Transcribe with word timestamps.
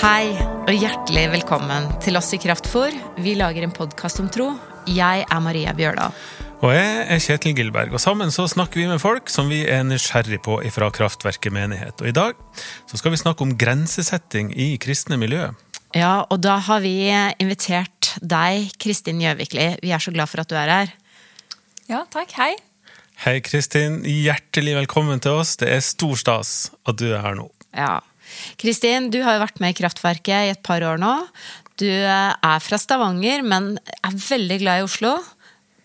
Hei 0.00 0.32
og 0.64 0.70
hjertelig 0.72 1.26
velkommen 1.28 1.84
til 2.00 2.16
oss 2.16 2.30
i 2.32 2.38
Kraftfor. 2.40 2.94
Vi 3.20 3.34
lager 3.36 3.66
en 3.66 3.74
podkast 3.76 4.22
om 4.22 4.30
tro. 4.32 4.46
Jeg 4.88 5.26
er 5.26 5.42
Maria 5.44 5.74
Bjørdal. 5.76 6.14
Og 6.64 6.72
jeg 6.72 7.02
er 7.04 7.20
Kjetil 7.20 7.52
Gilberg, 7.58 7.92
og 7.92 8.00
sammen 8.00 8.32
så 8.32 8.46
snakker 8.48 8.80
vi 8.80 8.86
med 8.88 9.02
folk 9.02 9.28
som 9.28 9.52
vi 9.52 9.58
er 9.68 9.84
nysgjerrig 9.84 10.40
på 10.46 10.56
ifra 10.64 10.88
Kraftverket 10.88 11.52
menighet. 11.52 12.00
Og 12.00 12.08
i 12.08 12.16
dag 12.16 12.40
så 12.88 12.96
skal 12.96 13.12
vi 13.12 13.20
snakke 13.20 13.44
om 13.44 13.52
grensesetting 13.60 14.54
i 14.56 14.72
kristne 14.80 15.20
miljø. 15.20 15.50
Ja, 15.92 16.24
og 16.32 16.40
da 16.48 16.56
har 16.64 16.80
vi 16.80 16.96
invitert 17.36 18.14
deg, 18.24 18.72
Kristin 18.80 19.20
Gjøvikli. 19.20 19.74
Vi 19.84 19.92
er 19.92 20.00
så 20.00 20.16
glad 20.16 20.32
for 20.32 20.40
at 20.40 20.48
du 20.48 20.56
er 20.56 20.76
her. 20.78 20.98
Ja, 21.92 22.06
takk. 22.08 22.32
Hei. 22.40 22.54
Hei, 23.26 23.42
Kristin. 23.44 24.00
Hjertelig 24.08 24.80
velkommen 24.80 25.20
til 25.20 25.42
oss. 25.42 25.58
Det 25.60 25.68
er 25.68 25.84
stor 25.84 26.16
stas 26.16 26.70
at 26.88 26.96
du 26.96 27.10
er 27.10 27.20
her 27.20 27.36
nå. 27.36 27.50
Ja. 27.76 27.98
Kristin, 28.60 29.10
du 29.12 29.20
har 29.24 29.36
jo 29.36 29.44
vært 29.44 29.60
med 29.62 29.74
i 29.74 29.78
Kraftverket 29.80 30.48
i 30.48 30.54
et 30.54 30.62
par 30.66 30.84
år 30.86 31.00
nå. 31.00 31.12
Du 31.80 31.88
er 31.88 32.64
fra 32.64 32.78
Stavanger, 32.80 33.44
men 33.46 33.74
er 34.00 34.16
veldig 34.16 34.58
glad 34.62 34.80
i 34.80 34.88
Oslo. 34.88 35.14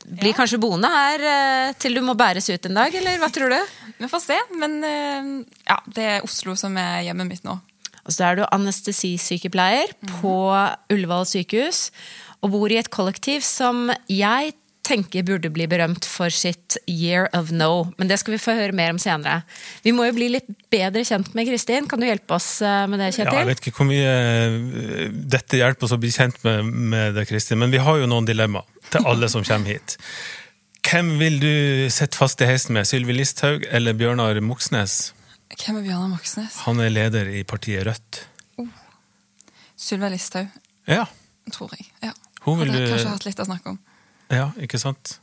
Blir 0.05 0.35
kanskje 0.37 0.59
boende 0.61 0.89
her 0.91 1.23
eh, 1.25 1.71
til 1.81 1.95
du 1.97 2.03
må 2.05 2.13
bæres 2.17 2.49
ut 2.51 2.67
en 2.67 2.77
dag, 2.77 2.93
eller 2.93 3.17
hva 3.21 3.29
tror 3.33 3.49
du? 3.49 3.77
Vi 3.97 4.09
får 4.11 4.21
se, 4.21 4.37
men 4.59 4.75
eh, 4.85 5.31
ja, 5.65 5.79
det 5.95 6.09
er 6.17 6.27
Oslo 6.27 6.53
som 6.59 6.75
er 6.77 7.07
hjemmet 7.07 7.31
mitt 7.31 7.47
nå. 7.47 7.55
Og 8.05 8.13
så 8.13 8.27
er 8.27 8.37
du 8.37 8.43
anestesisykepleier 8.45 9.95
på 10.19 10.35
Ullevål 10.93 11.25
sykehus, 11.25 11.87
og 12.45 12.53
bor 12.53 12.69
i 12.69 12.77
et 12.77 12.91
kollektiv 12.93 13.41
som 13.47 13.89
jeg 14.11 14.53
tenker 14.85 15.23
burde 15.25 15.49
bli 15.49 15.65
berømt 15.69 16.05
for 16.05 16.29
sitt 16.33 16.77
Year 16.87 17.25
of 17.33 17.49
No. 17.51 17.87
Men 17.97 18.07
det 18.11 18.19
skal 18.21 18.35
vi 18.35 18.39
få 18.41 18.53
høre 18.57 18.75
mer 18.77 18.91
om 18.93 18.99
senere. 19.01 19.39
Vi 19.85 19.91
må 19.97 20.05
jo 20.05 20.13
bli 20.17 20.27
litt 20.35 20.47
bedre 20.73 21.01
kjent 21.07 21.33
med 21.37 21.47
Kristin. 21.49 21.87
Kan 21.89 22.03
du 22.03 22.05
hjelpe 22.05 22.37
oss 22.37 22.61
eh, 22.61 22.83
med 22.91 23.01
det, 23.01 23.11
Kjetil? 23.17 23.33
Ja, 23.33 23.41
jeg 23.41 23.49
vet 23.49 23.63
ikke 23.63 23.75
hvor 23.79 23.89
mye 23.89 24.13
eh, 24.13 25.09
dette 25.35 25.57
hjelper 25.59 25.87
oss 25.89 25.95
å 25.97 25.99
bli 26.01 26.13
kjent 26.13 26.37
med, 26.45 26.69
med 26.93 27.17
det, 27.17 27.25
Kristin, 27.29 27.59
men 27.63 27.73
vi 27.73 27.81
har 27.81 27.97
jo 28.01 28.07
noen 28.11 28.27
dilemmaer 28.29 28.69
til 28.93 29.09
alle 29.09 29.29
som 29.33 29.43
kommer 29.47 29.73
hit. 29.73 29.97
Hvem 30.85 31.15
vil 31.17 31.39
du 31.41 31.51
sitte 31.89 32.17
fast 32.21 32.41
i 32.45 32.49
heisen 32.51 32.77
med? 32.77 32.85
Sylvi 32.85 33.15
Listhaug 33.17 33.65
eller 33.73 33.97
Bjørnar 33.97 34.37
Moxnes? 34.45 34.99
Hvem 35.55 35.79
er 35.81 35.87
Bjørnar 35.87 36.11
Moxnes? 36.13 36.59
Han 36.67 36.79
er 36.85 36.93
leder 36.93 37.31
i 37.33 37.41
partiet 37.47 37.87
Rødt. 37.89 38.21
Sylvia 39.75 40.09
Listhaug, 40.13 40.47
Ja, 40.87 41.07
tror 41.51 41.73
jeg. 41.75 41.87
Ja. 42.05 42.13
Hun 42.45 42.59
vil 42.61 42.69
Hadde 42.71 42.85
du- 42.85 42.91
kanskje 42.93 43.09
hatt 43.11 43.25
litt 43.25 43.39
å 43.41 43.45
snakke 43.49 43.73
om. 43.73 43.79
Ja 44.33 44.49
ikke 44.61 44.79
sant? 44.81 45.19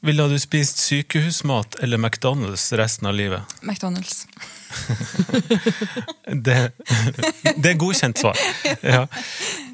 Ville 0.00 0.28
du 0.30 0.36
spist 0.38 0.78
sykehusmat 0.78 1.80
eller 1.82 1.98
McDonald's 1.98 2.68
resten 2.78 3.08
av 3.10 3.14
livet? 3.18 3.42
McDonald's. 3.62 4.26
Det, 6.28 6.72
det 7.56 7.70
er 7.70 7.78
godkjent 7.80 8.20
svar. 8.20 8.38
Ja. 8.84 9.06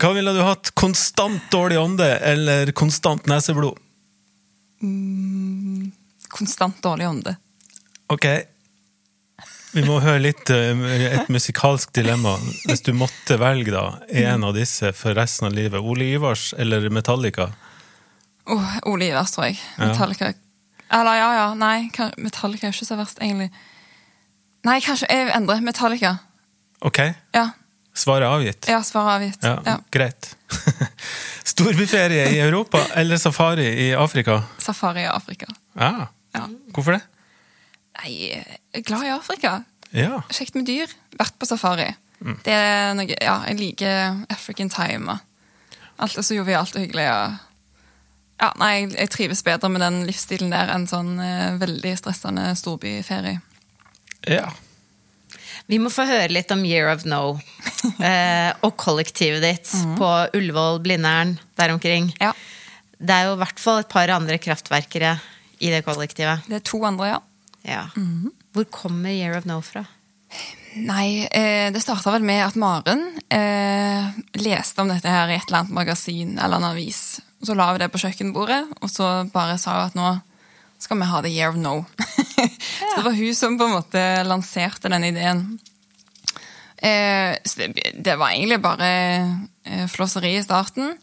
Hva 0.01 0.13
ville 0.17 0.33
du 0.33 0.41
hatt? 0.47 0.71
Konstant 0.79 1.51
dårlig 1.53 1.81
ånde 1.81 2.07
eller 2.25 2.73
konstant 2.73 3.27
neseblod? 3.29 3.79
Konstant 6.31 6.83
dårlig 6.83 7.09
ånde. 7.09 7.37
Ok. 8.13 8.27
Vi 9.75 9.83
må 9.83 9.99
høre 9.99 10.23
litt 10.23 10.51
eh, 10.55 10.85
et 11.19 11.31
musikalsk 11.33 11.91
dilemma. 11.97 12.37
Hvis 12.69 12.85
du 12.87 12.93
måtte 12.97 13.37
velge 13.43 13.75
da, 13.75 13.85
en 14.09 14.47
av 14.47 14.55
disse 14.55 14.93
for 14.95 15.19
resten 15.19 15.51
av 15.51 15.57
livet. 15.57 15.83
Ole 15.83 16.13
Ivars 16.15 16.53
eller 16.59 16.87
Metallica? 16.95 17.51
Oh, 18.47 18.75
Ole 18.91 19.07
Ivers, 19.09 19.31
tror 19.33 19.47
jeg. 19.49 19.59
Ja. 19.79 19.87
Metallica. 19.89 20.33
Eller 20.93 21.17
ja, 21.17 21.29
ja. 21.39 21.45
Nei, 21.57 21.91
Metallica 22.21 22.67
er 22.69 22.75
ikke 22.75 22.87
så 22.87 22.97
verst, 23.01 23.19
egentlig. 23.25 23.51
Nei, 24.65 24.79
kanskje 24.85 25.09
jeg 25.11 25.31
endrer. 25.37 25.61
Metallica. 25.65 26.17
Ok, 26.85 26.99
Ja. 27.35 27.47
svaret 27.95 28.27
er 28.27 28.35
avgitt. 28.35 28.69
Ja, 28.69 28.83
svaret 28.83 29.09
er 29.09 29.17
avgitt. 29.19 29.43
Ja, 29.45 29.55
Ja. 29.67 29.77
Greit. 29.91 30.35
Storbyferie 31.45 32.29
i 32.35 32.39
Europa 32.41 32.81
eller 32.95 33.17
safari 33.17 33.67
i 33.89 33.93
Afrika? 33.95 34.43
Safari 34.59 35.03
i 35.05 35.09
Afrika. 35.09 35.47
Ja. 35.79 36.07
Ja. 36.35 36.47
Hvorfor 36.75 36.93
det? 36.97 37.03
Nei, 38.03 38.13
jeg 38.31 38.45
er 38.75 38.81
glad 38.87 39.05
i 39.07 39.13
Afrika. 39.15 39.59
Ja. 39.95 40.21
Kjekt 40.35 40.57
med 40.59 40.67
dyr. 40.67 40.91
Vært 41.19 41.37
på 41.39 41.47
safari. 41.47 41.91
Det 42.45 42.53
er 42.55 42.95
noe, 42.97 43.07
ja, 43.21 43.37
jeg 43.51 43.59
liker 43.61 44.23
African 44.33 44.71
time. 44.73 45.19
Alt 46.01 46.17
er 46.19 46.25
så 46.27 46.35
jovialt 46.39 46.75
og 46.75 46.83
hyggelig. 46.83 47.05
Og, 47.13 47.37
ja, 48.41 48.51
nei, 48.61 48.89
jeg, 48.91 49.11
trives 49.15 49.45
bedre 49.47 49.71
med 49.73 49.83
den 49.85 50.03
livsstilen 50.09 50.53
der 50.55 50.73
enn 50.75 50.87
sånn 50.91 51.17
eh, 51.23 51.57
veldig 51.61 51.97
stressende 52.01 52.51
storbyferie. 52.59 53.41
ja. 54.29 54.51
Vi 55.67 55.79
må 55.81 55.89
få 55.89 56.05
høre 56.05 56.29
litt 56.29 56.51
om 56.53 56.61
Year 56.69 56.91
of 56.93 57.07
No. 57.09 57.39
Eh, 57.85 58.51
og 58.65 58.79
kollektivet 58.81 59.43
ditt 59.45 59.71
på 59.99 60.09
Ullevål, 60.37 60.79
Blindern, 60.81 61.35
der 61.61 61.73
omkring. 61.75 62.07
Ja, 62.17 62.31
Det 62.97 63.13
er 63.13 63.27
jo 63.29 63.35
i 63.35 63.41
hvert 63.43 63.61
fall 63.61 63.83
et 63.83 63.91
par 63.93 64.09
andre 64.09 64.39
kraftverkere 64.41 65.11
i 65.61 65.69
det 65.69 65.83
kollektivet. 65.85 66.47
Det 66.49 66.63
er 66.63 66.65
to 66.65 66.81
andre, 66.89 67.11
ja. 67.11 67.19
Ja. 67.69 67.83
Hvor 68.57 68.65
kommer 68.73 69.13
Year 69.13 69.37
of 69.37 69.45
No 69.45 69.61
fra? 69.61 69.85
Nei, 70.81 71.29
eh, 71.31 71.69
det 71.73 71.85
starta 71.85 72.17
vel 72.17 72.25
med 72.27 72.41
at 72.47 72.57
Maren 72.59 73.05
eh, 73.29 74.17
leste 74.41 74.83
om 74.83 74.91
dette 74.91 75.13
her 75.13 75.29
i 75.29 75.37
et 75.37 75.45
eller 75.47 75.63
annet 75.63 75.77
magasin 75.77 76.39
eller 76.39 76.59
en 76.59 76.71
avis. 76.73 77.03
Og 77.45 77.49
så 77.51 77.57
la 77.59 77.67
vi 77.77 77.83
det 77.83 77.91
på 77.93 78.01
kjøkkenbordet, 78.01 78.63
og 78.81 78.89
så 78.89 79.09
bare 79.29 79.59
sa 79.61 79.75
hun 79.77 79.91
at 79.91 79.99
nå 79.99 80.13
skal 80.81 80.97
vi 80.97 81.09
ha 81.11 81.21
the 81.21 81.33
year 81.33 81.53
of 81.53 81.59
no. 81.61 81.83
så 82.89 82.95
det 82.97 83.05
var 83.05 83.19
hun 83.19 83.37
som 83.37 83.59
på 83.61 83.67
en 83.69 83.75
måte 83.77 84.01
lanserte 84.25 84.89
den 84.89 85.05
ideen. 85.11 85.43
Eh, 86.81 87.37
så 87.45 87.61
det, 87.61 87.91
det 88.01 88.17
var 88.21 88.33
egentlig 88.33 88.63
bare 88.65 88.89
eh, 89.65 89.85
flåseri 89.93 90.33
i 90.39 90.45
starten. 90.45 90.97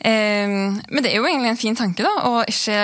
Eh, 0.00 0.48
men 0.48 1.04
det 1.04 1.12
er 1.12 1.20
jo 1.20 1.28
egentlig 1.28 1.52
en 1.52 1.60
fin 1.60 1.76
tanke, 1.76 2.08
da, 2.08 2.14
å 2.24 2.40
ikke 2.48 2.80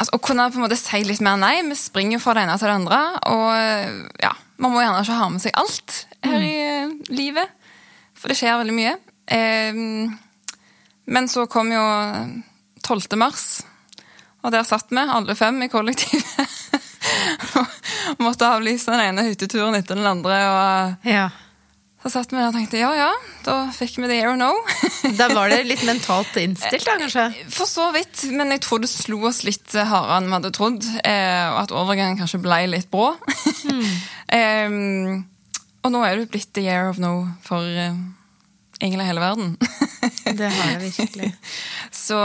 altså, 0.00 0.16
Å 0.16 0.22
kunne 0.24 0.48
på 0.48 0.56
en 0.56 0.64
måte 0.64 0.80
si 0.80 1.02
litt 1.04 1.20
mer 1.24 1.36
nei. 1.40 1.58
Vi 1.68 1.76
springer 1.76 2.16
jo 2.16 2.24
fra 2.24 2.38
det 2.38 2.46
ene 2.46 2.56
til 2.56 2.72
det 2.72 2.78
andre. 2.80 3.02
Og 3.28 4.24
ja, 4.24 4.32
man 4.56 4.72
må 4.72 4.80
gjerne 4.80 5.04
ikke 5.04 5.20
ha 5.20 5.28
med 5.36 5.44
seg 5.44 5.60
alt 5.60 6.02
her 6.24 6.48
i 6.48 6.56
eh, 6.64 6.98
livet. 7.12 7.52
For 8.16 8.32
det 8.32 8.40
skjer 8.40 8.60
veldig 8.60 8.80
mye. 8.80 8.96
Eh, 9.36 9.84
men 11.06 11.28
så 11.28 11.46
kom 11.50 11.72
jo 11.72 11.82
12. 12.86 13.16
mars, 13.20 13.62
og 14.44 14.52
der 14.54 14.64
satt 14.64 14.88
vi, 14.90 15.00
alle 15.04 15.34
fem 15.36 15.60
i 15.62 15.68
kollektivet. 15.68 16.56
og 17.60 17.66
måtte 18.24 18.48
avlyse 18.48 18.90
den 18.92 19.02
ene 19.10 19.24
hytteturen 19.28 19.76
etter 19.78 19.98
den 19.98 20.06
andre. 20.08 20.36
Og 20.48 21.08
Ja. 21.10 21.28
så 22.02 22.08
satt 22.14 22.32
vi 22.32 22.38
der 22.38 22.48
og 22.48 22.54
tenkte 22.56 22.78
ja 22.80 22.90
ja, 22.96 23.08
da 23.44 23.56
fikk 23.76 23.98
vi 24.00 24.08
air 24.16 24.30
or 24.32 24.36
no. 24.40 24.52
Da 25.20 25.28
var 25.34 25.50
det 25.52 25.64
litt 25.68 25.82
mentalt 25.84 26.36
innstilt, 26.40 26.86
da, 26.86 26.96
kanskje? 27.00 27.26
For 27.52 27.68
så 27.68 27.90
vidt, 27.92 28.22
men 28.32 28.52
jeg 28.54 28.62
tror 28.64 28.80
det 28.80 28.88
slo 28.92 29.20
oss 29.28 29.42
litt 29.44 29.74
hardere 29.76 30.16
enn 30.20 30.28
vi 30.30 30.36
hadde 30.38 30.52
trodd. 30.56 30.86
Eh, 31.04 31.44
og 31.52 31.58
at 31.66 31.74
overgangen 31.76 32.16
kanskje 32.20 32.40
ble 32.44 32.62
litt 32.72 32.88
brå. 32.92 33.10
eh, 34.40 34.72
og 35.84 35.92
nå 35.94 36.00
er 36.04 36.16
det 36.20 36.30
blitt 36.32 36.52
the 36.56 36.64
year 36.64 36.88
of 36.92 36.98
no 37.00 37.26
for 37.44 37.64
eh, 38.80 38.86
egentlig 38.86 39.06
hele 39.06 39.20
verden. 39.22 39.56
Det 40.40 40.46
har 40.46 40.78
det 40.78 40.90
virkelig. 40.96 41.32
så, 42.06 42.16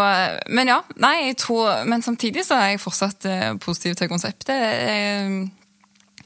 men 0.47 0.69
ja, 0.69 0.77
nei, 1.01 1.27
jeg 1.29 1.37
tror 1.41 1.85
Men 1.89 2.03
samtidig 2.05 2.43
så 2.45 2.57
er 2.59 2.73
jeg 2.73 2.81
fortsatt 2.83 3.25
eh, 3.29 3.53
positiv 3.61 3.95
til 3.97 4.09
konseptet. 4.11 4.53
Eh, 4.55 6.25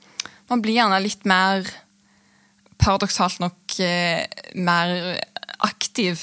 man 0.49 0.63
blir 0.63 0.75
gjerne 0.75 0.99
litt 1.03 1.25
mer 1.29 1.67
paradoksalt 2.79 3.41
nok 3.43 3.79
eh, 3.83 4.25
mer 4.55 5.19
aktiv 5.65 6.21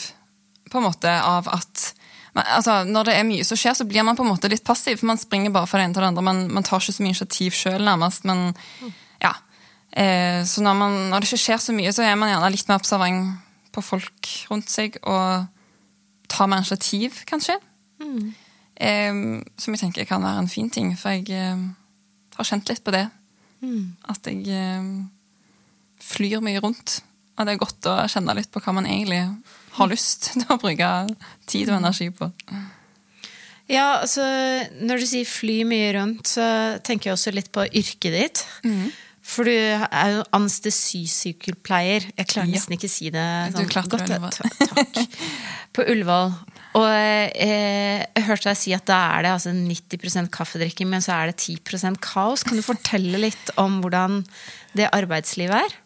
på 0.70 0.80
en 0.80 0.86
måte 0.88 1.12
av 1.12 1.48
at 1.52 1.92
altså, 2.36 2.82
Når 2.84 3.08
det 3.08 3.16
er 3.16 3.28
mye 3.28 3.44
som 3.46 3.58
skjer, 3.58 3.76
så 3.78 3.86
blir 3.88 4.04
man 4.04 4.16
på 4.16 4.24
en 4.24 4.32
måte 4.32 4.50
litt 4.52 4.64
passiv. 4.64 4.98
for 5.00 5.08
Man 5.08 5.20
springer 5.20 5.54
bare 5.54 5.68
fra 5.70 5.80
det 5.80 5.86
ene 5.86 5.96
til 5.96 6.04
det 6.04 6.12
andre. 6.12 6.24
Man, 6.26 6.46
man 6.52 6.66
tar 6.66 6.82
ikke 6.82 6.96
så 6.96 7.04
mye 7.04 7.14
initiativ 7.14 7.56
sjøl, 7.56 7.82
nærmest. 7.84 8.26
Men 8.28 8.50
ja. 9.22 9.32
Eh, 9.96 10.42
så 10.44 10.64
når, 10.64 10.76
man, 10.76 10.96
når 11.10 11.22
det 11.22 11.30
ikke 11.30 11.44
skjer 11.46 11.62
så 11.62 11.76
mye, 11.76 11.92
så 11.96 12.04
er 12.04 12.18
man 12.18 12.32
gjerne 12.32 12.52
litt 12.52 12.68
mer 12.68 12.80
observant 12.82 13.45
på 13.76 13.84
folk 13.84 14.32
rundt 14.50 14.72
seg 14.72 14.98
og 15.04 15.46
ta 16.32 16.48
mer 16.48 16.64
initiativ, 16.64 17.22
kanskje. 17.28 17.58
Eh, 18.76 19.12
som 19.56 19.76
jeg 19.76 19.82
tenker 19.84 20.08
kan 20.08 20.24
være 20.24 20.44
en 20.44 20.52
fin 20.52 20.70
ting, 20.72 20.92
for 20.98 21.14
jeg 21.16 21.30
eh, 21.32 21.66
har 22.36 22.48
kjent 22.48 22.72
litt 22.72 22.84
på 22.84 22.94
det. 22.94 23.06
At 24.12 24.28
jeg 24.28 24.44
eh, 24.52 24.88
flyr 26.04 26.44
mye 26.44 26.62
rundt. 26.64 27.00
Og 27.36 27.44
det 27.44 27.52
er 27.52 27.60
godt 27.60 27.88
å 27.90 27.98
kjenne 28.08 28.36
litt 28.36 28.50
på 28.52 28.62
hva 28.64 28.72
man 28.76 28.88
egentlig 28.88 29.22
har 29.76 29.92
lyst 29.92 30.30
til 30.32 30.46
å 30.48 30.58
bruke 30.60 30.90
tid 31.48 31.70
og 31.70 31.78
energi 31.80 32.08
på. 32.16 32.30
Ja, 33.66 33.98
altså, 34.00 34.22
Når 34.78 35.02
du 35.02 35.08
sier 35.10 35.26
fly 35.28 35.58
mye 35.66 35.90
rundt, 35.96 36.28
så 36.30 36.46
tenker 36.86 37.10
jeg 37.10 37.16
også 37.16 37.34
litt 37.34 37.50
på 37.52 37.66
yrket 37.66 38.14
ditt. 38.14 38.44
For 39.26 39.48
du 39.48 39.50
er 39.52 40.10
jo 40.14 40.24
anestesisykepleier. 40.36 42.10
Jeg 42.16 42.28
klarer 42.30 42.46
Ja. 42.48 42.54
nesten 42.54 42.76
ikke 42.76 42.88
si 42.90 43.10
det 43.10 43.24
sånn 43.54 43.66
godt. 43.90 44.38
Takk. 44.38 45.00
På 45.74 45.82
Ullevål. 45.82 46.34
Og 46.76 46.84
eh, 46.92 48.04
jeg 48.04 48.24
hørte 48.26 48.50
deg 48.50 48.58
si 48.60 48.74
at 48.76 48.84
da 48.86 48.98
er 49.16 49.24
det 49.24 49.32
altså 49.32 49.50
90% 49.56 50.30
kaffedrikking, 50.30 50.88
men 50.92 51.00
så 51.04 51.14
er 51.16 51.32
det 51.32 51.38
10% 51.40 51.98
kaos. 52.04 52.44
Kan 52.44 52.56
du 52.60 52.62
fortelle 52.64 53.18
litt 53.22 53.50
om 53.56 53.80
hvordan 53.82 54.20
det 54.76 54.90
arbeidslivet 54.92 55.56
er? 55.56 55.76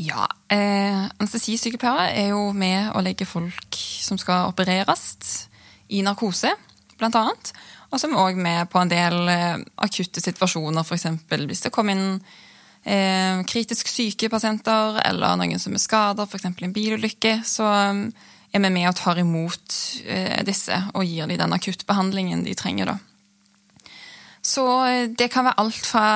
Ja, 0.00 0.26
eh, 0.50 1.06
anestesisykepleiere 1.20 2.10
er 2.16 2.28
jo 2.32 2.50
med 2.56 2.90
å 2.96 3.02
legge 3.04 3.26
folk 3.28 3.76
som 3.76 4.18
skal 4.18 4.48
opereres, 4.50 5.46
i 5.90 6.02
narkose, 6.06 6.52
blant 6.98 7.16
annet. 7.18 7.52
Og 7.90 7.98
som 7.98 8.14
òg 8.18 8.36
med 8.38 8.68
på 8.70 8.78
en 8.82 8.90
del 8.90 9.16
eh, 9.30 9.58
akutte 9.82 10.22
situasjoner, 10.22 10.84
f.eks. 10.86 11.06
hvis 11.46 11.64
det 11.66 11.72
kommer 11.74 11.96
inn 11.98 12.20
eh, 12.84 13.42
kritisk 13.48 13.88
syke 13.90 14.30
pasienter 14.32 15.00
eller 15.04 15.38
noen 15.40 15.60
som 15.60 15.76
er 15.76 15.82
skada, 15.82 16.26
f.eks. 16.26 16.48
en 16.50 16.74
bilulykke. 16.74 17.40
Så 17.46 17.66
eh, 17.66 18.02
er 18.50 18.64
vi 18.64 18.72
med 18.72 18.88
og 18.90 18.98
tar 18.98 19.20
imot 19.22 19.76
eh, 20.06 20.40
disse 20.46 20.76
og 20.94 21.06
gir 21.06 21.30
dem 21.30 21.38
den 21.40 21.56
akuttbehandlingen 21.56 22.44
de 22.46 22.56
trenger. 22.58 22.94
da. 22.94 22.98
Så 24.42 24.64
eh, 24.88 25.06
det 25.12 25.30
kan 25.32 25.46
være 25.46 25.60
alt 25.62 25.86
fra 25.86 26.06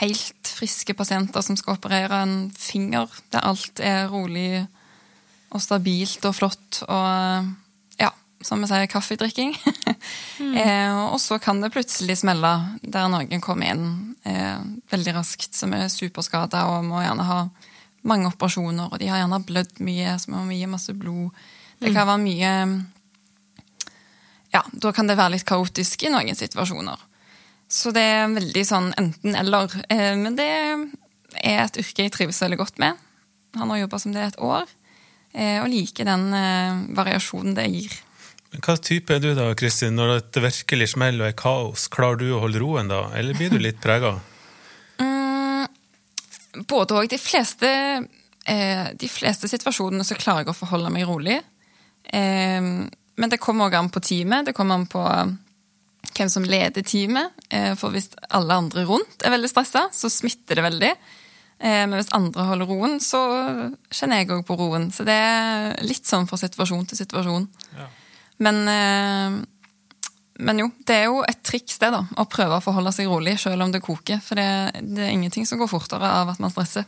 helt 0.00 0.52
friske 0.58 0.96
pasienter 0.98 1.44
som 1.44 1.58
skal 1.58 1.76
operere 1.76 2.22
en 2.24 2.36
finger, 2.56 3.06
der 3.32 3.46
alt 3.46 3.80
er 3.84 4.08
rolig 4.10 4.66
og 5.48 5.62
stabilt 5.64 6.24
og 6.28 6.34
flott, 6.36 6.82
og 6.88 7.48
som 8.44 8.60
vi 8.62 8.70
sier, 8.70 8.86
kaffedrikking. 8.90 9.56
Mm. 10.38 10.52
eh, 10.54 10.96
og 11.10 11.16
så 11.18 11.40
kan 11.42 11.58
det 11.58 11.72
plutselig 11.74 12.20
smelle 12.20 12.50
der 12.86 13.08
noen 13.10 13.40
kommer 13.42 13.72
inn 13.72 13.88
eh, 14.22 14.60
veldig 14.92 15.16
raskt, 15.16 15.56
som 15.58 15.72
er 15.74 15.88
superskada 15.90 16.60
og 16.70 16.84
må 16.86 17.00
gjerne 17.02 17.26
ha 17.26 17.38
mange 18.06 18.30
operasjoner, 18.30 18.92
og 18.92 19.02
de 19.02 19.08
har 19.10 19.18
gjerne 19.18 19.40
blødd 19.48 19.82
mye, 19.82 20.14
så 20.22 20.30
må 20.30 20.44
gi 20.54 20.70
masse 20.70 20.94
blod. 20.94 21.34
Det 21.82 21.90
kan 21.90 22.06
være 22.06 22.22
mye 22.22 22.52
Ja, 24.54 24.62
da 24.70 24.94
kan 24.94 25.10
det 25.10 25.18
være 25.18 25.34
litt 25.34 25.48
kaotisk 25.48 26.06
i 26.06 26.14
noen 26.14 26.38
situasjoner. 26.38 27.02
Så 27.68 27.90
det 27.92 28.06
er 28.14 28.32
veldig 28.32 28.64
sånn 28.64 28.92
enten-eller. 28.96 29.74
Eh, 29.92 30.14
men 30.16 30.38
det 30.38 30.48
er 31.42 31.64
et 31.66 31.82
yrke 31.82 32.06
jeg 32.06 32.14
trives 32.14 32.40
veldig 32.42 32.62
godt 32.62 32.80
med. 32.80 32.96
Han 33.58 33.74
har 33.74 33.82
jobba 33.82 34.00
som 34.00 34.14
det 34.14 34.24
et 34.24 34.40
år, 34.40 34.68
eh, 35.34 35.58
og 35.60 35.68
liker 35.72 36.08
den 36.08 36.30
eh, 36.32 36.84
variasjonen 36.96 37.58
det 37.58 37.68
gir. 37.74 37.98
Hva 38.56 38.78
type 38.80 39.12
er 39.12 39.20
du 39.20 39.32
da, 39.36 39.50
Kristin? 39.58 39.98
Når 39.98 40.22
det 40.32 40.42
virkelig 40.42 40.92
smeller 40.94 41.26
og 41.26 41.28
er 41.28 41.36
kaos, 41.36 41.88
klarer 41.92 42.22
du 42.22 42.30
å 42.32 42.40
holde 42.46 42.62
roen 42.62 42.88
da, 42.88 43.08
eller 43.18 43.36
blir 43.36 43.52
du 43.52 43.60
litt 43.62 43.82
prega? 43.84 44.16
Mm, 44.98 46.64
både 46.66 46.96
òg. 46.98 47.04
De 47.10 47.18
fleste 47.22 47.68
de 48.48 49.08
fleste 49.12 49.46
situasjonene 49.50 50.02
så 50.06 50.16
klarer 50.18 50.42
jeg 50.46 50.50
å 50.50 50.56
forholde 50.56 50.88
meg 50.90 51.04
rolig. 51.06 51.36
men 52.10 53.30
det 53.30 53.38
kommer 53.38 53.68
òg 53.68 53.76
an 53.76 53.90
på 53.92 54.00
teamet. 54.00 54.46
Det 54.48 54.54
kommer 54.56 54.80
an 54.80 54.86
på 54.88 55.02
hvem 56.14 56.30
som 56.30 56.46
leder 56.46 56.84
teamet. 56.86 57.32
Eh, 57.50 57.74
for 57.78 57.94
hvis 57.94 58.10
alle 58.34 58.56
andre 58.62 58.84
rundt 58.88 59.24
er 59.24 59.34
veldig 59.34 59.50
stressa, 59.50 59.88
så 59.92 60.10
smitter 60.12 60.58
det 60.58 60.66
veldig. 60.66 60.90
Eh, 61.58 61.84
men 61.86 61.96
hvis 61.98 62.12
andre 62.16 62.46
holder 62.50 62.70
roen, 62.70 62.98
så 63.02 63.20
kjenner 63.90 64.22
jeg 64.22 64.32
òg 64.34 64.44
på 64.48 64.58
roen. 64.58 64.90
Så 64.94 65.06
det 65.08 65.16
er 65.16 65.78
litt 65.86 66.06
sånn 66.08 66.28
fra 66.30 66.40
situasjon 66.40 66.86
til 66.88 67.02
situasjon. 67.02 67.48
Ja. 67.78 67.88
Men, 68.44 68.60
eh, 68.68 69.38
men 70.38 70.62
jo, 70.62 70.68
det 70.86 70.94
er 70.94 71.08
jo 71.10 71.22
et 71.26 71.40
triks 71.46 71.80
det, 71.82 71.90
da. 71.94 72.04
Å 72.16 72.26
prøve 72.30 72.58
å 72.58 72.64
forholde 72.64 72.92
seg 72.94 73.10
rolig 73.10 73.36
selv 73.42 73.64
om 73.64 73.74
det 73.74 73.82
koker. 73.84 74.22
For 74.24 74.38
det, 74.38 74.48
det 74.86 75.06
er 75.06 75.14
ingenting 75.14 75.46
som 75.48 75.58
går 75.60 75.70
fortere 75.70 76.12
av 76.20 76.32
at 76.34 76.40
man 76.42 76.54
stresser. 76.54 76.86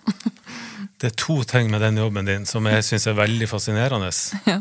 det 1.03 1.11
er 1.11 1.19
to 1.19 1.41
ting 1.49 1.71
med 1.73 1.83
den 1.83 1.99
jobben 1.99 2.29
din 2.29 2.47
som 2.47 2.67
jeg 2.71 2.87
syns 2.87 3.09
er 3.11 3.19
veldig 3.19 3.51
fascinerende. 3.51 4.13
Ja. 4.47 4.61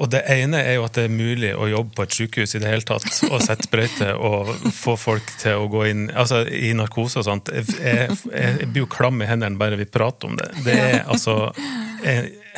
Og 0.00 0.08
det 0.08 0.22
ene 0.32 0.56
er 0.64 0.78
jo 0.78 0.86
at 0.86 0.96
det 0.96 1.04
er 1.04 1.12
mulig 1.12 1.50
å 1.52 1.66
jobbe 1.68 1.92
på 1.98 2.04
et 2.06 2.14
sykehus 2.16 2.54
i 2.56 2.62
det 2.62 2.70
hele 2.70 2.86
tatt, 2.88 3.04
og 3.28 3.42
sette 3.44 3.66
sprøyter 3.68 4.16
og 4.16 4.48
få 4.72 4.94
folk 4.96 5.34
til 5.42 5.60
å 5.60 5.68
gå 5.72 5.84
inn 5.90 6.06
altså 6.08 6.42
i 6.48 6.72
narkose 6.76 7.20
og 7.20 7.26
sånt. 7.28 7.52
Jeg, 7.52 8.16
jeg, 8.32 8.70
blir 8.72 8.86
jo 8.86 8.90
klam 8.92 9.20
i 9.20 9.28
hendene 9.28 9.60
bare 9.60 9.76
vi 9.76 9.84
prater 9.84 10.30
om 10.30 10.38
det. 10.40 10.48
Det 10.64 10.78
er 10.80 10.98
altså 11.04 11.52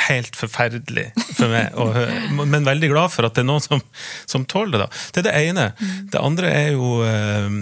helt 0.06 0.38
forferdelig 0.38 1.08
for 1.34 1.50
meg, 1.50 1.74
og, 1.74 1.98
men 2.46 2.66
veldig 2.66 2.90
glad 2.92 3.12
for 3.14 3.26
at 3.26 3.34
det 3.36 3.42
er 3.44 3.50
noen 3.50 3.66
som, 3.66 3.82
som 4.30 4.46
tåler 4.46 4.78
det. 4.78 4.86
da. 4.86 5.04
Det 5.14 5.22
er 5.22 5.28
det 5.28 5.36
ene. 5.50 5.68
Det 6.14 6.22
andre 6.22 6.50
er 6.54 6.72
jo, 6.76 6.96
eh, 7.06 7.60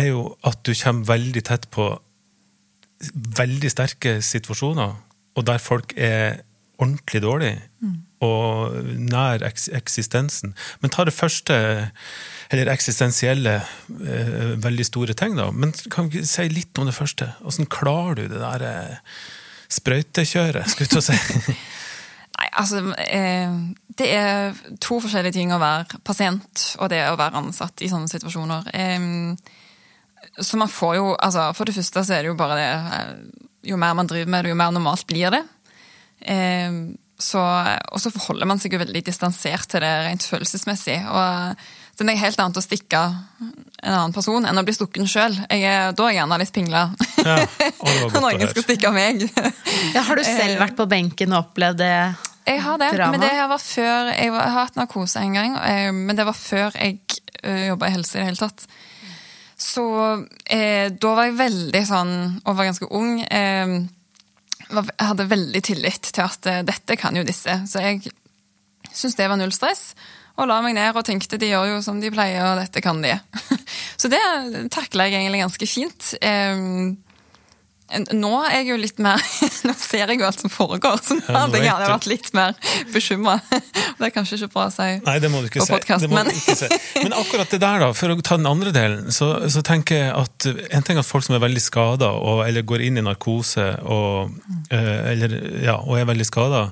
er 0.00 0.10
jo 0.10 0.26
at 0.48 0.62
du 0.64 0.72
kommer 0.72 1.12
veldig 1.14 1.44
tett 1.46 1.68
på 1.72 1.92
veldig 3.36 3.70
sterke 3.72 4.18
situasjoner, 4.24 4.96
og 5.36 5.46
der 5.48 5.60
folk 5.62 5.92
er 5.96 6.42
ordentlig 6.80 7.22
dårlige. 7.24 7.66
Og 8.20 8.74
nær 9.00 9.40
eksistensen. 9.46 10.52
Men 10.82 10.92
ta 10.92 11.06
det 11.08 11.16
første, 11.16 11.54
eller 12.52 12.68
eksistensielle, 12.72 13.54
eh, 13.88 14.50
veldig 14.60 14.84
store 14.84 15.16
ting, 15.16 15.38
da. 15.38 15.48
Men 15.50 15.72
kan 15.92 16.10
vi 16.12 16.26
si 16.28 16.48
litt 16.52 16.76
om 16.78 16.88
det 16.88 16.96
første? 16.96 17.30
Åssen 17.48 17.70
klarer 17.70 18.20
du 18.20 18.34
det 18.34 18.42
der 18.42 18.66
eh, 18.68 19.14
sprøytekjøret, 19.72 20.68
skulle 20.68 20.88
jeg 20.88 20.92
til 20.92 21.00
å 21.00 21.06
si? 21.06 21.56
Nei, 22.40 22.48
altså 22.56 22.82
eh, 23.04 23.56
Det 23.96 24.12
er 24.16 24.60
to 24.80 25.00
forskjellige 25.02 25.36
ting 25.36 25.52
å 25.52 25.60
være 25.60 26.00
pasient 26.04 26.70
og 26.80 26.88
det 26.92 27.02
å 27.08 27.18
være 27.20 27.40
ansatt 27.40 27.82
i 27.84 27.90
sånne 27.90 28.08
situasjoner. 28.08 28.70
så 30.40 30.56
man 30.56 30.68
får 30.68 30.94
jo 30.96 31.10
altså 31.16 31.52
For 31.52 31.64
det 31.68 31.74
første 31.74 32.04
så 32.04 32.14
er 32.14 32.22
det 32.22 32.30
jo 32.30 32.38
bare 32.38 32.56
det 32.56 33.68
Jo 33.68 33.76
mer 33.76 33.94
man 33.94 34.08
driver 34.08 34.30
med 34.30 34.44
det, 34.44 34.50
jo 34.54 34.56
mer 34.56 34.72
normalt 34.72 35.06
blir 35.06 35.30
det. 35.34 35.42
Så, 37.20 37.40
og 37.40 38.00
så 38.00 38.12
forholder 38.14 38.48
man 38.48 38.60
seg 38.62 38.72
jo 38.74 38.80
veldig 38.80 39.02
distansert 39.04 39.68
til 39.68 39.84
det 39.84 39.92
rent 40.06 40.24
følelsesmessig. 40.24 41.02
og 41.10 41.60
det 42.00 42.14
er 42.14 42.20
helt 42.22 42.40
annet 42.40 42.56
å 42.56 42.64
stikke 42.64 43.00
en 43.00 43.92
annen 43.92 44.14
person 44.16 44.46
enn 44.48 44.56
å 44.56 44.64
bli 44.64 44.72
stukken 44.72 45.08
sjøl. 45.10 45.34
Da 45.36 45.56
er 45.56 45.90
jeg 45.92 46.16
gjerne 46.16 46.38
litt 46.40 46.52
pingla. 46.54 46.86
Ja, 47.20 47.36
Noen 48.22 48.46
skal 48.48 48.64
stikke 48.64 48.92
meg. 48.94 49.26
ja, 49.94 50.04
har 50.06 50.16
du 50.16 50.24
selv 50.24 50.62
vært 50.62 50.78
på 50.78 50.88
benken 50.88 51.34
og 51.34 51.50
opplevd 51.50 51.82
det? 51.82 51.92
Jeg 52.48 52.62
har 52.64 52.80
det, 52.80 52.88
drama? 52.96 53.12
men 53.14 53.26
det 53.26 53.48
var 53.50 53.60
før 53.60 54.08
Jeg, 54.14 54.32
har 54.32 54.54
hatt 54.56 54.78
narkose 54.78 55.20
en 55.20 55.36
gang, 55.36 55.58
eh, 55.60 55.90
men 55.92 56.16
det 56.16 56.24
var 56.26 56.36
før 56.36 56.72
jeg 56.72 56.98
eh, 57.44 57.66
jobba 57.68 57.90
i 57.90 57.94
helse 57.98 58.16
i 58.16 58.22
det 58.22 58.30
hele 58.30 58.40
tatt. 58.40 58.64
Så 59.60 59.84
eh, 60.48 60.88
da 60.96 61.14
var 61.18 61.28
jeg 61.28 61.36
veldig 61.36 61.82
sånn, 61.84 62.14
og 62.40 62.56
var 62.56 62.70
ganske 62.70 62.88
ung. 62.96 63.20
Eh, 63.28 63.76
jeg 64.70 65.08
hadde 65.10 65.28
veldig 65.30 65.62
tillit 65.66 66.10
til 66.14 66.24
at 66.24 66.48
eh, 66.50 66.62
dette 66.66 66.96
kan 67.00 67.16
jo 67.16 67.26
disse. 67.26 67.56
Så 67.66 67.82
jeg 67.84 68.12
syntes 68.90 69.18
det 69.18 69.28
var 69.30 69.40
null 69.40 69.54
stress. 69.54 69.92
Og 70.40 70.48
la 70.48 70.60
meg 70.64 70.76
ned 70.76 70.96
og 70.96 71.04
tenkte 71.04 71.38
de 71.40 71.50
gjør 71.50 71.74
jo 71.74 71.80
som 71.84 71.98
de 72.00 72.12
pleier, 72.12 72.44
og 72.46 72.60
dette 72.62 72.80
kan 72.84 73.02
de. 73.02 73.12
Så 74.00 74.08
det 74.08 74.20
takla 74.72 75.08
jeg 75.08 75.20
egentlig 75.20 75.42
ganske 75.42 75.68
fint. 75.68 76.12
Nå 78.14 78.30
er 78.46 78.60
jeg 78.60 78.68
jo 78.70 78.76
litt 78.80 79.00
mer 79.02 79.18
Nå 79.66 79.74
ser 79.78 80.10
jeg 80.12 80.20
jo 80.20 80.26
alt 80.28 80.42
som 80.42 80.52
foregår, 80.52 81.00
så 81.04 81.16
nå 81.18 81.34
hadde 81.34 81.62
jeg 81.62 81.74
vært 81.80 82.08
litt 82.10 82.30
mer 82.36 82.56
bekymra. 82.94 83.38
Det 84.00 84.08
er 84.08 84.14
kanskje 84.14 84.38
ikke 84.38 84.52
bra 84.54 84.66
å 84.68 84.72
si 84.72 84.88
Nei, 85.04 85.16
det 85.20 85.28
må 85.32 85.42
du 85.42 85.50
ikke, 85.50 85.64
si. 85.66 86.08
Men... 86.08 86.30
Men 87.04 87.14
akkurat 87.18 87.50
det 87.52 87.60
der, 87.60 87.82
da, 87.82 87.90
for 87.96 88.14
å 88.14 88.16
ta 88.24 88.38
den 88.40 88.48
andre 88.48 88.72
delen, 88.74 89.10
så, 89.12 89.32
så 89.52 89.62
tenker 89.66 89.98
jeg 89.98 90.10
at 90.16 90.46
en 90.48 90.86
ting 90.86 90.96
er 90.96 91.02
at 91.02 91.08
folk 91.08 91.26
som 91.26 91.36
er 91.36 91.42
veldig 91.42 91.62
skada, 91.62 92.10
eller 92.46 92.64
går 92.66 92.86
inn 92.86 93.00
i 93.00 93.04
narkose 93.04 93.66
og, 93.84 94.32
eh, 94.72 95.12
eller, 95.12 95.36
ja, 95.64 95.76
og 95.84 96.00
er 96.00 96.08
veldig 96.08 96.26
skada, 96.28 96.62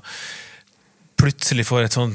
plutselig 1.19 1.67
får 1.67 1.87
et 1.87 1.97
sånn 1.97 2.15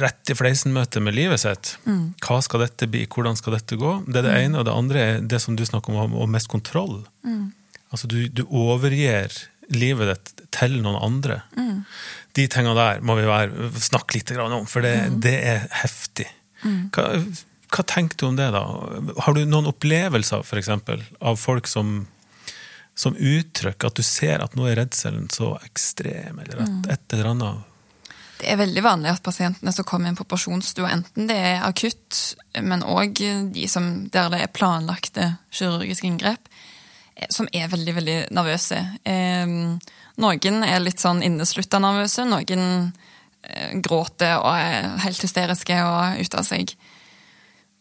rett 0.00 0.32
i 0.32 0.36
fleisen-møte 0.36 1.02
med 1.04 1.16
livet 1.16 1.42
sitt. 1.42 1.74
Mm. 1.84 2.14
Hva 2.24 2.40
skal 2.44 2.64
dette 2.64 2.88
bli, 2.90 3.04
hvordan 3.10 3.36
skal 3.38 3.58
dette 3.58 3.78
gå? 3.80 3.98
Det 4.08 4.22
er 4.22 4.26
det 4.26 4.32
mm. 4.32 4.40
ene, 4.46 4.60
og 4.60 4.68
det 4.68 4.78
andre 4.78 5.04
er 5.04 5.26
det 5.34 5.42
som 5.44 5.58
du 5.58 5.64
snakker 5.66 5.94
om, 5.94 6.16
om 6.24 6.32
mest 6.32 6.50
kontroll. 6.52 7.02
Mm. 7.26 7.52
Altså, 7.94 8.10
du, 8.10 8.24
du, 8.26 8.42
overgir 8.50 9.30
livet 9.70 10.10
ditt 10.10 10.46
til 10.54 10.80
noen 10.82 10.98
andre. 10.98 11.40
Mm. 11.54 11.84
De 12.34 12.46
tingene 12.50 12.74
der 12.74 13.02
må 13.06 13.14
vi 13.18 13.26
være, 13.28 13.68
snakke 13.78 14.18
litt 14.18 14.32
om, 14.34 14.64
for 14.66 14.82
det, 14.82 14.96
mm. 15.12 15.20
det 15.22 15.34
er 15.38 15.68
heftig. 15.84 16.26
Mm. 16.64 16.88
Hva, 16.94 17.06
hva, 17.70 17.84
tenker 17.86 18.18
du 18.18 18.26
om 18.32 18.40
det, 18.40 18.48
da? 18.54 18.64
Har 19.22 19.36
du 19.36 19.44
noen 19.46 19.70
opplevelser, 19.70 20.42
for 20.46 20.58
eksempel, 20.58 21.04
av 21.22 21.38
folk 21.38 21.70
som, 21.70 22.00
som 22.98 23.14
uttrykker 23.14 23.92
at 23.92 24.00
du 24.00 24.02
ser 24.06 24.42
at 24.42 24.58
nå 24.58 24.66
er 24.70 24.80
redselen 24.82 25.30
så 25.30 25.54
ekstrem, 25.62 26.42
eller 26.42 26.66
et, 26.66 26.74
mm. 26.74 26.90
et 26.96 27.16
eller 27.16 27.30
annet? 27.30 27.70
Det 28.40 28.50
er 28.50 28.58
veldig 28.58 28.82
vanlig 28.82 29.12
at 29.12 29.22
pasientene 29.24 29.72
som 29.72 29.86
kommer 29.86 30.10
inn 30.10 30.18
på 30.18 30.26
operasjonsstua, 30.26 30.90
enten 30.90 31.30
det 31.30 31.38
er 31.38 31.62
akutt, 31.64 32.18
men 32.58 32.82
òg 32.82 33.22
de 33.54 33.68
som, 33.70 34.08
der 34.10 34.32
det 34.34 34.42
er 34.42 34.52
planlagte 34.52 35.30
kirurgiske 35.54 36.10
inngrep, 36.10 36.50
som 37.30 37.48
er 37.52 37.70
veldig, 37.70 37.94
veldig 37.94 38.16
nervøse. 38.34 38.80
noen 39.04 40.64
er 40.66 40.82
litt 40.82 41.02
sånn 41.02 41.22
inneslutta 41.22 41.78
nervøse, 41.82 42.24
noen 42.26 42.64
eh, 43.42 43.74
gråter 43.82 44.38
og 44.40 44.50
er 44.54 44.90
helt 45.04 45.22
hysteriske 45.22 45.78
og 45.86 46.20
ute 46.20 46.40
av 46.40 46.48
seg. 46.48 46.74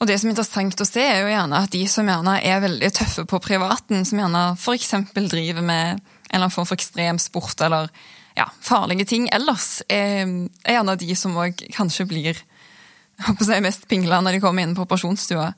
Og 0.02 0.10
det 0.10 0.18
som 0.20 0.28
er 0.28 0.34
interessant 0.34 0.82
å 0.84 0.88
se, 0.88 1.04
er 1.04 1.22
jo 1.24 1.32
gjerne 1.32 1.62
at 1.64 1.72
de 1.72 1.84
som 1.88 2.10
gjerne 2.10 2.40
er 2.44 2.64
veldig 2.64 2.90
tøffe 2.98 3.24
på 3.30 3.40
privaten, 3.44 4.04
som 4.06 4.20
gjerne 4.20 4.42
f.eks. 4.58 4.92
driver 5.16 5.64
med 5.64 5.86
en 5.94 6.02
eller 6.34 6.42
annen 6.42 6.54
form 6.54 6.68
for 6.68 6.76
ekstremsport 6.76 7.62
eller 7.64 7.88
ja, 8.36 8.48
farlige 8.66 9.06
ting 9.08 9.30
ellers, 9.32 9.84
er, 9.88 10.26
gjerne 10.66 10.98
de 11.00 11.16
som 11.16 11.38
òg 11.38 11.62
kanskje 11.76 12.08
blir 12.10 12.36
si, 12.36 13.60
mest 13.64 13.88
pingla 13.88 14.20
når 14.26 14.38
de 14.38 14.44
kommer 14.44 14.66
inn 14.66 14.76
på 14.76 14.84
operasjonsstua. 14.88 15.52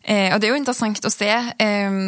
Eh, 0.00 0.32
og 0.32 0.40
det 0.40 0.48
er 0.48 0.54
jo 0.54 0.60
interessant 0.60 1.04
å 1.04 1.12
se. 1.12 1.30
Eh, 1.30 2.00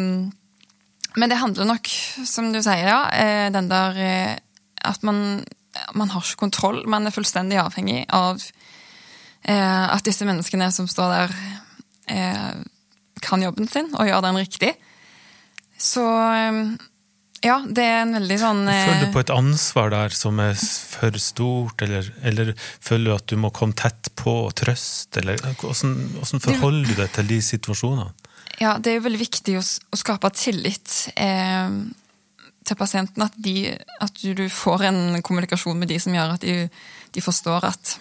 Men 1.15 1.29
det 1.29 1.39
handler 1.41 1.67
nok, 1.69 1.89
som 2.25 2.49
du 2.53 2.59
sier, 2.63 2.87
ja, 2.89 3.01
eh, 3.13 3.47
den 3.53 3.69
der 3.69 3.99
eh, 4.01 4.35
at 4.83 5.03
man, 5.05 5.43
man 5.93 6.13
har 6.13 6.23
ikke 6.25 6.45
kontroll. 6.45 6.83
Man 6.89 7.07
er 7.07 7.13
fullstendig 7.13 7.59
avhengig 7.61 8.03
av 8.13 8.41
eh, 9.45 9.85
at 9.93 10.05
disse 10.05 10.25
menneskene 10.27 10.71
som 10.73 10.89
står 10.89 11.17
der, 11.17 11.35
kan 13.23 13.39
jobben 13.39 13.69
sin 13.71 13.85
og 13.95 14.09
gjør 14.09 14.25
den 14.25 14.37
riktig. 14.41 14.73
Så 15.79 16.03
ja, 17.43 17.55
det 17.63 17.85
er 17.85 18.01
en 18.01 18.11
veldig 18.17 18.37
sånn 18.41 18.59
Føler 18.67 19.05
du 19.05 19.13
på 19.15 19.21
et 19.21 19.31
ansvar 19.31 19.93
der 19.93 20.11
som 20.15 20.41
er 20.43 20.57
for 20.59 21.15
stort, 21.23 21.79
eller, 21.85 22.09
eller 22.27 22.51
føler 22.59 23.07
du 23.07 23.13
at 23.15 23.29
du 23.31 23.39
må 23.39 23.53
komme 23.55 23.77
tett 23.79 24.11
på 24.19 24.35
og 24.49 24.51
trøste, 24.59 25.23
eller 25.23 25.39
hvordan, 25.61 25.95
hvordan 26.17 26.43
forholder 26.43 26.91
du 26.91 26.99
deg 26.99 27.15
til 27.15 27.31
de 27.31 27.39
situasjonene? 27.53 28.11
Ja, 28.63 28.77
det 28.79 28.91
er 28.91 28.99
jo 28.99 29.07
veldig 29.07 29.19
viktig 29.19 29.57
å, 29.59 29.63
å 29.63 29.99
skape 29.99 30.29
tillit 30.37 31.09
eh, 31.19 31.73
til 32.63 32.79
pasienten. 32.79 33.25
At, 33.25 33.35
de, 33.35 33.73
at, 34.03 34.23
du 34.23 34.45
får 34.51 34.87
en 34.87 35.01
kommunikasjon 35.25 35.79
med 35.79 35.91
de 35.91 35.99
som 35.99 36.15
gjør 36.15 36.37
at 36.37 36.45
de, 36.45 36.69
de 37.13 37.23
forstår 37.23 37.67
at 37.67 37.97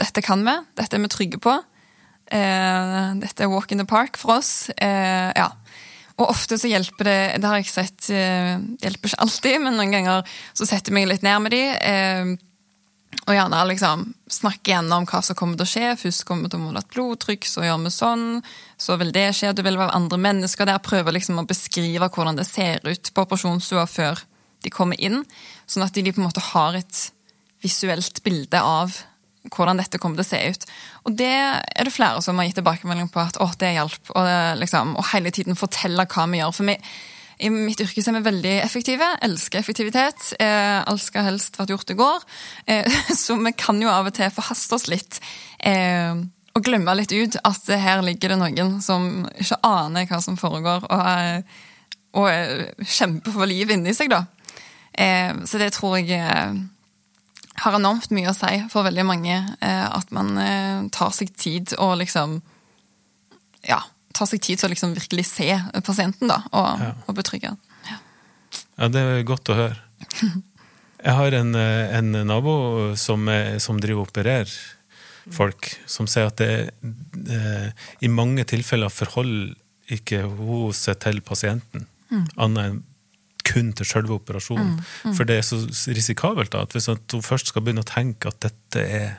dette 0.00 0.24
kan 0.26 0.42
vi, 0.44 0.56
dette 0.76 0.98
er 0.98 1.04
vi 1.04 1.12
trygge 1.12 1.40
på. 1.42 1.56
Eh, 2.34 3.10
dette 3.20 3.44
er 3.44 3.52
walk 3.52 3.72
in 3.72 3.80
the 3.80 3.88
park 3.88 4.18
for 4.20 4.36
oss. 4.40 4.68
Eh, 4.76 5.30
ja. 5.36 5.50
Og 6.14 6.28
ofte 6.30 6.54
så 6.60 6.68
hjelper 6.70 7.08
det 7.08 7.20
Det 7.42 7.48
har 7.50 7.58
jeg 7.58 7.72
sett 7.72 8.06
eh, 8.14 8.54
hjelper 8.84 9.10
ikke 9.10 9.22
alltid, 9.24 9.56
men 9.64 9.78
noen 9.78 9.94
ganger 9.96 10.36
så 10.54 10.66
setter 10.68 10.92
jeg 10.92 10.98
meg 11.00 11.08
litt 11.10 11.24
ned 11.26 11.46
med 11.46 11.56
de. 11.56 11.64
Og 13.24 13.32
gjerne 13.32 13.60
liksom 13.70 14.04
snakke 14.30 14.74
gjennom 14.74 15.06
hva 15.08 15.20
som 15.24 15.36
kommer 15.38 15.58
til 15.58 15.66
å 15.66 15.70
skje. 15.70 15.92
Først 16.00 16.26
kommer 16.28 16.50
til 16.50 16.60
å 16.60 16.66
måle 16.66 16.82
et 16.82 16.90
blodtrykk, 16.92 17.46
så 17.48 17.64
gjør 17.64 17.80
vi 17.86 17.94
sånn. 17.94 18.26
Så 18.80 18.98
vil 19.00 19.14
det 19.14 19.30
skje. 19.38 19.54
Du 19.56 19.62
vil 19.64 19.78
være 19.80 19.96
andre 19.96 20.18
mennesker 20.20 20.68
der. 20.68 20.82
Prøve 20.84 21.14
liksom 21.14 21.40
å 21.40 21.46
beskrive 21.48 22.10
hvordan 22.12 22.40
det 22.40 22.46
ser 22.48 22.84
ut 22.84 23.12
på 23.14 23.24
operasjonsstua 23.24 23.86
før 23.90 24.24
de 24.64 24.72
kommer 24.72 25.00
inn. 25.00 25.22
Sånn 25.66 25.86
at 25.86 25.96
de 25.96 26.12
på 26.12 26.20
en 26.20 26.28
måte 26.28 26.44
har 26.52 26.76
et 26.76 27.02
visuelt 27.64 28.20
bilde 28.24 28.60
av 28.60 28.92
hvordan 29.52 29.80
dette 29.80 30.00
kommer 30.00 30.20
til 30.20 30.24
å 30.24 30.30
se 30.30 30.40
ut. 30.52 30.68
Og 31.04 31.16
det 31.18 31.32
er 31.32 31.84
det 31.84 31.92
flere 31.92 32.22
som 32.24 32.38
har 32.40 32.48
gitt 32.48 32.58
tilbakemelding 32.60 33.10
på 33.12 33.20
at 33.20 33.40
å, 33.40 33.48
det 33.60 33.74
hjalp. 33.76 34.12
Og, 34.14 34.30
liksom, 34.60 34.94
og 35.00 35.10
hele 35.12 35.32
tiden 35.34 35.58
fortelle 35.58 36.06
hva 36.08 36.28
vi 36.32 36.40
gjør. 36.40 36.54
For 36.56 36.70
vi, 36.70 36.78
i 37.44 37.50
mitt 37.52 37.80
yrke 37.84 38.00
er 38.00 38.16
vi 38.18 38.22
veldig 38.24 38.54
effektive. 38.64 39.08
Elsker 39.24 39.60
effektivitet. 39.60 40.30
Eh, 40.40 40.80
alt 40.80 41.02
skal 41.04 41.28
helst 41.28 41.58
vært 41.58 41.74
gjort 41.74 41.92
i 41.92 41.98
går. 41.98 42.24
Eh, 42.72 42.96
så 43.22 43.36
vi 43.40 43.52
kan 43.58 43.80
jo 43.82 43.92
av 43.92 44.08
og 44.08 44.16
til 44.16 44.32
forhaste 44.32 44.78
oss 44.78 44.88
litt. 44.90 45.20
Eh, 45.58 46.16
og 46.54 46.64
glemme 46.64 46.94
litt 46.94 47.12
ut 47.12 47.36
at 47.42 47.70
her 47.82 48.02
ligger 48.06 48.32
det 48.32 48.40
noen 48.40 48.76
som 48.84 49.26
ikke 49.34 49.58
aner 49.66 50.06
hva 50.06 50.20
som 50.22 50.38
foregår, 50.38 50.84
og, 50.86 51.56
og 52.20 52.84
kjemper 52.86 53.34
for 53.34 53.50
livet 53.50 53.74
inni 53.74 53.94
seg, 53.96 54.12
da. 54.12 54.22
Eh, 54.94 55.34
så 55.44 55.58
det 55.58 55.72
tror 55.74 55.98
jeg 55.98 56.14
eh, 56.14 56.54
har 57.64 57.78
enormt 57.78 58.14
mye 58.14 58.30
å 58.30 58.36
si 58.36 58.60
for 58.70 58.86
veldig 58.86 59.06
mange. 59.08 59.40
Eh, 59.58 59.86
at 59.90 60.14
man 60.14 60.38
tar 60.94 61.10
seg 61.16 61.34
tid 61.34 61.74
og 61.78 61.98
liksom 62.04 62.40
Ja 63.64 63.80
tar 64.14 64.30
seg 64.30 64.42
tid 64.44 64.60
til 64.60 64.68
å 64.68 64.72
liksom 64.72 64.94
virkelig 64.96 65.26
se 65.32 65.48
pasienten 65.84 66.30
da, 66.30 66.40
og, 66.52 66.82
ja. 66.82 66.90
og 67.04 67.18
betrygge. 67.18 67.54
Ja. 67.88 67.98
ja. 68.78 68.90
det 68.94 69.02
er 69.02 69.26
godt 69.28 69.52
å 69.52 69.58
høre. 69.58 69.78
Jeg 71.04 71.18
har 71.18 71.34
en, 71.36 71.52
en 71.52 72.14
nabo 72.24 72.54
som, 72.96 73.26
som, 73.60 73.80
driver 73.82 74.06
og 74.06 74.08
opererer 74.08 74.54
folk, 75.36 75.68
som 75.90 76.08
sier 76.08 76.30
at 76.30 76.40
det, 76.40 76.70
eh, 77.28 77.66
i 78.04 78.08
mange 78.08 78.46
tilfeller 78.48 78.92
forholder 78.92 79.52
ikke 79.92 80.22
hun 80.24 80.72
seg 80.76 80.96
til 81.04 81.20
pasienten, 81.24 81.84
mm. 82.08 82.26
annet 82.40 82.70
enn 82.70 82.82
kun 83.44 83.74
til 83.76 83.84
selve 83.84 84.16
operasjonen. 84.16 84.72
Mm. 84.78 84.84
Mm. 85.10 85.14
For 85.18 85.28
det 85.28 85.36
er 85.36 85.44
så 85.44 85.58
risikabelt 85.92 86.54
da, 86.54 86.64
at 86.64 86.72
hvis 86.72 86.88
hun 86.88 87.24
først 87.24 87.52
skal 87.52 87.64
begynne 87.64 87.84
å 87.84 87.88
tenke 87.88 88.32
at 88.32 88.40
dette 88.46 88.80
er 88.80 89.10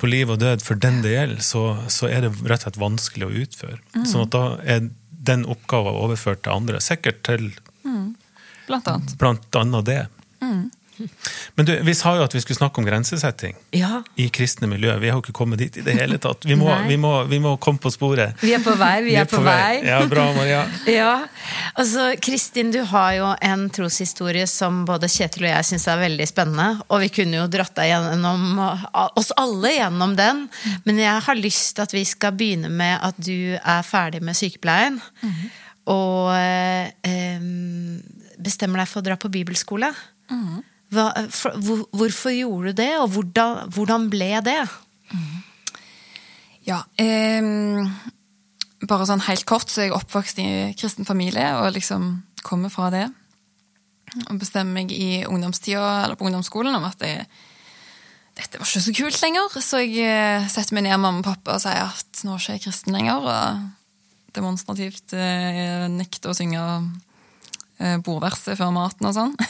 på 0.00 0.10
liv 0.10 0.30
og 0.32 0.40
død 0.42 0.64
for 0.64 0.78
den 0.80 1.00
det 1.04 1.14
gjelder, 1.14 1.42
så, 1.44 1.64
så, 1.92 2.08
er 2.10 2.26
det 2.26 2.32
rett 2.44 2.60
og 2.60 2.66
slett 2.66 2.80
vanskelig 2.80 3.28
å 3.28 3.34
utføre. 3.44 3.78
Mm. 3.96 4.06
Sånn 4.08 4.26
at 4.26 4.34
da 4.34 4.44
er 4.64 4.88
den 5.26 5.46
oppgaven 5.48 5.96
overført 5.96 6.44
til 6.44 6.54
andre. 6.54 6.80
Sikkert 6.84 7.22
til 7.26 7.48
mm. 7.86 8.14
Blant 8.66 8.88
annet. 8.90 9.14
Blant 9.20 9.58
annet 9.58 9.88
det. 9.88 10.02
Mm. 10.42 10.68
Men 11.54 11.66
du, 11.68 11.72
Vi 11.86 11.94
sa 11.96 12.14
jo 12.18 12.24
at 12.26 12.34
vi 12.34 12.40
skulle 12.42 12.58
snakke 12.58 12.80
om 12.80 12.86
grensesetting 12.88 13.56
ja. 13.76 14.02
i 14.20 14.28
kristne 14.32 14.68
miljø. 14.70 14.94
Vi 15.02 15.10
har 15.10 15.18
jo 15.18 15.24
ikke 15.24 15.34
kommet 15.36 15.60
dit 15.62 15.78
i 15.80 15.84
det 15.86 15.96
hele 15.98 16.18
tatt. 16.22 16.46
Vi 16.48 16.56
må, 16.58 16.70
vi 16.88 16.98
må, 17.00 17.12
vi 17.30 17.40
må 17.42 17.56
komme 17.62 17.82
på 17.82 17.92
sporet. 17.92 18.36
Vi 18.42 18.52
er 18.56 18.62
på 18.64 18.74
vei, 18.78 18.94
vi, 19.04 19.14
vi 19.14 19.18
er, 19.20 19.28
på, 19.28 19.40
på 19.40 19.46
vei. 19.46 19.56
vei. 19.80 19.90
Ja, 19.90 20.00
bra, 20.10 20.26
Maria. 20.36 20.62
ja, 20.98 21.14
altså 21.74 22.08
Kristin, 22.22 22.72
du 22.74 22.82
har 22.92 23.12
jo 23.16 23.32
en 23.50 23.66
troshistorie 23.72 24.46
som 24.50 24.84
både 24.88 25.10
Kjetil 25.12 25.46
og 25.46 25.52
jeg 25.52 25.68
syns 25.70 25.88
er 25.92 26.00
veldig 26.02 26.28
spennende. 26.28 26.68
Og 26.90 27.04
vi 27.04 27.12
kunne 27.20 27.40
jo 27.40 27.50
dratt 27.52 27.76
deg 27.78 27.92
gjennom 27.92 28.60
oss 29.16 29.32
alle 29.36 29.76
gjennom 29.76 30.16
den. 30.18 30.46
Men 30.88 31.02
jeg 31.02 31.26
har 31.28 31.40
lyst 31.40 31.76
til 31.76 31.86
at 31.86 31.94
vi 31.96 32.04
skal 32.08 32.36
begynne 32.36 32.72
med 32.72 32.98
at 33.04 33.18
du 33.20 33.56
er 33.56 33.86
ferdig 33.86 34.22
med 34.24 34.38
sykepleien. 34.38 35.00
Mm. 35.22 35.46
Og 35.92 36.32
eh, 36.34 37.36
bestemmer 38.42 38.82
deg 38.82 38.90
for 38.90 39.02
å 39.02 39.06
dra 39.06 39.18
på 39.20 39.30
bibelskole. 39.32 39.92
Mm. 40.30 40.64
Hva, 40.96 41.06
for, 41.34 41.56
hvor, 41.62 41.82
hvorfor 41.96 42.34
gjorde 42.34 42.72
du 42.72 42.80
det, 42.82 42.92
og 43.02 43.10
hvordan, 43.14 43.70
hvordan 43.74 44.08
ble 44.12 44.30
det? 44.46 44.60
Mm. 45.12 45.34
Ja 46.66 46.80
eh, 46.98 47.46
Bare 48.86 49.06
sånn 49.08 49.24
helt 49.28 49.46
kort, 49.48 49.70
så 49.70 49.82
er 49.82 49.88
jeg 49.88 49.96
oppvokst 49.96 50.40
i 50.42 50.48
kristen 50.78 51.06
familie 51.08 51.46
og 51.60 51.70
liksom 51.74 52.10
kommer 52.46 52.70
fra 52.70 52.90
det. 52.92 53.06
Og 54.28 54.36
bestemmer 54.38 54.82
meg 54.82 54.92
i 54.94 55.24
ungdomstida, 55.26 56.04
eller 56.04 56.18
på 56.18 56.28
ungdomsskolen 56.28 56.76
om 56.76 56.84
at 56.86 57.00
jeg, 57.02 57.24
dette 58.36 58.60
var 58.60 58.68
ikke 58.68 58.84
så 58.84 58.94
kult 58.94 59.18
lenger. 59.24 59.56
Så 59.64 59.80
jeg 59.82 60.04
eh, 60.04 60.46
setter 60.52 60.76
meg 60.76 60.86
ned 60.86 60.94
med 60.98 61.04
mamma 61.06 61.24
og 61.24 61.26
pappa 61.26 61.56
og 61.56 61.64
sier 61.64 61.88
at 61.88 62.22
nå 62.22 62.36
er 62.36 62.44
ikke 62.44 62.58
jeg 62.58 62.64
kristen 62.68 62.94
lenger. 62.94 63.26
Og 63.26 64.36
demonstrativt 64.36 65.16
eh, 65.16 65.86
nekter 65.92 66.30
å 66.30 66.36
synge 66.36 66.62
eh, 67.80 67.96
bordverset 68.04 68.58
før 68.60 68.74
maten 68.76 69.08
og 69.08 69.16
sånn. 69.16 69.34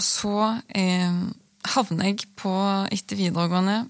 Og 0.00 0.04
så 0.06 0.34
eh, 0.72 1.16
havner 1.74 2.08
jeg 2.08 2.24
på, 2.40 2.52
etter 2.88 3.18
videregående 3.20 3.82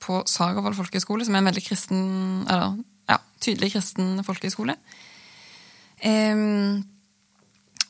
på 0.00 0.22
Sagervoll 0.30 0.76
folkehøgskole, 0.78 1.26
som 1.26 1.36
er 1.36 1.42
en 1.42 1.50
veldig 1.50 1.64
kristen, 1.66 2.04
eller 2.48 2.78
ja, 3.10 3.18
tydelig 3.44 3.74
kristen 3.74 4.22
folkehøgskole. 4.24 4.78
Eh, 6.00 6.44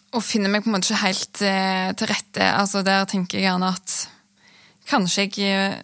og 0.09 0.25
finner 0.25 0.51
meg 0.51 0.65
på 0.65 0.73
en 0.73 0.79
måte 0.79 0.91
ikke 0.91 1.05
helt 1.05 1.43
eh, 1.45 1.91
til 2.01 2.11
rette. 2.11 2.49
Altså, 2.49 2.83
der 2.83 3.07
tenker 3.07 3.39
jeg 3.39 3.47
gjerne 3.47 3.71
at 3.77 3.97
kanskje 4.89 5.29
jeg 5.29 5.53
eh, 5.53 5.79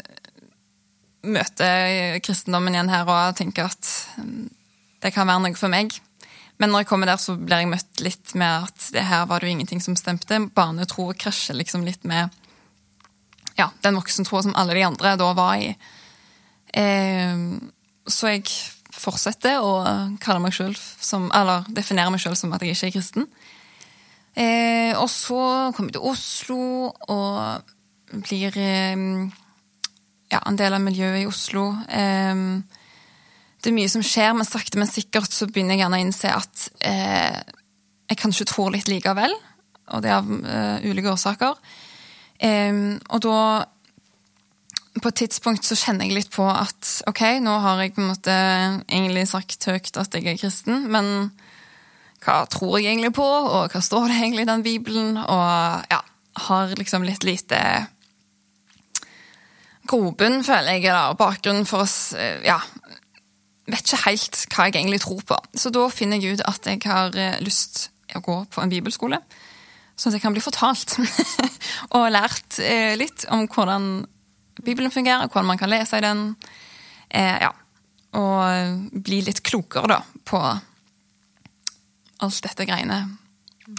møter 1.25 2.19
kristendommen 2.25 2.75
igjen 2.75 2.93
her 2.93 3.07
og 3.09 3.37
tenker 3.39 3.69
at 3.69 3.91
mm, 4.19 4.49
det 5.05 5.13
kan 5.15 5.29
være 5.29 5.45
noe 5.45 5.61
for 5.61 5.71
meg. 5.71 5.95
Men 6.63 6.71
når 6.71 6.85
jeg 6.85 6.89
kommer 6.93 7.11
der, 7.11 7.19
så 7.19 7.35
blir 7.35 7.65
jeg 7.65 7.71
møtt 7.73 8.03
litt 8.05 8.35
med 8.39 8.69
at 8.69 8.89
det 8.95 9.03
her 9.09 9.27
var 9.31 9.43
det 9.43 9.49
jo 9.49 9.57
ingenting 9.57 9.83
som 9.83 9.97
stemte. 9.99 10.39
Barnetro 10.55 11.09
krasjer 11.19 11.59
liksom 11.59 11.83
litt 11.87 12.07
med 12.07 12.31
ja, 13.59 13.71
den 13.83 13.99
voksentroa 13.99 14.45
som 14.47 14.55
alle 14.59 14.77
de 14.77 14.87
andre 14.87 15.17
da 15.19 15.33
var 15.35 15.59
i. 15.59 15.73
Eh, 16.75 17.43
så 18.07 18.35
jeg 18.35 18.47
fortsetter 18.95 19.63
å 19.63 19.75
kalle 20.23 20.43
meg 20.45 20.55
selv 20.55 20.79
som, 20.79 21.27
eller 21.35 21.67
definere 21.75 22.13
meg 22.15 22.23
sjøl 22.23 22.37
som 22.39 22.55
at 22.55 22.63
jeg 22.63 22.77
ikke 22.77 22.91
er 22.91 22.97
kristen. 22.99 23.29
Eh, 24.35 24.93
og 24.99 25.09
så 25.11 25.41
kommer 25.75 25.91
jeg 25.91 25.99
til 25.99 26.09
Oslo 26.11 26.91
og 26.91 28.23
blir 28.27 28.57
eh, 28.59 29.05
ja, 30.31 30.41
en 30.41 30.59
del 30.59 30.75
av 30.75 30.83
miljøet 30.83 31.23
i 31.23 31.29
Oslo. 31.31 31.69
Eh, 31.87 32.47
det 33.65 33.71
er 33.73 33.79
mye 33.79 33.91
som 33.91 34.05
skjer, 34.05 34.35
men 34.37 34.45
sakte, 34.45 34.77
men 34.81 34.91
sikkert 34.91 35.33
så 35.33 35.49
begynner 35.49 35.79
jeg 35.79 35.85
gjerne 35.85 35.97
å 35.97 36.05
innse 36.05 36.33
at 36.37 36.65
eh, 36.85 37.39
jeg 38.11 38.21
kanskje 38.21 38.49
tror 38.51 38.75
litt 38.75 38.91
likevel. 38.93 39.33
Og 39.95 40.03
det 40.05 40.11
er 40.11 40.19
av 40.19 40.29
eh, 40.29 40.85
ulike 40.91 41.13
årsaker. 41.15 41.57
Eh, 42.45 42.83
og 43.09 43.23
da 43.25 43.39
På 44.95 45.11
et 45.11 45.17
tidspunkt 45.19 45.67
så 45.67 45.75
kjenner 45.75 46.07
jeg 46.07 46.15
litt 46.15 46.31
på 46.31 46.45
at 46.47 46.91
ok, 47.11 47.41
nå 47.43 47.57
har 47.65 47.81
jeg 47.83 47.97
på 47.97 48.03
en 48.05 48.13
måte 48.13 48.35
egentlig 48.87 49.25
sagt 49.27 49.67
høyt 49.67 49.97
at 49.99 50.15
jeg 50.15 50.29
er 50.31 50.39
kristen, 50.39 50.85
men 50.87 51.33
hva 52.23 52.45
tror 52.47 52.79
jeg 52.79 52.93
egentlig 52.93 53.11
på, 53.17 53.25
og 53.27 53.75
hva 53.75 53.83
står 53.83 54.07
det 54.13 54.21
egentlig 54.21 54.45
i 54.45 54.51
den 54.53 54.63
bibelen? 54.63 55.19
Og 55.19 55.91
ja, 55.91 55.99
har 56.47 56.77
liksom 56.79 57.03
litt 57.05 57.27
lite 57.27 57.59
grobunn, 59.91 60.45
føler 60.47 60.79
jeg, 60.79 60.87
da, 60.87 61.11
og 61.11 61.19
bakgrunn 61.19 61.67
for 61.69 61.83
oss 61.85 62.15
ja, 62.47 62.61
vet 63.71 63.87
ikke 63.87 64.03
helt 64.05 64.41
hva 64.53 64.69
jeg 64.69 64.77
egentlig 64.77 65.01
tror 65.05 65.23
på. 65.29 65.39
Så 65.57 65.73
da 65.75 65.87
finner 65.93 66.21
jeg 66.21 66.37
ut 66.37 66.45
at 66.49 66.69
jeg 66.69 66.83
har 66.85 67.17
eh, 67.17 67.41
lyst 67.45 67.89
å 68.15 68.23
gå 68.25 68.39
på 68.53 68.63
en 68.63 68.73
bibelskole. 68.73 69.21
Sånn 69.95 70.11
at 70.11 70.19
jeg 70.19 70.25
kan 70.25 70.35
bli 70.35 70.43
fortalt 70.45 70.97
og 71.97 72.11
lært 72.13 72.59
eh, 72.63 72.95
litt 72.99 73.27
om 73.33 73.47
hvordan 73.49 74.05
Bibelen 74.65 74.93
fungerer, 74.95 75.29
hvordan 75.29 75.49
man 75.49 75.61
kan 75.61 75.73
lese 75.73 75.99
i 75.99 76.05
den. 76.05 76.27
Eh, 77.09 77.39
ja. 77.43 77.51
Og 78.15 79.01
bli 79.03 79.25
litt 79.27 79.43
klokere, 79.43 79.89
da, 79.91 80.01
på 80.23 80.39
alt 82.23 82.45
dette 82.47 82.67
greiene 82.69 83.01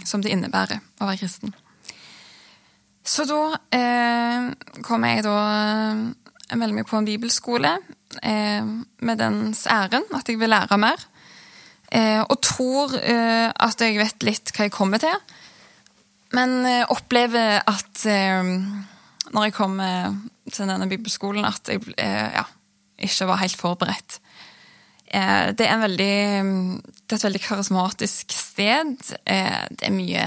som 0.04 0.20
det 0.20 0.34
innebærer 0.34 0.82
å 1.00 1.08
være 1.08 1.22
kristen. 1.22 1.54
Så 3.06 3.24
da 3.28 3.40
eh, 3.70 4.50
kom 4.82 5.04
jeg 5.06 5.22
da 5.22 5.36
Jeg 6.46 6.58
melder 6.58 6.74
meg 6.74 6.88
på 6.90 6.98
en 6.98 7.06
bibelskole 7.06 7.70
eh, 7.70 7.94
med 8.22 9.18
dens 9.20 9.66
æren 9.70 10.04
at 10.16 10.28
jeg 10.28 10.40
vil 10.40 10.50
lære 10.52 10.78
mer. 10.80 11.02
Eh, 11.94 12.20
og 12.20 12.40
tror 12.42 12.96
eh, 12.98 13.48
at 13.48 13.82
jeg 13.82 13.98
vet 14.00 14.26
litt 14.26 14.52
hva 14.54 14.66
jeg 14.66 14.74
kommer 14.74 15.02
til. 15.02 15.14
Men 16.34 16.58
eh, 16.66 16.84
opplever 16.90 17.60
at 17.62 18.06
når 18.06 19.48
jeg 19.48 19.56
kom 19.56 19.80
til 20.52 20.68
denne 20.70 20.86
bibelskolen, 20.90 21.46
at 21.46 21.68
jeg 21.70 21.82
ja, 21.98 22.44
ikke 23.02 23.26
var 23.26 23.42
helt 23.42 23.58
forberedt. 23.58 24.20
Det 25.06 25.66
er, 25.66 25.78
veldig, 25.80 26.14
det 26.86 27.14
er, 27.14 27.18
et 27.18 27.24
veldig 27.26 27.40
karismatisk 27.42 28.32
sted. 28.34 28.96
Det 29.26 29.86
er 29.86 29.94
mye 29.94 30.24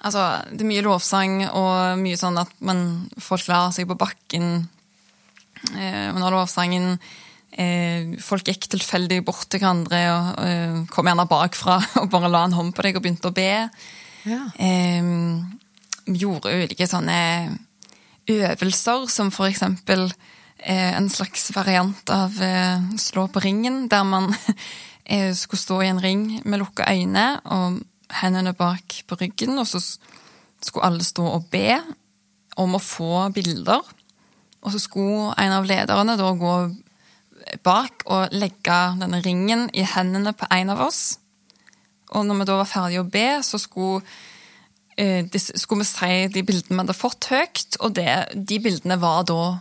Altså, 0.00 0.22
det 0.48 0.62
er 0.64 0.70
mye 0.70 0.84
lovsang 0.86 1.42
og 1.44 2.00
mye 2.00 2.16
sånn 2.16 2.38
at 2.40 2.52
man, 2.64 3.10
folk 3.20 3.44
lar 3.50 3.68
seg 3.76 3.84
på 3.90 3.98
bakken 4.00 4.62
eh, 5.74 6.10
det 6.14 6.22
var 6.22 6.46
Eh, 7.50 8.14
folk 8.22 8.46
gikk 8.46 8.68
tilfeldig 8.70 9.24
bort 9.26 9.48
til 9.50 9.58
hverandre 9.58 9.98
og 10.14 10.44
eh, 10.46 10.76
kom 10.92 11.08
gjerne 11.10 11.26
bakfra 11.30 11.80
og 12.02 12.10
bare 12.12 12.30
la 12.30 12.44
en 12.46 12.54
hånd 12.54 12.74
på 12.76 12.84
deg 12.86 12.98
og 12.98 13.04
begynte 13.04 13.30
å 13.30 13.34
be. 13.34 13.50
Ja. 14.28 14.44
Gjorde 16.10 16.52
ulike 16.52 16.86
sånne 16.86 17.18
øvelser, 18.30 19.08
som 19.10 19.32
for 19.34 19.48
eksempel 19.50 20.06
eh, 20.58 20.92
en 20.94 21.08
slags 21.10 21.48
variant 21.56 22.12
av 22.14 22.38
slå 23.00 23.26
på 23.32 23.42
ringen, 23.42 23.86
der 23.90 24.06
man 24.06 24.30
skulle 25.40 25.64
stå 25.64 25.80
i 25.82 25.90
en 25.90 26.02
ring 26.02 26.26
med 26.44 26.62
lukka 26.62 26.86
øyne 26.92 27.40
og 27.50 27.80
hendene 28.20 28.52
bak 28.58 29.00
på 29.08 29.18
ryggen, 29.18 29.58
og 29.58 29.66
så 29.66 29.80
skulle 30.60 30.86
alle 30.86 31.06
stå 31.06 31.24
og 31.24 31.48
be 31.50 31.80
om 32.60 32.76
å 32.76 32.82
få 32.82 33.30
bilder. 33.34 33.82
Og 34.60 34.74
så 34.74 34.80
skulle 34.82 35.34
en 35.40 35.54
av 35.56 35.68
lederne 35.68 36.16
da 36.20 36.32
gå 36.36 36.54
bak 37.64 38.04
og 38.06 38.34
legge 38.36 38.78
denne 39.00 39.22
ringen 39.24 39.68
i 39.72 39.86
hendene 39.88 40.34
på 40.36 40.48
en 40.52 40.72
av 40.74 40.82
oss. 40.84 41.18
Og 42.10 42.26
når 42.26 42.40
vi 42.40 42.48
da 42.50 42.58
var 42.60 42.68
ferdige 42.68 43.04
å 43.04 43.08
be, 43.08 43.28
så 43.46 43.58
skulle, 43.60 44.02
eh, 44.96 45.26
skulle 45.30 45.84
vi 45.84 45.88
si 45.88 46.28
de 46.34 46.42
bildene 46.42 46.76
vi 46.76 46.84
hadde 46.84 46.98
fått 46.98 47.30
høyt, 47.30 47.78
og 47.80 47.94
det, 47.94 48.10
de 48.34 48.58
bildene 48.62 48.98
var 49.00 49.24
da 49.24 49.60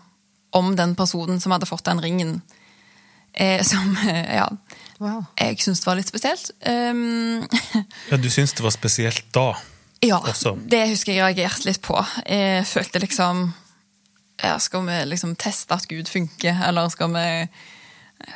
om 0.58 0.76
den 0.76 0.96
personen 0.98 1.40
som 1.40 1.54
hadde 1.54 1.70
fått 1.70 1.86
den 1.86 2.02
ringen. 2.02 2.42
Eh, 3.34 3.64
som, 3.64 3.96
ja 4.40 4.50
Wow. 5.00 5.24
Jeg 5.40 5.62
syns 5.64 5.80
var 5.88 5.96
litt 5.96 6.10
spesielt. 6.12 6.50
Um, 6.68 7.46
ja, 8.12 8.18
Du 8.20 8.28
syns 8.28 8.52
det 8.52 8.66
var 8.66 8.74
spesielt 8.76 9.24
da? 9.32 9.54
Ja, 10.04 10.20
også. 10.20 10.58
det 10.72 10.90
husker 10.92 11.14
jeg 11.14 11.24
reagerte 11.24 11.68
litt 11.68 11.82
på. 11.84 11.96
Jeg 12.28 12.66
følte 12.68 13.02
liksom 13.04 13.50
ja, 14.44 14.60
Skal 14.60 14.86
vi 14.88 15.02
liksom 15.06 15.36
teste 15.40 15.76
at 15.76 15.88
Gud 15.90 16.08
funker, 16.08 16.62
eller 16.68 16.90
skal 16.90 17.12
vi 17.14 17.28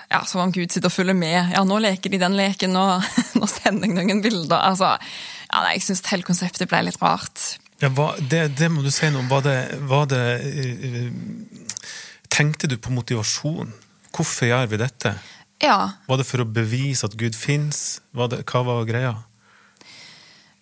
ja, 0.10 0.24
Som 0.26 0.42
om 0.42 0.52
Gud 0.52 0.72
sitter 0.72 0.88
og 0.88 0.96
følger 0.96 1.16
med. 1.18 1.52
Ja, 1.54 1.64
nå 1.68 1.80
leker 1.84 2.12
de 2.12 2.20
den 2.22 2.38
leken, 2.40 2.76
nå, 2.76 2.86
nå 3.40 3.50
sender 3.52 3.90
jeg 3.90 3.98
noen 3.98 4.24
bilder. 4.24 4.60
Altså, 4.62 4.94
ja, 5.50 5.64
nei, 5.66 5.76
Jeg 5.78 5.88
syns 5.90 6.06
hele 6.12 6.28
konseptet 6.28 6.72
ble 6.72 6.86
litt 6.88 7.02
rart. 7.02 7.58
Ja, 7.82 7.90
hva, 7.92 8.14
det, 8.20 8.46
det, 8.60 8.70
må 8.72 8.84
du 8.84 8.92
si 8.94 9.10
noe 9.12 9.26
om. 9.26 9.32
Var 9.32 9.44
det, 9.44 9.58
var 9.92 10.08
det 10.12 10.24
uh, 10.40 11.10
Tenkte 12.32 12.70
du 12.72 12.78
på 12.82 12.94
motivasjon? 12.96 13.74
Hvorfor 14.14 14.48
gjør 14.48 14.72
vi 14.72 14.80
dette? 14.82 15.12
Ja. 15.62 15.78
Var 16.08 16.20
det 16.20 16.26
for 16.28 16.44
å 16.44 16.48
bevise 16.50 17.06
at 17.08 17.18
Gud 17.20 17.36
fins? 17.38 18.02
Hva 18.16 18.30
var 18.30 18.88
greia? 18.88 19.14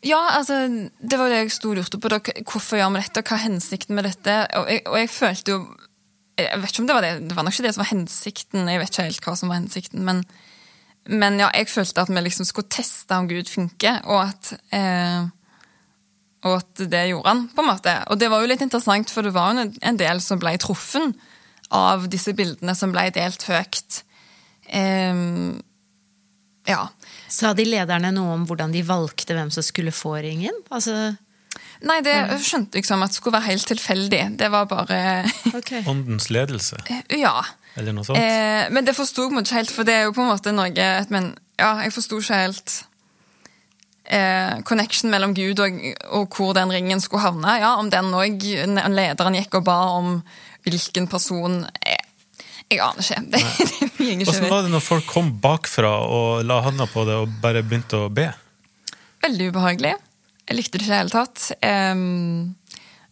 Ja, 0.02 0.20
altså, 0.38 0.64
det 0.98 1.18
var 1.20 1.30
det 1.30 1.44
jeg 1.44 1.54
sto 1.54 1.72
og 1.72 1.78
lurte 1.78 2.00
på. 2.02 2.10
Da. 2.10 2.20
Hvorfor 2.50 2.80
gjør 2.80 2.94
vi 2.96 3.04
dette, 3.04 3.22
hva 3.22 3.38
er 3.38 3.46
hensikten 3.46 3.98
med 3.98 4.08
dette? 4.10 4.38
Og 4.58 4.70
jeg, 4.72 4.84
og 4.90 4.98
jeg, 4.98 5.10
følte 5.14 5.54
jo 5.54 5.60
Jeg 6.42 6.62
vet 6.62 6.72
ikke 6.72 6.82
om 6.82 6.88
det 6.90 6.96
var 6.96 7.06
det, 7.06 7.12
det 7.30 7.36
var 7.38 7.46
nok 7.46 7.54
ikke 7.54 7.68
det 7.68 7.74
som 7.76 7.84
var 7.84 7.92
hensikten. 7.92 8.72
Jeg 8.72 8.82
vet 8.82 8.90
ikke 8.90 9.06
helt 9.10 9.28
hva 9.28 9.36
som 9.38 9.52
var 9.52 9.60
hensikten, 9.60 10.02
men, 10.08 10.24
men 11.06 11.38
ja, 11.44 11.52
jeg 11.54 11.70
følte 11.70 12.02
at 12.02 12.10
vi 12.10 12.24
liksom 12.26 12.48
skulle 12.50 12.72
teste 12.72 13.14
om 13.14 13.30
Gud 13.30 13.52
funker, 13.52 14.02
og 14.10 14.24
at 14.26 14.56
eh, 14.74 15.30
og 16.42 16.56
at 16.58 16.82
det 16.90 17.04
gjorde 17.12 17.30
han, 17.30 17.44
på 17.54 17.62
en 17.62 17.70
måte. 17.70 17.94
Og 18.10 18.18
det 18.18 18.32
var 18.32 18.42
jo 18.42 18.50
litt 18.50 18.64
interessant, 18.66 19.12
for 19.14 19.22
det 19.26 19.34
var 19.36 19.54
jo 19.54 19.68
en 19.70 20.00
del 20.00 20.22
som 20.26 20.40
ble 20.42 20.56
truffet 20.58 21.14
av 21.72 22.08
disse 22.10 22.34
bildene 22.34 22.74
som 22.76 22.94
ble 22.94 23.06
delt 23.14 23.46
høyt. 23.46 24.02
Eh, 24.66 25.22
ja. 26.72 26.82
Sa 27.32 27.54
de 27.56 27.66
lederne 27.68 28.12
noe 28.16 28.36
om 28.36 28.46
hvordan 28.50 28.74
de 28.76 28.84
valgte 28.84 29.36
hvem 29.38 29.52
som 29.54 29.64
skulle 29.66 29.94
få 29.96 30.18
ringen? 30.24 30.56
Altså 30.74 31.14
Nei, 31.82 31.98
det 32.06 32.14
skjønte 32.46 32.78
jeg 32.78 32.86
som 32.86 33.02
at 33.02 33.10
det 33.10 33.18
skulle 33.18 33.40
være 33.40 33.50
helt 33.50 33.66
tilfeldig. 33.72 34.20
Det 34.38 34.52
var 34.54 34.68
bare 34.70 35.00
okay. 35.58 35.82
Åndens 35.92 36.30
ledelse? 36.30 36.78
Ja. 37.18 37.42
Eller 37.80 37.96
noe 37.96 38.06
sånt? 38.06 38.20
Eh, 38.22 38.68
men 38.70 38.86
det 38.86 38.94
forsto 38.94 39.26
jeg 39.26 39.42
ikke 39.42 39.58
helt, 39.58 39.74
for 39.74 39.88
det 39.88 39.96
er 39.98 40.06
jo 40.06 40.14
på 40.16 40.22
en 40.22 40.30
måte 40.30 40.54
noe 40.54 40.70
Men 41.10 41.32
ja, 41.58 41.74
jeg 41.82 41.96
forsto 41.96 42.20
ikke 42.22 42.42
helt 42.44 42.76
eh, 44.06 44.62
connection 44.68 45.12
mellom 45.12 45.34
Gud 45.38 45.60
og, 45.64 45.82
og, 46.12 46.38
hvor 46.38 46.54
den 46.58 46.74
ringen 46.74 47.02
skulle 47.02 47.26
havne. 47.26 47.58
Ja, 47.64 47.76
Om 47.80 47.90
den 47.94 48.14
òg 48.14 48.46
lederen 48.92 49.40
gikk 49.40 49.60
og 49.62 49.66
ba 49.66 49.80
om 49.98 50.20
hvilken 50.68 51.08
person 51.10 51.64
eh, 51.82 52.01
jeg 52.72 52.82
aner 52.86 53.04
ikke. 53.06 53.22
Det, 53.32 53.42
det 53.42 53.88
er 53.88 53.92
mye 53.98 54.28
Hvordan 54.28 54.54
var 54.54 54.64
det 54.66 54.74
når 54.74 54.86
folk 54.86 55.10
kom 55.10 55.34
bakfra 55.44 55.92
og 56.08 56.46
la 56.48 56.62
handa 56.66 56.88
på 56.90 57.06
det 57.08 57.18
og 57.22 57.36
bare 57.44 57.64
begynte 57.66 58.06
å 58.06 58.12
be? 58.14 58.30
Veldig 59.22 59.52
ubehagelig. 59.54 59.96
Jeg 60.50 60.58
likte 60.58 60.78
det 60.78 60.86
ikke 60.86 60.90
i 60.90 60.94
det 60.94 61.02
hele 61.02 61.16
tatt. 61.16 61.48
Um, 61.64 62.56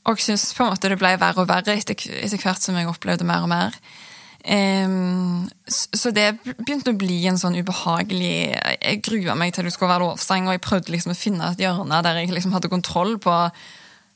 og 0.09 0.21
syns 0.23 0.49
på 0.55 0.65
en 0.65 0.73
måte 0.73 0.89
det 0.91 0.99
ble 0.99 1.13
verre 1.21 1.43
og 1.43 1.49
verre 1.49 1.75
etter, 1.77 1.95
etter 1.95 2.41
hvert 2.41 2.63
som 2.63 2.77
jeg 2.79 2.89
opplevde 2.89 3.27
mer 3.27 3.45
og 3.45 3.51
mer. 3.51 3.75
Um, 4.39 5.49
så 5.67 6.13
det 6.15 6.29
begynte 6.47 6.93
å 6.93 6.97
bli 6.97 7.17
en 7.27 7.35
sånn 7.37 7.57
ubehagelig 7.59 8.55
Jeg 8.55 9.01
grua 9.03 9.33
meg 9.35 9.51
til 9.51 9.67
det 9.67 9.73
skulle 9.75 9.91
være 9.91 10.05
lovsang, 10.05 10.47
og 10.47 10.55
jeg 10.55 10.63
prøvde 10.63 10.93
liksom 10.95 11.11
å 11.11 11.19
finne 11.19 11.51
et 11.51 11.59
hjørne 11.59 11.99
der 12.05 12.21
jeg 12.21 12.31
liksom 12.31 12.55
hadde 12.55 12.71
kontroll 12.71 13.17
på 13.19 13.35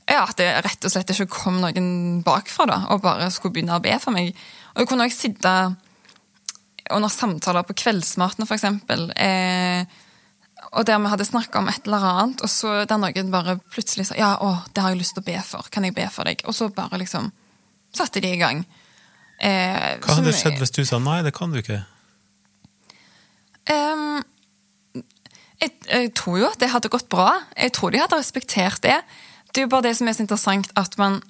ja, 0.07 0.23
at 0.23 0.35
det 0.39 0.49
rett 0.65 0.83
og 0.83 0.91
slett 0.91 1.11
ikke 1.13 1.29
kom 1.31 1.61
noen 1.63 2.23
bakfra 2.25 2.67
da, 2.67 2.79
og 2.91 3.03
bare 3.03 3.29
skulle 3.31 3.55
begynne 3.55 3.77
å 3.77 3.83
be 3.83 3.93
for 4.03 4.15
meg. 4.15 4.33
Og 4.73 4.83
jeg 4.83 4.89
kunne 4.89 5.05
også 5.07 5.27
sitte 5.27 5.53
under 6.93 7.11
samtaler 7.11 7.65
på 7.67 7.75
kveldsmaten, 7.83 8.45
eksempel. 8.45 9.07
Eh, 9.15 9.85
og 10.73 10.85
der 10.87 10.99
vi 11.01 11.11
hadde 11.11 11.27
snakka 11.27 11.61
om 11.61 11.69
et 11.69 11.85
eller 11.85 12.05
annet, 12.09 12.41
og 12.41 12.49
så 12.49 12.83
der 12.89 12.99
noen 13.01 13.31
bare 13.33 13.57
plutselig 13.73 14.07
sa 14.09 14.17
ja, 14.17 14.33
å, 14.41 14.55
det 14.73 14.83
har 14.83 14.93
jeg 14.93 15.03
lyst 15.03 15.17
til 15.17 15.23
å 15.23 15.29
be 15.29 15.37
for. 15.45 15.69
Kan 15.73 15.85
jeg 15.87 15.95
be 15.97 16.07
for 16.11 16.29
deg? 16.29 16.41
Og 16.49 16.55
så 16.57 16.69
bare 16.73 16.99
liksom 17.01 17.29
satte 17.93 18.23
de 18.23 18.33
i 18.33 18.41
gang. 18.41 18.63
Eh, 19.43 19.97
Hva 20.01 20.19
hadde 20.19 20.33
skjedd 20.35 20.61
hvis 20.61 20.73
du 20.73 20.83
sa 20.87 20.99
nei, 21.03 21.21
det 21.25 21.33
kan 21.35 21.53
du 21.53 21.59
ikke? 21.61 21.83
Um, 23.69 24.23
jeg, 25.61 25.75
jeg, 25.87 26.09
tror 26.17 26.39
jo 26.41 26.49
at 26.49 26.59
det 26.61 26.71
hadde 26.73 26.91
gått 26.91 27.09
bra. 27.11 27.29
Jeg 27.57 27.75
tror 27.77 27.93
de 27.93 28.01
hadde 28.01 28.19
respektert 28.19 28.81
det. 28.83 28.97
Det 29.51 29.61
er 29.61 29.67
jo 29.67 29.73
bare 29.75 29.87
det 29.87 29.95
som 29.99 30.09
er 30.09 30.17
så 30.17 30.25
interessant, 30.25 30.71
at 30.79 30.97
man, 30.99 31.21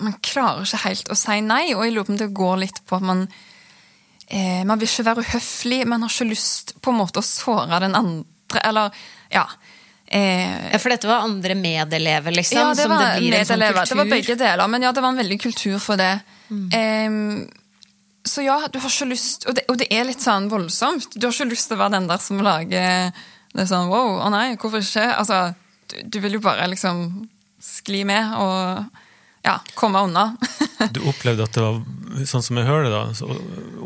man 0.00 0.14
klarer 0.24 0.64
ikke 0.64 0.84
helt 0.86 1.10
å 1.12 1.16
si 1.18 1.40
nei. 1.44 1.64
Og 1.76 1.84
jeg 1.84 1.94
lurer 1.94 2.08
på 2.08 2.14
om 2.14 2.20
det 2.20 2.30
går 2.36 2.62
litt 2.62 2.80
på 2.88 2.98
at 2.98 3.06
man 3.06 3.26
eh, 4.28 4.62
Man 4.68 4.80
vil 4.80 4.88
ikke 4.88 5.08
være 5.10 5.26
uhøflig, 5.26 5.82
man 5.88 6.06
har 6.06 6.12
ikke 6.12 6.30
lyst 6.30 6.74
på 6.80 6.92
en 6.92 7.00
måte 7.02 7.20
å 7.20 7.26
såre 7.26 7.82
den 7.84 7.96
andre, 7.98 8.64
eller 8.64 9.02
ja. 9.32 9.46
Eh, 10.06 10.72
ja, 10.72 10.78
For 10.78 10.92
dette 10.92 11.08
var 11.08 11.26
andre 11.26 11.56
medelever, 11.56 12.34
liksom? 12.36 12.60
Ja, 12.60 12.76
det 12.76 12.88
var 12.88 13.04
det 13.16 13.32
medelever. 13.32 13.84
Sånn 13.84 13.98
det 13.98 14.04
var 14.04 14.14
begge 14.16 14.36
deler, 14.40 14.68
men 14.68 14.84
ja, 14.84 14.92
det 14.92 15.04
var 15.04 15.14
en 15.14 15.20
veldig 15.22 15.40
kultur 15.40 15.78
for 15.80 16.00
det. 16.00 16.14
Mm. 16.52 16.64
Eh, 16.78 17.58
så 18.24 18.44
ja, 18.44 18.58
du 18.70 18.78
har 18.78 18.92
ikke 18.92 19.08
lyst 19.10 19.48
og 19.50 19.56
det, 19.58 19.64
og 19.72 19.78
det, 19.80 19.88
er 19.90 20.06
litt 20.06 20.22
sånn 20.22 20.46
voldsomt. 20.52 21.16
Du 21.16 21.26
har 21.26 21.34
ikke 21.34 21.50
lyst 21.50 21.70
til 21.70 21.78
å 21.78 21.82
være 21.82 21.96
den 21.96 22.10
der 22.10 22.20
som 22.22 22.42
lager 22.44 23.10
det 23.52 23.66
sånn 23.68 23.90
wow, 23.90 24.20
å 24.24 24.28
nei, 24.32 24.52
hvorfor 24.56 24.84
ikke? 24.84 25.08
Altså, 25.16 25.40
du, 25.90 25.96
du 26.06 26.20
vil 26.24 26.38
jo 26.38 26.44
bare 26.44 26.68
liksom 26.70 27.02
skli 27.62 28.04
med 28.08 28.36
og 28.40 29.01
ja, 29.42 29.58
komme 29.74 30.00
unna. 30.06 30.36
du 30.94 31.02
opplevde 31.08 31.46
at 31.46 31.56
det 31.56 31.64
var, 31.64 31.80
sånn 32.28 32.44
som 32.44 32.58
jeg 32.60 32.68
hører 32.68 32.88
det, 32.88 32.92
da, 32.94 33.04
så 33.16 33.28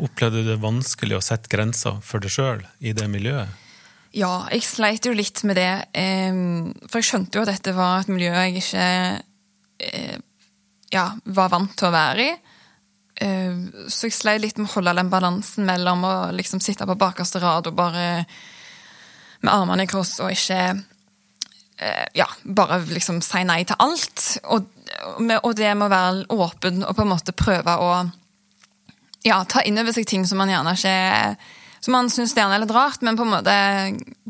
opplevde 0.07 0.42
du 0.42 0.51
det 0.53 0.59
vanskelig 0.62 1.19
å 1.19 1.25
sette 1.25 1.51
grenser 1.53 2.01
for 2.05 2.23
deg 2.23 2.35
sjøl 2.35 2.66
i 2.81 2.95
det 2.97 3.09
miljøet? 3.12 3.62
Ja, 4.16 4.47
jeg 4.53 4.64
sleit 4.64 5.05
jo 5.05 5.12
litt 5.12 5.42
med 5.45 5.59
det. 5.59 5.71
For 6.88 7.03
jeg 7.03 7.09
skjønte 7.11 7.37
jo 7.37 7.45
at 7.45 7.51
dette 7.53 7.75
var 7.77 8.01
et 8.01 8.09
miljø 8.09 8.31
jeg 8.33 8.62
ikke 8.62 8.85
eh, 9.85 10.16
ja, 10.95 11.11
var 11.37 11.53
vant 11.53 11.75
til 11.77 11.90
å 11.90 11.92
være 11.92 12.25
i. 12.25 12.35
Så 13.92 14.09
jeg 14.09 14.16
sleit 14.16 14.42
litt 14.42 14.59
med 14.61 14.71
å 14.71 14.75
holde 14.75 14.92
den 14.97 15.12
balansen 15.12 15.69
mellom 15.69 16.05
å 16.05 16.14
liksom 16.37 16.61
sitte 16.64 16.88
på 16.88 16.97
bakerste 17.01 17.40
rad 17.40 17.69
og 17.69 17.77
bare 17.77 18.07
med 19.45 19.53
armene 19.53 19.85
i 19.85 19.88
kross 19.90 20.19
og 20.25 20.33
ikke 20.33 20.61
Eh, 21.79 22.07
ja, 22.12 22.29
bare 22.42 22.79
liksom 22.88 23.21
si 23.25 23.42
nei 23.45 23.61
til 23.69 23.77
alt. 23.85 24.25
Og, 24.53 24.69
og, 25.42 25.53
det 25.59 25.72
med 25.75 25.87
å 25.87 25.92
være 25.92 26.25
åpen 26.33 26.85
og 26.85 26.96
på 26.96 27.05
en 27.05 27.12
måte 27.12 27.35
prøve 27.37 27.77
å 27.83 27.90
ja, 29.27 29.40
ta 29.49 29.62
inn 29.66 29.79
over 29.81 29.94
seg 29.94 30.07
ting 30.09 30.27
som 30.29 30.38
man 30.38 30.53
gjerne 30.53 30.75
ikke 30.77 30.96
Som 31.83 31.96
man 31.96 32.11
syns 32.11 32.35
det 32.35 32.42
er 32.42 32.61
litt 32.62 32.75
rart, 32.75 33.03
men 33.03 33.18
på 33.18 33.27
en 33.27 33.35
måte 33.35 33.57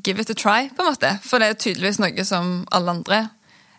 give 0.05 0.21
it 0.21 0.31
a 0.31 0.35
try. 0.35 0.69
på 0.69 0.83
en 0.83 0.91
måte. 0.91 1.13
For 1.25 1.41
det 1.41 1.49
er 1.49 1.61
tydeligvis 1.61 2.01
noe 2.03 2.25
som 2.25 2.65
alle 2.75 2.97
andre 2.99 3.21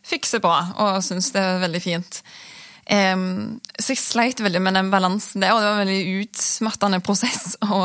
fikser 0.07 0.41
bra 0.41 0.61
og 0.79 1.01
syns 1.05 1.33
det 1.35 1.43
er 1.43 1.63
veldig 1.65 1.81
fint. 1.83 2.21
Um, 2.87 3.59
så 3.75 3.91
jeg 3.91 3.99
sleit 3.99 4.39
veldig 4.39 4.61
med 4.63 4.77
den 4.79 4.91
balansen 4.93 5.43
der, 5.43 5.51
og 5.51 5.59
det 5.59 5.67
var 5.67 5.81
en 5.81 5.83
veldig 5.83 6.21
utmattende 6.23 7.01
prosess 7.03 7.57
å, 7.75 7.81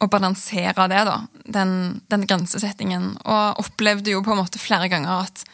å 0.00 0.08
balansere 0.12 0.88
det, 0.92 1.02
da. 1.08 1.18
Den, 1.44 1.76
den, 2.08 2.24
grensesettingen. 2.28 3.12
Og 3.22 3.62
opplevde 3.66 4.14
jo 4.14 4.24
på 4.24 4.32
en 4.32 4.40
måte 4.40 4.62
flere 4.62 4.88
ganger 4.92 5.26
at 5.28 5.44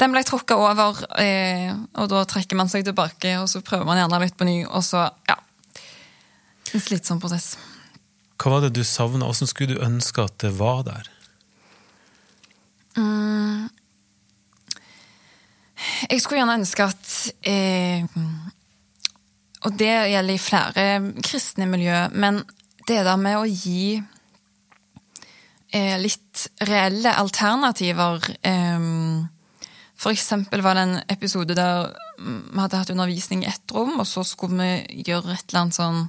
den 0.00 0.14
ble 0.14 0.22
trukket 0.26 0.56
over, 0.58 1.04
eh, 1.20 1.70
og 2.00 2.08
da 2.10 2.24
trekker 2.28 2.58
man 2.58 2.70
seg 2.70 2.86
tilbake, 2.86 3.36
og 3.40 3.48
så 3.50 3.62
prøver 3.64 3.86
man 3.88 4.00
gjerne 4.00 4.20
litt 4.24 4.36
på 4.38 4.48
ny, 4.48 4.58
og 4.66 4.82
så, 4.86 5.06
ja. 5.30 5.38
En 6.74 6.82
slitsom 6.82 7.20
prosess. 7.22 7.54
Hva 8.40 8.56
var 8.56 8.64
det 8.64 8.74
du 8.74 8.82
savna? 8.86 9.28
Åssen 9.30 9.48
skulle 9.48 9.76
du 9.76 9.84
ønske 9.84 10.24
at 10.24 10.34
det 10.42 10.50
var 10.58 10.82
der? 10.88 11.10
Mm. 12.98 13.68
Jeg 16.10 16.22
skulle 16.22 16.40
gjerne 16.40 16.58
ønske 16.60 16.86
at 16.86 17.12
eh, 17.50 18.04
Og 19.66 19.78
det 19.78 19.92
gjelder 20.12 20.34
i 20.34 20.42
flere 20.42 20.84
kristne 21.24 21.66
miljø, 21.70 21.96
men 22.12 22.42
det 22.88 23.00
der 23.06 23.16
med 23.20 23.38
å 23.40 23.46
gi 23.48 23.96
eh, 25.72 25.96
litt 26.02 26.44
reelle 26.68 27.14
alternativer 27.16 28.28
eh, 28.44 28.90
Eksempel 30.04 30.60
var 30.60 30.76
det 30.76 30.82
en 30.84 30.98
episode 31.08 31.54
der 31.56 31.94
vi 32.18 32.60
hadde 32.60 32.78
hatt 32.78 32.90
undervisning 32.92 33.44
i 33.44 33.48
ett 33.50 33.72
rom, 33.72 33.96
og 34.00 34.06
så 34.06 34.24
skulle 34.26 34.58
vi 34.58 35.04
gjøre 35.06 35.32
et 35.34 35.46
eller 35.48 35.64
annet 35.64 35.78
sånn 35.78 36.02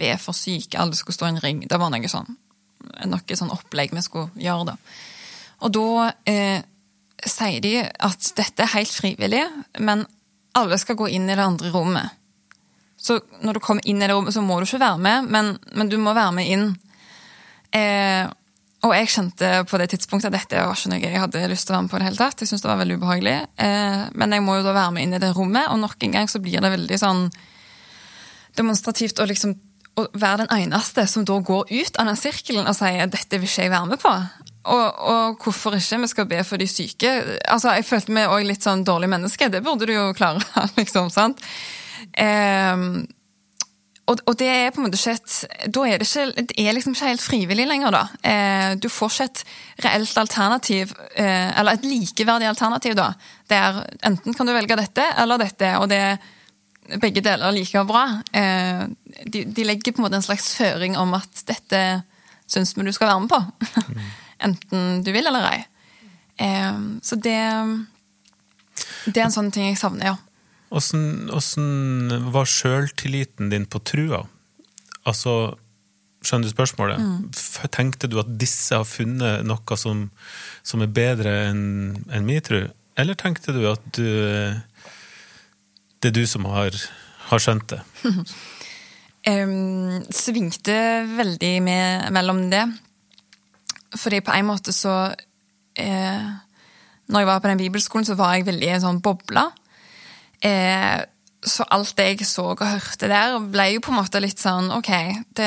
Be 0.00 0.14
for 0.16 0.32
syke, 0.32 0.78
alle 0.80 0.96
skulle 0.96 1.12
stå 1.12 1.26
i 1.26 1.32
en 1.34 1.42
ring. 1.44 1.58
Det 1.68 1.76
var 1.76 1.90
noe 1.92 2.08
sånn 2.08 2.38
noe 2.80 3.36
sånn 3.36 3.52
opplegg 3.52 3.92
vi 3.94 4.02
skulle 4.04 4.30
gjøre, 4.40 4.72
da. 4.72 4.76
Og 5.60 5.74
da 5.76 6.06
eh, 6.28 6.62
sier 7.26 7.60
de 7.64 7.74
at 7.84 8.30
dette 8.38 8.64
er 8.64 8.74
helt 8.74 8.94
frivillig, 8.94 9.42
men 9.84 10.06
alle 10.56 10.78
skal 10.80 10.98
gå 10.98 11.10
inn 11.12 11.28
i 11.28 11.36
det 11.36 11.44
andre 11.44 11.72
rommet. 11.74 12.16
Så 13.00 13.18
når 13.44 13.56
du 13.56 13.62
kommer 13.64 13.86
inn 13.88 14.00
i 14.00 14.06
det 14.06 14.12
rommet, 14.12 14.34
så 14.34 14.42
må 14.44 14.58
du 14.60 14.66
ikke 14.66 14.82
være 14.82 15.00
med, 15.00 15.28
men, 15.32 15.54
men 15.76 15.92
du 15.92 15.96
må 16.00 16.16
være 16.16 16.34
med 16.36 16.50
inn. 16.52 16.66
Eh, 17.76 18.24
og 18.80 18.94
jeg 18.96 19.10
kjente 19.12 19.48
på 19.68 19.78
det 19.80 19.90
tidspunktet 19.92 20.30
at 20.30 20.36
dette 20.38 20.60
var 20.64 20.78
ikke 20.78 20.92
noe 20.94 21.00
jeg 21.02 21.20
hadde 21.20 21.48
lyst 21.52 21.68
til 21.68 21.74
å 21.74 21.76
være 21.76 21.84
med 21.84 21.92
på. 21.92 21.98
det 22.00 22.06
hele 22.08 22.20
tatt. 22.20 22.40
Jeg 22.40 22.48
synes 22.48 22.62
det 22.64 22.70
var 22.70 22.78
veldig 22.80 22.96
ubehagelig. 22.96 23.34
Eh, 23.60 24.04
men 24.16 24.36
jeg 24.36 24.44
må 24.46 24.56
jo 24.56 24.64
da 24.64 24.76
være 24.76 24.94
med 24.96 25.04
inn 25.04 25.16
i 25.18 25.20
det 25.20 25.34
rommet, 25.36 25.68
og 25.68 25.82
nok 25.82 26.06
en 26.06 26.14
gang 26.16 26.30
så 26.32 26.40
blir 26.40 26.64
det 26.64 26.72
veldig 26.72 27.00
sånn 27.02 27.26
demonstrativt 28.56 29.20
å 29.20 29.28
liksom 29.28 29.52
å 29.98 30.06
være 30.16 30.44
den 30.44 30.64
eneste 30.64 31.04
som 31.10 31.26
da 31.28 31.36
går 31.44 31.68
ut 31.68 31.98
av 32.00 32.08
den 32.08 32.18
sirkelen 32.18 32.68
og 32.70 32.76
sier 32.78 33.10
dette 33.10 33.40
vil 33.40 33.50
ikke 33.50 33.66
jeg 33.66 33.72
være 33.74 33.90
med 33.90 34.00
på. 34.00 34.12
Og, 34.70 34.86
og, 35.10 35.44
hvorfor 35.44 35.76
ikke? 35.76 35.98
Vi 36.02 36.10
skal 36.12 36.28
be 36.30 36.40
for 36.46 36.60
de 36.60 36.68
syke. 36.70 37.10
Altså, 37.48 37.74
Jeg 37.76 37.88
følte 37.88 38.14
meg 38.16 38.32
òg 38.32 38.44
litt 38.48 38.64
sånn 38.64 38.84
dårlig 38.86 39.08
menneske. 39.12 39.48
Det 39.52 39.62
burde 39.64 39.88
du 39.88 39.94
jo 39.94 40.10
klare. 40.16 40.44
liksom, 40.80 41.08
sant? 41.12 41.40
Eh, 42.12 42.84
og, 44.10 44.18
og, 44.26 44.36
det 44.38 44.48
er 44.48 44.72
på 44.74 44.80
en 44.80 44.88
måte 44.88 44.98
ikke 44.98 45.68
Da 45.70 45.84
er 45.86 46.00
det 46.00 46.08
ikke, 46.08 46.44
det 46.50 46.56
er 46.58 46.74
liksom 46.74 46.96
ikke 46.96 47.12
helt 47.12 47.22
frivillig 47.22 47.66
lenger, 47.68 47.94
da. 47.94 48.02
Eh, 48.26 48.72
du 48.80 48.88
får 48.90 49.12
ikke 49.12 49.28
et 49.28 49.42
reelt 49.86 50.18
alternativ, 50.18 50.94
eh, 51.14 51.58
eller 51.60 51.78
et 51.78 51.86
likeverdig 51.86 52.48
alternativ, 52.50 52.96
da. 52.98 53.12
Der 53.50 53.82
enten 54.06 54.34
kan 54.34 54.48
du 54.48 54.54
velge 54.56 54.78
dette 54.80 55.04
eller 55.18 55.40
dette, 55.42 55.72
og 55.78 55.88
det 55.92 56.00
er 56.00 56.98
begge 57.00 57.22
deler 57.22 57.54
like 57.54 57.84
bra. 57.86 58.06
Eh, 58.34 58.86
de, 59.26 59.44
de, 59.44 59.66
legger 59.66 59.94
på 59.94 60.02
en 60.02 60.08
måte 60.08 60.18
en 60.18 60.26
slags 60.26 60.54
føring 60.58 60.98
om 60.98 61.14
at 61.18 61.44
dette 61.46 61.84
syns 62.50 62.74
vi 62.74 62.86
du 62.86 62.92
skal 62.96 63.12
være 63.12 63.26
med 63.26 63.30
på. 63.30 63.70
Enten 64.46 65.04
du 65.06 65.12
vil 65.14 65.26
eller 65.28 65.46
ei. 65.52 65.60
så 67.04 67.16
det, 67.20 67.36
det 69.04 69.20
er 69.20 69.26
en 69.26 69.34
sånn 69.34 69.50
ting 69.52 69.68
jeg 69.68 69.78
savner, 69.78 70.14
ja. 70.14 70.29
Åssen 70.70 72.30
var 72.30 72.46
sjøltilliten 72.46 73.50
din 73.50 73.66
på 73.66 73.80
trua? 73.82 74.22
Altså, 75.08 75.56
skjønner 76.22 76.46
du 76.46 76.54
spørsmålet? 76.54 77.00
Mm. 77.02 77.70
Tenkte 77.74 78.10
du 78.10 78.20
at 78.22 78.30
disse 78.38 78.76
har 78.76 78.86
funnet 78.86 79.42
noe 79.46 79.78
som, 79.80 80.08
som 80.62 80.84
er 80.84 80.92
bedre 80.94 81.32
enn 81.48 81.64
en 82.12 82.28
min 82.28 82.44
tru? 82.44 82.62
Eller 83.00 83.18
tenkte 83.18 83.54
du 83.56 83.64
at 83.70 83.82
du, 83.96 84.06
det 86.00 86.12
er 86.12 86.16
du 86.16 86.22
som 86.28 86.46
har, 86.52 86.76
har 87.30 87.42
skjønt 87.42 87.72
det? 87.72 87.80
um, 89.32 89.98
svingte 90.14 90.78
veldig 91.16 91.54
med, 91.66 92.10
mellom 92.14 92.44
det. 92.52 92.66
Fordi 93.98 94.20
på 94.22 94.36
en 94.36 94.46
måte 94.46 94.70
så 94.70 94.92
eh, 95.74 96.26
Når 97.10 97.24
jeg 97.24 97.26
var 97.26 97.40
på 97.42 97.48
den 97.50 97.58
bibelskolen, 97.58 98.06
så 98.06 98.14
var 98.14 98.36
jeg 98.36 98.46
veldig 98.46 98.68
i 98.68 98.74
en 98.76 98.84
sånn 98.84 99.00
boble. 99.02 99.48
Eh, 100.44 101.00
så 101.40 101.64
alt 101.72 101.94
det 101.96 102.06
jeg 102.10 102.26
så 102.28 102.50
og 102.52 102.60
hørte 102.60 103.08
der, 103.08 103.38
ble 103.52 103.66
jo 103.72 103.80
på 103.84 103.92
en 103.94 103.98
måte 104.02 104.20
litt 104.20 104.40
sånn 104.42 104.68
OK, 104.76 104.90
det, 105.36 105.46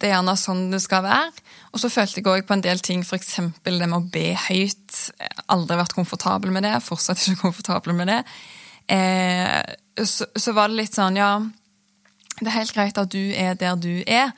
det 0.00 0.08
er 0.08 0.14
gjerne 0.14 0.36
sånn 0.40 0.62
det 0.72 0.80
skal 0.84 1.04
være. 1.04 1.44
Og 1.74 1.82
så 1.82 1.90
følte 1.92 2.22
jeg 2.22 2.30
òg 2.32 2.46
på 2.48 2.56
en 2.56 2.64
del 2.64 2.80
ting, 2.80 3.02
f.eks. 3.04 3.34
det 3.64 3.74
med 3.82 3.98
å 3.98 4.04
be 4.12 4.30
høyt. 4.46 5.00
Aldri 5.52 5.76
vært 5.76 5.96
komfortabel 5.96 6.54
med 6.54 6.64
det. 6.64 6.78
Fortsatt 6.84 7.20
ikke 7.20 7.42
komfortabel 7.42 7.96
med 7.98 8.08
det. 8.14 8.22
Eh, 8.92 9.60
så, 10.08 10.28
så 10.32 10.56
var 10.56 10.70
det 10.70 10.80
litt 10.80 10.94
sånn, 10.94 11.16
ja 11.18 11.40
Det 12.38 12.46
er 12.46 12.58
helt 12.60 12.74
greit 12.76 12.98
at 13.00 13.10
du 13.10 13.32
er 13.34 13.56
der 13.58 13.76
du 13.80 14.04
er, 14.06 14.32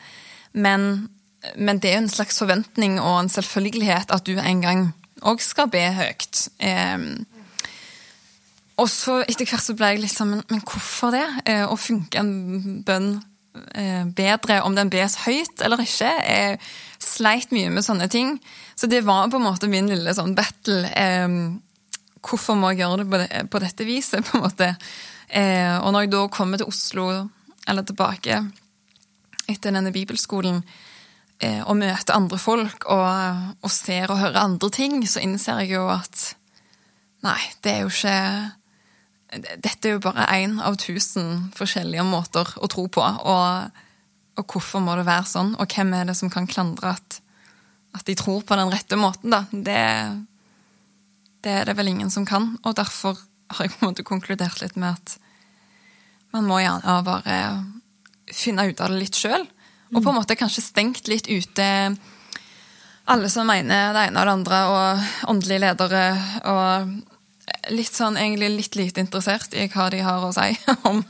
men 0.57 1.09
men 1.55 1.79
det 1.79 1.91
er 1.91 1.99
jo 1.99 2.05
en 2.07 2.11
slags 2.11 2.41
forventning 2.41 2.97
og 2.99 3.21
en 3.21 3.31
selvfølgelighet 3.31 4.11
at 4.11 4.27
du 4.27 4.39
en 4.41 4.63
gang 4.63 4.81
òg 5.27 5.43
skal 5.43 5.69
be 5.71 5.85
høyt. 5.95 6.49
Eh, 6.59 6.99
og 8.79 8.89
så 8.91 9.21
etter 9.25 9.49
hvert 9.49 9.65
så 9.65 9.75
ble 9.77 9.93
jeg 9.93 10.05
litt 10.05 10.15
sånn 10.15 10.37
Men, 10.37 10.45
men 10.51 10.63
hvorfor 10.63 11.15
det? 11.15 11.27
Eh, 11.51 11.65
å 11.67 11.77
funke 11.79 12.21
en 12.21 12.83
bønn 12.87 13.11
eh, 13.75 14.05
bedre 14.07 14.61
om 14.67 14.77
den 14.79 14.93
bes 14.93 15.19
høyt 15.25 15.65
eller 15.65 15.83
ikke? 15.83 16.11
Jeg 16.23 16.61
sleit 17.03 17.55
mye 17.55 17.73
med 17.75 17.87
sånne 17.87 18.09
ting. 18.11 18.37
Så 18.79 18.91
det 18.91 19.05
var 19.07 19.31
på 19.31 19.41
en 19.41 19.47
måte 19.49 19.71
min 19.71 19.91
lille 19.91 20.15
sånn 20.15 20.37
battle. 20.39 20.85
Eh, 20.95 21.39
hvorfor 22.23 22.59
må 22.59 22.73
jeg 22.73 22.85
gjøre 22.85 23.03
det 23.03 23.09
på, 23.11 23.23
det, 23.23 23.45
på 23.51 23.63
dette 23.63 23.89
viset, 23.89 24.27
på 24.27 24.39
en 24.39 24.47
måte? 24.47 24.73
Eh, 25.29 25.77
og 25.83 25.93
når 25.93 26.07
jeg 26.07 26.15
da 26.15 26.23
kommer 26.33 26.61
til 26.61 26.71
Oslo, 26.71 27.09
eller 27.69 27.85
tilbake 27.85 28.41
etter 29.49 29.73
denne 29.73 29.93
bibelskolen, 29.93 30.63
eh, 31.45 31.61
og 31.65 31.77
møter 31.81 32.17
andre 32.17 32.39
folk 32.41 32.87
og, 32.89 33.55
og, 33.63 33.71
ser 33.73 34.11
og 34.11 34.21
hører 34.23 34.43
andre 34.45 34.71
ting, 34.73 35.01
så 35.09 35.23
innser 35.25 35.65
jeg 35.65 35.79
jo 35.79 35.89
at 35.93 36.35
Nei, 37.19 37.41
det 37.67 37.73
er 37.73 37.81
jo 37.83 37.89
ikke 37.91 38.19
Dette 39.29 39.89
er 39.89 39.97
jo 39.97 40.03
bare 40.03 40.25
én 40.39 40.57
av 40.65 40.79
tusen 40.81 41.51
forskjellige 41.57 42.05
måter 42.09 42.49
å 42.57 42.69
tro 42.71 42.87
på. 42.89 43.03
Og, 43.05 43.81
og, 44.39 44.45
hvorfor 44.47 44.81
må 44.85 44.97
det 44.97 45.09
være 45.09 45.29
sånn? 45.29 45.53
Og 45.61 45.69
hvem 45.75 45.93
er 45.99 46.09
det 46.09 46.17
som 46.17 46.33
kan 46.33 46.49
klandre 46.49 46.95
at, 46.97 47.19
at 47.99 48.07
de 48.09 48.17
tror 48.17 48.47
på 48.49 48.57
den 48.57 48.73
rette 48.73 48.97
måten, 48.97 49.35
da? 49.35 49.45
Det, 49.53 49.83
det 51.45 51.57
er 51.61 51.69
det 51.69 51.77
vel 51.77 51.93
ingen 51.93 52.13
som 52.15 52.25
kan. 52.29 52.55
Og 52.65 52.79
derfor 52.79 53.21
har 53.53 53.67
jeg 53.67 53.75
på 53.75 53.83
en 53.83 53.93
måte 53.93 54.07
konkludert 54.07 54.63
litt 54.63 54.77
med 54.81 54.97
at 54.97 55.19
man 56.37 56.49
må 56.49 56.61
gjerne 56.61 57.01
bare 57.05 57.37
finne 58.33 58.69
ut 58.69 58.81
av 58.81 58.93
det 58.93 59.03
litt 59.03 59.17
sjøl. 59.17 59.45
Og 59.95 60.03
på 60.03 60.11
en 60.11 60.19
måte 60.19 60.37
kanskje 60.37 60.65
stengt 60.65 61.09
litt 61.09 61.29
ute 61.29 61.69
alle 63.09 63.29
som 63.33 63.49
mener 63.49 63.95
det 63.97 64.03
ene 64.09 64.21
og 64.21 64.27
det 64.27 64.33
andre, 64.35 64.59
og 64.69 65.31
åndelige 65.33 65.63
ledere. 65.63 66.03
Og 66.53 67.08
litt 67.75 67.95
sånn 67.95 68.19
egentlig 68.19 68.51
litt 68.55 68.79
lite 68.79 69.03
interessert 69.05 69.55
i 69.55 69.69
hva 69.73 69.89
de 69.93 70.03
har 70.05 70.25
å 70.25 70.33
si 70.35 70.53
om, 70.91 71.03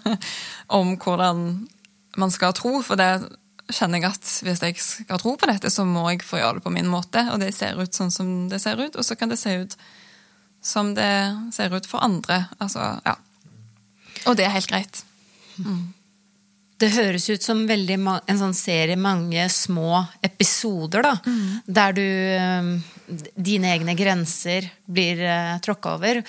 om 0.78 0.94
hvordan 1.00 1.44
man 2.18 2.34
skal 2.34 2.54
tro. 2.56 2.78
For 2.84 2.98
det 3.00 3.12
kjenner 3.68 4.00
jeg 4.00 4.10
at 4.10 4.32
hvis 4.46 4.64
jeg 4.64 4.80
skal 4.80 5.20
tro 5.20 5.36
på 5.38 5.48
dette, 5.50 5.70
så 5.72 5.84
må 5.86 6.06
jeg 6.10 6.24
få 6.26 6.40
gjøre 6.40 6.58
det 6.58 6.66
på 6.66 6.74
min 6.74 6.90
måte. 6.90 7.26
Og 7.32 7.42
det 7.42 7.52
ser 7.56 7.78
ut 7.80 7.94
sånn 7.94 8.12
som 8.14 8.34
det 8.50 8.62
ser 8.64 8.80
ut, 8.80 8.96
og 8.96 9.06
så 9.06 9.18
kan 9.18 9.32
det 9.32 9.40
se 9.40 9.54
ut 9.64 9.78
som 10.64 10.94
det 10.96 11.12
ser 11.54 11.74
ut 11.74 11.86
for 11.86 12.02
andre. 12.04 12.46
Altså, 12.58 12.96
ja. 13.04 13.14
Og 14.26 14.36
det 14.38 14.48
er 14.48 14.56
helt 14.56 14.70
greit. 14.70 15.04
Mm. 15.62 15.94
Det 16.78 16.92
høres 16.94 17.26
ut 17.30 17.42
som 17.42 17.64
en 17.66 18.38
sånn 18.38 18.54
serie 18.54 18.98
mange 18.98 19.48
små 19.50 20.04
episoder, 20.22 21.02
da. 21.02 21.14
Mm. 21.26 21.46
Der 21.66 21.96
du 21.96 22.04
eh, 22.06 22.97
Dine 23.34 23.72
egne 23.74 23.94
grenser 23.98 24.68
blir 24.84 25.20
uh, 25.24 25.34
eh, 25.54 25.60
tråkka 25.64 25.96
over. 25.96 26.22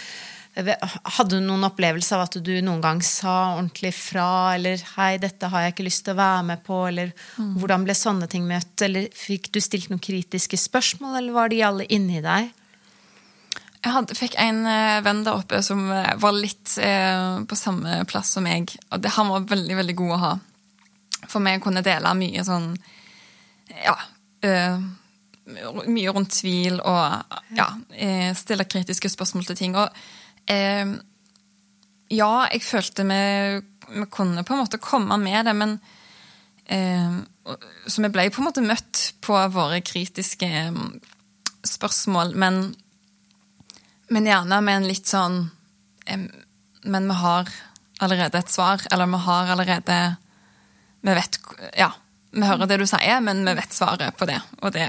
Hadde 0.60 1.38
du 1.38 1.44
noen 1.46 1.64
opplevelse 1.68 2.16
av 2.18 2.26
at 2.26 2.38
du 2.44 2.52
noen 2.66 2.82
gang 2.84 3.00
sa 3.06 3.56
ordentlig 3.56 3.94
fra, 3.96 4.56
eller 4.58 4.82
'hei, 4.82 5.18
dette 5.22 5.48
har 5.48 5.62
jeg 5.64 5.76
ikke 5.76 5.86
lyst 5.88 6.04
til 6.08 6.18
å 6.18 6.20
være 6.20 6.44
med 6.50 6.64
på', 6.66 6.80
eller 6.90 7.14
mm. 7.38 7.54
hvordan 7.62 7.86
ble 7.88 7.96
sånne 7.96 8.28
ting 8.28 8.48
møtt, 8.50 8.74
eller 8.84 9.08
fikk 9.16 9.52
du 9.54 9.62
stilt 9.64 9.92
noen 9.92 10.04
kritiske 10.04 10.60
spørsmål, 10.60 11.20
eller 11.22 11.38
var 11.38 11.54
de 11.54 11.62
alle 11.64 11.88
inni 11.88 12.20
deg? 12.26 12.52
Jeg 13.80 13.96
hadde, 13.96 14.18
fikk 14.18 14.36
en 14.42 14.66
uh, 14.68 15.00
venn 15.06 15.24
der 15.24 15.40
oppe 15.40 15.62
som 15.64 15.86
uh, 15.88 16.16
var 16.20 16.36
litt 16.36 16.76
eh, 16.84 17.40
på 17.48 17.56
samme 17.56 18.02
plass 18.12 18.34
som 18.36 18.44
meg. 18.44 18.74
Og 18.92 19.00
det, 19.00 19.14
han 19.16 19.32
var 19.32 19.48
veldig 19.48 19.78
veldig 19.80 19.96
god 20.02 20.16
å 20.18 20.24
ha. 20.26 20.34
For 21.30 21.40
vi 21.46 21.54
kunne 21.64 21.86
dele 21.86 22.12
mye 22.18 22.44
sånn 22.44 22.74
ja 23.86 23.96
eh, 24.44 24.80
Mye 25.50 26.14
rundt 26.14 26.36
tvil 26.38 26.78
og 26.78 27.36
ja, 27.58 27.70
eh, 27.96 28.32
stille 28.38 28.68
kritiske 28.70 29.10
spørsmål 29.10 29.48
til 29.50 29.58
ting. 29.58 29.78
Og 29.80 29.88
eh, 30.52 30.92
ja, 32.14 32.34
jeg 32.54 32.64
følte 32.66 33.06
vi, 33.10 33.22
vi, 33.96 34.06
kunne 34.14 34.46
på 34.46 34.56
en 34.56 34.64
måte 34.64 34.82
komme 34.82 35.18
med 35.22 35.50
det, 35.50 35.56
men 35.58 35.78
eh, 36.66 37.22
Så 37.88 38.04
vi 38.04 38.12
ble 38.14 38.28
på 38.30 38.44
en 38.44 38.50
måte 38.50 38.66
møtt 38.66 39.06
på 39.26 39.38
våre 39.54 39.82
kritiske 39.86 40.50
eh, 40.50 40.84
spørsmål, 41.66 42.36
men, 42.40 42.62
men 44.14 44.30
gjerne 44.30 44.62
med 44.66 44.82
en 44.82 44.90
litt 44.90 45.10
sånn 45.10 45.42
Men 46.10 47.10
vi 47.10 47.18
har 47.20 47.50
allerede 48.00 48.40
et 48.40 48.54
svar, 48.54 48.86
eller 48.92 49.10
vi 49.12 49.24
har 49.26 49.56
allerede 49.56 49.98
Vi 51.02 51.18
vet 51.18 51.42
Ja 51.78 51.94
vi 52.32 52.46
hører 52.46 52.70
det 52.70 52.78
du 52.82 52.86
sier, 52.90 53.22
men 53.26 53.42
vi 53.48 53.56
vet 53.58 53.74
svaret 53.74 54.18
på 54.18 54.28
det. 54.30 54.38
Og 54.62 54.74
det, 54.76 54.86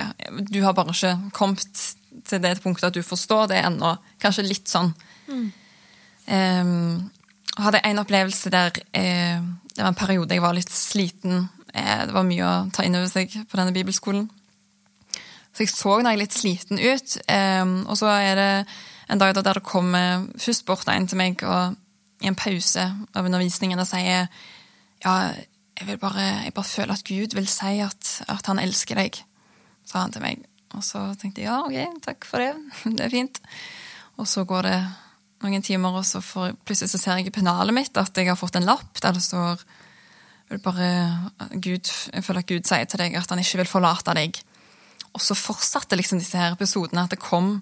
du 0.51 0.61
har 0.65 0.77
bare 0.77 0.93
ikke 0.93 1.15
kommet 1.37 1.87
til 2.29 2.43
det 2.43 2.59
punktet 2.63 2.91
at 2.91 2.99
du 2.99 3.03
forstår 3.07 3.49
det 3.53 3.63
ennå. 3.65 3.95
Kanskje 4.21 4.47
litt 4.49 4.69
sånn. 4.69 4.93
Mm. 5.31 5.47
Um, 6.31 7.09
hadde 7.61 7.81
en 7.87 7.99
opplevelse 8.03 8.53
der 8.53 8.71
uh, 8.71 9.41
Det 9.71 9.81
var 9.81 9.89
en 9.91 9.99
periode 9.99 10.37
jeg 10.37 10.45
var 10.45 10.55
litt 10.55 10.73
sliten. 10.75 11.49
Uh, 11.73 12.03
det 12.07 12.15
var 12.15 12.29
mye 12.29 12.47
å 12.47 12.55
ta 12.75 12.85
inn 12.85 12.99
over 12.99 13.11
seg 13.11 13.35
på 13.49 13.61
denne 13.61 13.75
bibelskolen. 13.75 14.29
Så 15.51 15.65
jeg 15.65 15.73
så 15.73 15.97
jeg 16.05 16.21
litt 16.21 16.37
sliten 16.37 16.79
ut. 16.79 17.19
Um, 17.27 17.77
og 17.89 17.99
så 17.99 18.13
er 18.21 18.35
det 18.39 18.53
en 19.11 19.23
dag 19.23 19.35
der 19.35 19.59
det 19.59 19.67
kommer 19.67 20.27
først 20.39 20.67
bort 20.69 20.89
en 20.93 21.09
til 21.11 21.19
meg 21.19 21.43
og 21.43 21.79
i 22.21 22.29
en 22.29 22.37
pause 22.37 22.85
av 23.17 23.25
undervisningen 23.25 23.81
og 23.81 23.89
sier 23.89 24.29
ja, 25.01 25.15
jeg, 25.81 25.99
bare, 26.01 26.25
jeg 26.45 26.55
bare 26.55 26.69
føler 26.69 26.95
at 26.95 27.05
Gud 27.09 27.37
vil 27.37 27.49
si 27.49 27.77
at, 27.85 28.15
at, 28.29 28.47
han 28.47 28.61
elsker 28.63 29.01
deg, 29.01 29.21
sa 29.89 30.05
han 30.05 30.15
til 30.15 30.25
meg. 30.25 30.45
Og 30.77 30.85
så 30.87 31.03
tenkte 31.19 31.43
jeg 31.43 31.51
ja, 31.51 31.61
ok, 31.67 32.03
takk 32.05 32.27
for 32.29 32.43
det, 32.43 32.53
det 32.97 33.07
er 33.07 33.13
fint. 33.15 33.41
Og 34.21 34.29
så 34.29 34.45
går 34.49 34.69
det 34.69 34.79
noen 35.41 35.65
timer, 35.65 35.97
og 35.97 36.05
så 36.05 36.21
får, 36.21 36.53
plutselig 36.69 36.93
så 36.93 37.01
ser 37.01 37.21
jeg 37.21 37.31
i 37.31 37.35
pennalet 37.35 37.75
mitt 37.75 37.97
at 37.97 38.17
jeg 38.17 38.29
har 38.29 38.39
fått 38.39 38.59
en 38.61 38.69
lapp 38.69 39.01
der 39.01 39.17
det 39.17 39.25
står 39.25 39.63
bare, 40.59 40.87
Gud, 41.63 41.87
Jeg 42.13 42.25
føler 42.27 42.43
at 42.43 42.49
Gud 42.51 42.67
sier 42.67 42.85
til 42.85 42.99
deg 42.99 43.15
at 43.15 43.31
han 43.31 43.39
ikke 43.39 43.61
vil 43.63 43.71
forlate 43.71 44.15
deg. 44.19 44.41
Og 45.15 45.23
så 45.23 45.37
fortsatte 45.39 45.97
liksom 45.99 46.19
disse 46.19 46.39
her 46.39 46.57
episodene, 46.57 47.05
at 47.07 47.15
det 47.15 47.23
kom 47.23 47.61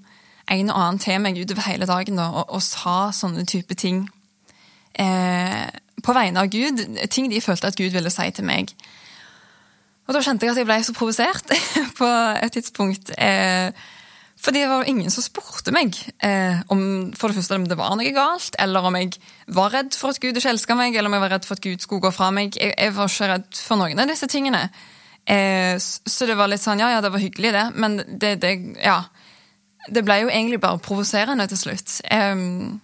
en 0.49 0.71
og 0.73 0.79
annen 0.79 1.01
til 1.01 1.21
meg 1.21 1.37
utover 1.37 1.69
hele 1.69 1.89
dagen 1.89 2.17
da, 2.17 2.31
og, 2.33 2.49
og 2.49 2.65
sa 2.65 3.11
sånne 3.13 3.45
type 3.49 3.77
ting. 3.77 4.07
Eh, 4.95 5.67
på 6.05 6.15
vegne 6.17 6.45
av 6.45 6.51
Gud, 6.53 6.85
ting 7.13 7.29
de 7.31 7.43
følte 7.43 7.71
at 7.71 7.79
Gud 7.79 7.93
ville 7.95 8.13
si 8.13 8.31
til 8.35 8.47
meg. 8.49 8.73
Og 10.09 10.17
da 10.17 10.25
kjente 10.25 10.47
jeg 10.47 10.55
at 10.55 10.63
jeg 10.63 10.69
ble 10.69 10.81
så 10.87 10.97
provosert 10.97 11.55
på 12.01 12.09
et 12.41 12.55
tidspunkt. 12.55 13.13
Eh, 13.21 13.71
fordi 14.39 14.63
det 14.63 14.71
var 14.71 14.87
ingen 14.87 15.11
som 15.11 15.25
spurte 15.25 15.73
meg 15.75 15.97
eh, 16.23 16.61
om 16.71 17.11
for 17.19 17.29
det 17.29 17.41
første 17.41 17.59
om 17.59 17.67
det 17.67 17.77
var 17.79 17.97
noe 17.99 18.13
galt, 18.15 18.55
eller 18.63 18.87
om 18.87 18.97
jeg 18.97 19.19
var 19.51 19.75
redd 19.75 19.97
for 19.99 20.15
at 20.15 20.23
Gud 20.23 20.39
ikke 20.39 20.53
elska 20.55 20.77
meg, 20.79 20.95
eller 20.95 21.11
om 21.11 21.19
jeg 21.19 21.25
var 21.27 21.35
redd 21.35 21.49
for 21.49 21.59
at 21.59 21.65
Gud 21.65 21.83
skulle 21.83 22.07
gå 22.07 22.13
fra 22.15 22.31
meg. 22.35 22.55
Jeg, 22.57 22.73
jeg 22.79 22.95
var 22.97 23.11
ikke 23.11 23.31
redd 23.35 23.49
for 23.59 23.83
noen 23.83 23.99
av 23.99 24.09
disse 24.09 24.31
tingene. 24.31 24.69
Eh, 25.29 25.75
så 25.83 26.29
det 26.31 26.39
var 26.39 26.49
litt 26.49 26.63
sånn 26.63 26.81
ja, 26.81 26.93
ja, 26.95 27.03
det 27.05 27.11
var 27.13 27.21
hyggelig, 27.21 27.53
det, 27.53 27.67
men 27.77 27.99
det, 28.07 28.37
det 28.41 28.55
ja, 28.81 29.03
det 29.93 30.05
ble 30.07 30.23
jo 30.23 30.31
egentlig 30.31 30.63
bare 30.63 30.81
provoserende 30.81 31.49
til 31.51 31.61
slutt. 31.67 31.99
Um, 32.09 32.79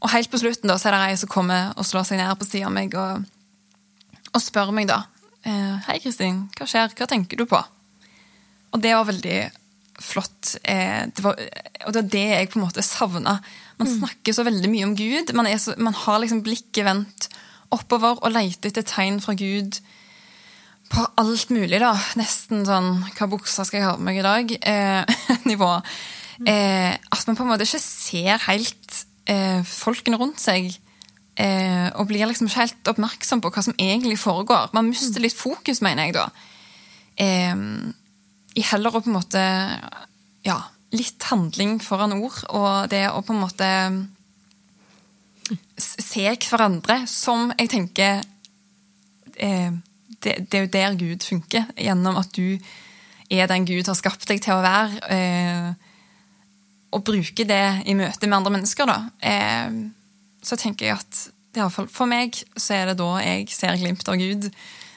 og 0.00 0.12
helt 0.14 0.30
på 0.32 0.40
slutten 0.40 0.70
da, 0.70 0.78
så 0.80 0.90
er 0.90 0.96
det 0.96 1.00
ei 1.10 1.20
som 1.20 1.30
kommer 1.30 1.74
og 1.76 1.86
slår 1.86 2.06
seg 2.08 2.20
ned 2.20 2.32
på 2.40 2.48
sida 2.48 2.68
av 2.70 2.74
meg 2.74 2.96
og, 2.96 3.24
og, 4.32 4.40
spør 4.40 4.72
meg 4.76 4.88
da 4.88 5.02
eh, 5.44 5.76
Hei, 5.88 5.98
Kristin. 6.02 6.46
Hva 6.56 6.68
skjer? 6.68 6.94
Hva 6.96 7.08
tenker 7.10 7.40
du 7.40 7.44
på? 7.50 7.60
Og 8.70 8.82
det 8.82 8.94
var 8.96 9.08
veldig 9.08 9.38
flott. 10.00 10.54
Eh, 10.64 11.04
det 11.12 11.24
var, 11.24 11.36
og 11.84 11.92
det 11.92 12.02
var 12.02 12.10
det 12.14 12.26
jeg 12.30 12.50
på 12.52 12.60
en 12.60 12.64
måte 12.64 12.84
savna. 12.86 13.36
Man 13.80 13.88
mm. 13.88 13.94
snakker 13.98 14.36
så 14.36 14.44
veldig 14.46 14.70
mye 14.72 14.88
om 14.88 14.96
Gud. 14.96 15.34
Man, 15.36 15.48
så, 15.60 15.76
man 15.76 15.96
har 15.96 16.22
liksom 16.22 16.42
blikket 16.46 16.86
vendt 16.88 17.28
oppover 17.74 18.18
og 18.18 18.32
leter 18.34 18.72
etter 18.72 18.86
tegn 18.86 19.20
fra 19.22 19.36
Gud 19.38 19.78
på 20.90 21.04
alt 21.20 21.52
mulig, 21.54 21.78
da. 21.78 21.92
Nesten 22.18 22.64
sånn 22.66 23.04
Hva 23.14 23.28
buksa 23.30 23.62
skal 23.66 23.78
jeg 23.78 23.86
ha 23.86 23.94
på 23.98 24.06
meg 24.08 24.18
i 24.18 24.26
dag? 24.26 24.56
Eh, 24.58 25.20
nivå. 25.50 25.70
Eh, 26.48 26.96
at 26.96 27.28
man 27.28 27.36
på 27.36 27.44
en 27.44 27.52
måte 27.52 27.68
ikke 27.68 27.82
ser 27.84 28.40
helt 28.48 29.04
eh, 29.30 29.60
folkene 29.66 30.18
rundt 30.20 30.40
seg. 30.42 30.72
Eh, 31.40 31.88
og 31.96 32.10
blir 32.10 32.26
liksom 32.28 32.50
ikke 32.50 32.64
helt 32.64 32.90
oppmerksom 32.90 33.40
på 33.40 33.52
hva 33.54 33.64
som 33.64 33.76
egentlig 33.78 34.18
foregår. 34.20 34.74
Man 34.76 34.90
mister 34.90 35.22
litt 35.22 35.36
fokus, 35.36 35.80
mener 35.84 36.08
jeg 36.08 36.18
da. 36.18 36.26
Eh, 37.20 37.54
I 38.60 38.66
heller 38.72 38.96
å 38.96 39.02
på 39.04 39.12
en 39.12 39.18
måte 39.18 39.42
Ja, 40.40 40.56
litt 40.96 41.22
handling 41.28 41.78
foran 41.84 42.16
ord, 42.16 42.38
og 42.48 42.88
det 42.90 43.04
å 43.10 43.20
på 43.22 43.34
en 43.34 43.42
måte 43.42 43.68
se 45.76 46.24
hverandre 46.24 47.02
som 47.10 47.50
jeg 47.58 47.70
tenker 47.72 48.22
eh, 49.36 49.72
det, 50.20 50.34
det, 50.50 50.56
er 50.56 50.64
jo 50.64 50.72
der 50.72 50.96
Gud 51.00 51.24
funker. 51.24 51.68
Gjennom 51.76 52.18
at 52.20 52.32
du 52.36 52.58
er 53.30 53.48
den 53.48 53.66
Gud 53.68 53.88
har 53.88 53.96
skapt 53.98 54.26
deg 54.28 54.42
til 54.44 54.58
å 54.58 54.64
være. 54.64 55.00
Eh, 55.12 55.89
og 56.90 57.04
bruker 57.06 57.46
det 57.46 57.64
i 57.86 57.94
møte 57.98 58.26
med 58.26 58.40
andre 58.40 58.54
mennesker, 58.58 58.88
da, 58.90 58.98
eh, 59.22 59.76
så 60.42 60.58
tenker 60.58 60.88
jeg 60.88 60.98
at 60.98 61.20
iallfall 61.58 61.88
for 61.90 62.10
meg 62.10 62.36
så 62.54 62.76
er 62.76 62.90
det 62.90 62.98
da 63.00 63.10
jeg 63.22 63.48
ser 63.54 63.78
glimt 63.80 64.06
av 64.08 64.18
Gud. 64.20 64.50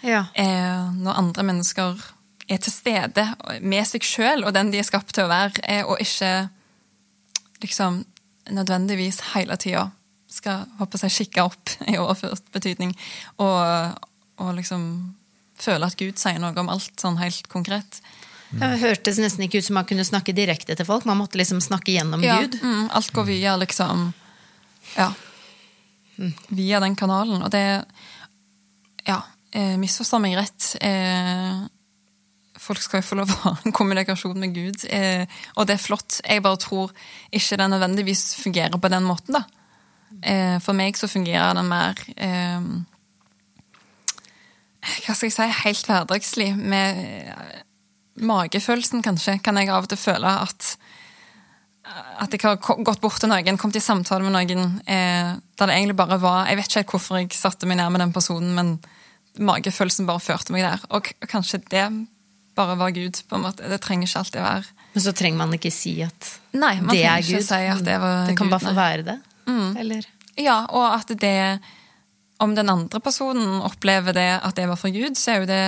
Ja. 0.06 0.26
Eh, 0.38 0.92
når 1.00 1.20
andre 1.20 1.46
mennesker 1.50 2.02
er 2.52 2.60
til 2.60 2.74
stede 2.74 3.26
med 3.64 3.88
seg 3.88 4.06
sjøl 4.06 4.44
og 4.44 4.54
den 4.56 4.72
de 4.74 4.82
er 4.82 4.88
skapt 4.88 5.14
til 5.16 5.26
å 5.26 5.32
være, 5.32 5.64
eh, 5.64 5.84
og 5.88 6.02
ikke 6.04 6.50
liksom 7.64 8.04
nødvendigvis 8.52 9.22
hele 9.34 9.56
tida 9.58 9.88
skal 10.34 10.66
håper 10.80 11.06
jeg, 11.06 11.16
kikke 11.20 11.46
opp 11.46 11.76
i 11.92 12.00
overført 12.02 12.46
betydning 12.54 12.94
og, 13.38 14.00
og 14.42 14.56
liksom 14.58 14.86
føle 15.64 15.88
at 15.88 15.98
Gud 16.00 16.20
sier 16.20 16.42
noe 16.42 16.58
om 16.60 16.72
alt 16.74 17.00
sånn 17.00 17.22
helt 17.22 17.48
konkret. 17.52 18.02
Det 18.54 18.70
hørtes 18.84 19.18
nesten 19.22 19.46
ikke 19.48 19.62
ut 19.62 19.66
som 19.66 19.78
man 19.80 19.88
kunne 19.90 20.06
snakke 20.06 20.36
direkte 20.36 20.76
til 20.78 20.86
folk. 20.88 21.08
Man 21.10 21.18
måtte 21.20 21.40
liksom 21.40 21.62
snakke 21.64 21.96
gjennom 21.96 22.24
ja, 22.24 22.38
Gud. 22.44 22.60
Mm, 22.62 22.90
alt 22.94 23.14
går 23.16 23.30
via 23.30 23.56
liksom 23.58 24.12
Ja. 24.96 25.12
Via 26.54 26.80
den 26.84 26.96
kanalen. 26.96 27.42
Og 27.42 27.52
det 27.52 27.86
Ja, 29.08 29.22
eh, 29.52 29.76
misforstå 29.78 30.20
meg 30.22 30.38
rett. 30.38 30.76
Eh, 30.82 31.66
folk 32.58 32.82
skal 32.82 33.02
jo 33.02 33.08
få 33.08 33.16
lov 33.20 33.34
å 33.34 33.40
ha 33.42 33.58
en 33.66 33.74
kommunikasjon 33.76 34.38
med 34.40 34.54
Gud, 34.56 34.86
eh, 34.88 35.26
og 35.58 35.68
det 35.68 35.74
er 35.74 35.84
flott. 35.84 36.22
Jeg 36.24 36.44
bare 36.46 36.62
tror 36.62 36.94
ikke 37.34 37.58
det 37.58 37.70
nødvendigvis 37.74 38.36
fungerer 38.40 38.80
på 38.80 38.90
den 38.90 39.04
måten, 39.04 39.34
da. 39.34 39.44
Eh, 40.22 40.60
for 40.60 40.74
meg 40.74 40.96
så 40.96 41.10
fungerer 41.10 41.56
den 41.58 41.68
mer 41.68 41.96
Hva 45.04 45.16
skal 45.16 45.28
jeg 45.30 45.34
si? 45.34 45.48
Helt 45.64 45.88
hverdagslig. 45.88 46.56
med 46.56 47.64
magefølelsen, 48.22 49.04
kanskje, 49.06 49.40
kan 49.44 49.58
jeg 49.58 49.72
av 49.74 49.88
og 49.88 49.94
til 49.94 50.02
føle 50.02 50.38
at 50.46 50.76
at 51.84 52.32
jeg 52.32 52.40
har 52.40 52.56
gått 52.64 53.02
bort 53.04 53.20
til 53.20 53.28
noen, 53.28 53.58
kommet 53.60 53.76
i 53.76 53.84
samtale 53.84 54.24
med 54.24 54.32
noen 54.32 54.78
eh, 54.88 55.34
der 55.36 55.70
det 55.70 55.76
egentlig 55.76 55.98
bare 56.00 56.16
var 56.22 56.48
Jeg 56.48 56.58
vet 56.58 56.70
ikke 56.70 56.80
helt 56.80 56.94
hvorfor 56.94 57.20
jeg 57.20 57.36
satte 57.36 57.68
meg 57.68 57.78
ned 57.78 57.92
med 57.92 58.00
den 58.00 58.14
personen, 58.16 58.54
men 58.56 58.78
magefølelsen 59.44 60.08
bare 60.08 60.24
førte 60.24 60.56
meg 60.56 60.64
der. 60.64 60.86
Og 60.96 61.12
kanskje 61.28 61.60
det 61.74 61.84
bare 62.56 62.78
var 62.80 62.96
Gud. 62.96 63.20
på 63.28 63.36
en 63.36 63.44
måte. 63.44 63.68
Det 63.70 63.82
trenger 63.82 64.08
ikke 64.08 64.20
alltid 64.20 64.42
være 64.42 64.64
Men 64.94 65.04
så 65.04 65.14
trenger 65.18 65.38
man 65.38 65.54
ikke 65.58 65.72
si 65.74 65.96
at 66.06 66.34
Nei, 66.54 66.76
man 66.82 66.96
det 66.96 67.04
er 67.04 67.22
Gud. 67.22 67.44
Si 67.44 67.62
at 67.76 67.86
det, 67.86 68.00
var 68.00 68.28
det 68.30 68.38
kan 68.38 68.48
Gud, 68.48 68.56
bare 68.56 68.68
få 68.68 68.76
være 68.78 69.08
det? 69.08 69.20
Mm. 69.46 69.78
Eller? 69.78 70.06
Ja, 70.40 70.64
og 70.70 70.86
at 70.96 71.12
det 71.20 71.60
Om 72.40 72.56
den 72.56 72.70
andre 72.70 73.00
personen 73.00 73.62
opplever 73.62 74.14
det 74.14 74.40
at 74.40 74.56
det 74.56 74.68
var 74.68 74.80
for 74.80 74.94
Gud, 74.94 75.18
så 75.18 75.32
er 75.32 75.44
jo 75.44 75.46
det, 75.48 75.66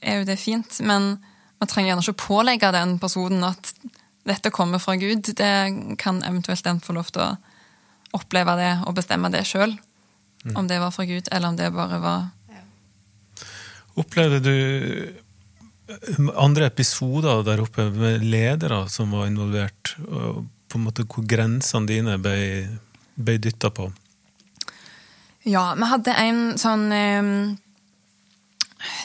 er 0.00 0.20
jo 0.20 0.24
det 0.24 0.38
fint. 0.40 0.80
Men 0.80 1.16
man 1.58 1.70
trenger 1.70 1.92
gjerne 1.92 2.04
ikke 2.04 2.26
pålegge 2.26 2.72
den 2.74 2.96
personen 3.02 3.44
at 3.48 3.72
dette 4.26 4.52
kommer 4.54 4.82
fra 4.82 4.96
Gud. 5.00 5.30
Det 5.38 5.52
kan 5.98 6.22
eventuelt 6.22 6.64
den 6.64 6.80
få 6.84 6.96
lov 6.96 7.12
til 7.14 7.24
å 7.24 7.34
oppleve 8.16 8.56
det 8.58 8.72
og 8.86 8.96
bestemme 8.98 9.30
det 9.32 9.44
sjøl. 9.48 9.76
Mm. 10.44 10.56
Om 10.56 10.68
det 10.70 10.80
var 10.82 10.94
fra 10.94 11.06
Gud, 11.08 11.28
eller 11.32 11.48
om 11.48 11.58
det 11.58 11.72
bare 11.74 12.00
var 12.02 12.26
Opplevde 13.96 14.42
du 14.44 14.56
andre 16.36 16.66
episoder 16.68 17.40
der 17.46 17.62
oppe 17.62 17.86
med 17.94 18.24
ledere 18.26 18.82
som 18.92 19.14
var 19.16 19.24
involvert, 19.30 19.94
og 20.04 20.42
på 20.68 20.76
en 20.76 20.84
måte 20.84 21.06
hvor 21.08 21.24
grensene 21.24 21.88
dine 21.88 22.18
ble, 22.20 22.36
ble 23.14 23.38
dytta 23.40 23.70
på? 23.72 23.88
Ja, 25.46 25.70
vi 25.78 25.88
hadde 25.88 26.16
en 26.18 26.42
sånn 26.58 26.84
eh, 26.92 27.30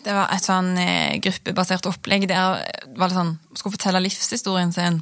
det 0.06 0.14
var 0.16 0.32
et 0.34 0.46
sånn 0.46 0.74
eh, 0.80 1.18
gruppebasert 1.24 1.88
opplegg 1.90 2.28
der 2.30 2.62
var 2.98 3.12
det 3.12 3.18
sånn, 3.18 3.36
skulle 3.54 3.76
fortelle 3.76 4.02
livshistorien 4.04 4.74
sin. 4.76 5.02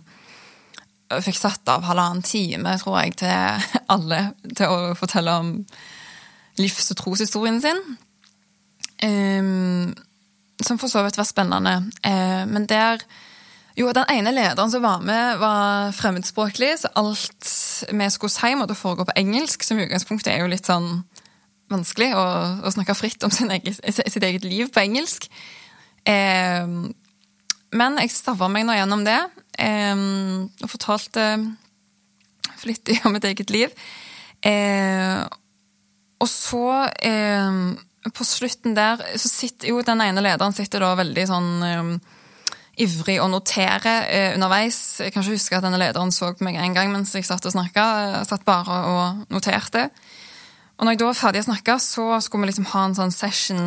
Jeg 1.10 1.26
fikk 1.26 1.40
satt 1.40 1.72
av 1.72 1.88
halvannen 1.88 2.22
time, 2.26 2.76
tror 2.82 3.00
jeg, 3.02 3.16
til 3.24 3.64
alle 3.94 4.22
til 4.50 4.68
å 4.70 4.94
fortelle 5.00 5.40
om 5.42 5.56
livs- 6.60 6.92
og 6.94 7.00
troshistorien 7.00 7.62
sin. 7.64 7.82
Um, 9.00 9.96
som 10.60 10.76
for 10.80 10.92
så 10.92 11.06
vidt 11.06 11.18
var 11.18 11.28
spennende. 11.28 11.78
Uh, 12.04 12.44
men 12.50 12.68
der 12.70 13.04
Jo, 13.80 13.94
den 13.96 14.10
ene 14.12 14.34
lederen 14.36 14.72
som 14.72 14.82
var 14.84 15.00
med, 15.00 15.38
var 15.40 15.94
fremmedspråklig, 15.96 16.74
så 16.82 16.90
alt 17.00 17.48
vi 17.88 18.10
skulle 18.12 18.34
si, 18.34 18.50
måtte 18.60 18.76
foregå 18.76 19.06
på 19.08 19.16
engelsk, 19.16 19.64
som 19.64 19.80
i 19.80 19.86
utgangspunktet 19.86 20.34
er 20.34 20.42
jo 20.42 20.50
litt 20.52 20.68
sånn 20.68 21.06
vanskelig 21.70 22.12
å, 22.18 22.26
å 22.66 22.74
snakke 22.74 22.98
fritt 22.98 23.24
om 23.26 23.34
eget, 23.52 23.80
sitt 23.94 24.24
eget 24.24 24.48
liv 24.48 24.72
på 24.74 24.84
engelsk. 24.84 25.30
Eh, 26.10 26.66
men 27.70 28.00
jeg 28.02 28.14
stava 28.14 28.50
meg 28.50 28.66
nå 28.66 28.78
gjennom 28.78 29.06
det, 29.06 29.20
eh, 29.62 30.06
og 30.64 30.72
fortalte 30.72 31.32
flittig 32.60 33.00
om 33.06 33.16
mitt 33.16 33.28
eget 33.30 33.54
liv. 33.54 33.76
Eh, 34.46 35.22
og 36.20 36.28
så 36.28 36.66
eh, 37.06 37.60
på 38.16 38.26
slutten 38.28 38.76
der 38.76 39.02
så 39.20 39.30
sitter 39.32 39.72
jo 39.72 39.84
den 39.86 40.02
ene 40.04 40.24
lederen 40.24 40.56
sitter 40.56 40.84
da 40.84 40.94
veldig 41.00 41.26
sånn 41.28 41.50
um, 41.64 41.92
ivrig 42.80 43.18
og 43.20 43.32
noterer 43.34 44.08
eh, 44.08 44.30
underveis. 44.38 44.80
Jeg 45.04 45.14
kan 45.14 45.24
ikke 45.24 45.36
huske 45.36 45.58
at 45.58 45.66
denne 45.66 45.80
lederen 45.82 46.14
så 46.16 46.32
på 46.36 46.48
meg 46.48 46.60
en 46.60 46.76
gang 46.76 46.92
mens 46.94 47.12
jeg 47.16 47.28
satt 47.28 47.46
og 47.48 47.56
snakka. 47.56 47.86
Satt 48.28 48.46
bare 48.48 48.80
og 48.94 49.34
noterte. 49.34 49.90
Og 50.80 50.86
når 50.86 50.96
jeg 50.96 51.00
da 51.02 51.08
var 51.10 51.18
ferdig 51.20 51.42
å 51.44 51.48
snakke, 51.50 51.76
så 51.84 52.04
skulle 52.24 52.46
vi 52.46 52.52
liksom 52.54 52.70
ha 52.72 52.84
en 52.88 52.96
sånn 52.96 53.12
session 53.12 53.64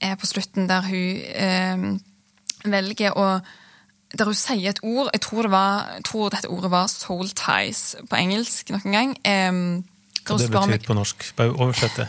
eh, 0.00 0.14
på 0.16 0.28
slutten 0.28 0.68
der 0.70 0.86
hun 0.88 1.10
eh, 1.46 1.82
velger 2.64 3.16
å 3.16 3.26
Der 4.10 4.26
hun 4.26 4.34
sier 4.34 4.72
et 4.72 4.80
ord 4.82 5.10
Jeg 5.14 5.20
tror, 5.22 5.42
det 5.46 5.50
var, 5.52 5.84
jeg 6.00 6.04
tror 6.08 6.30
dette 6.34 6.48
ordet 6.50 6.70
var 6.72 6.88
'soul 6.88 7.28
ties' 7.30 7.94
på 8.10 8.16
engelsk 8.16 8.72
noen 8.74 8.92
gang. 8.96 9.12
Eh, 9.22 9.52
Hva 10.26 10.38
det 10.38 10.50
betyr 10.50 10.86
på 10.86 10.96
norsk? 10.96 11.28
Bare 11.36 11.52
oversett 11.54 11.96
det 11.96 12.08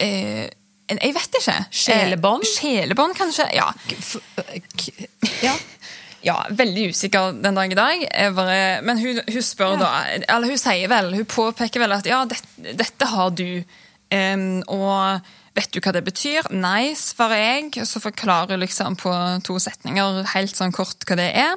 eh, 0.00 0.48
Jeg 0.88 1.14
vet 1.14 1.40
ikke. 1.40 1.56
Sjelebånd? 1.70 2.46
Eh, 2.46 2.52
sjelebånd, 2.54 3.16
kanskje. 3.18 3.48
Ja. 3.52 3.72
Ja. 5.42 5.52
Ja. 6.26 6.36
Veldig 6.50 6.90
usikker 6.92 7.38
den 7.42 7.56
dag 7.58 7.72
i 7.72 7.78
dag. 7.78 8.04
Men 8.84 9.00
hun, 9.00 9.22
hun, 9.22 9.42
spør 9.44 9.76
ja. 9.76 9.80
da 9.82 9.90
Eller 10.36 10.52
hun 10.52 10.60
sier 10.60 10.90
vel, 10.90 11.12
hun 11.14 11.28
påpeker 11.30 11.82
vel 11.82 11.96
at 11.96 12.08
ja, 12.08 12.24
dette, 12.28 12.74
dette 12.78 13.10
har 13.12 13.34
du. 13.36 13.62
Um, 14.06 14.60
og 14.70 15.24
vet 15.56 15.72
du 15.74 15.80
hva 15.82 15.92
det 15.96 16.04
betyr? 16.06 16.46
Nei, 16.54 16.94
svarer 16.98 17.40
jeg. 17.42 17.86
Så 17.88 18.02
forklarer 18.02 18.54
hun 18.54 18.62
liksom 18.64 18.98
på 19.00 19.12
to 19.46 19.58
setninger 19.62 20.22
helt 20.34 20.58
sånn 20.58 20.74
kort 20.74 21.06
hva 21.08 21.18
det 21.18 21.30
er. 21.46 21.56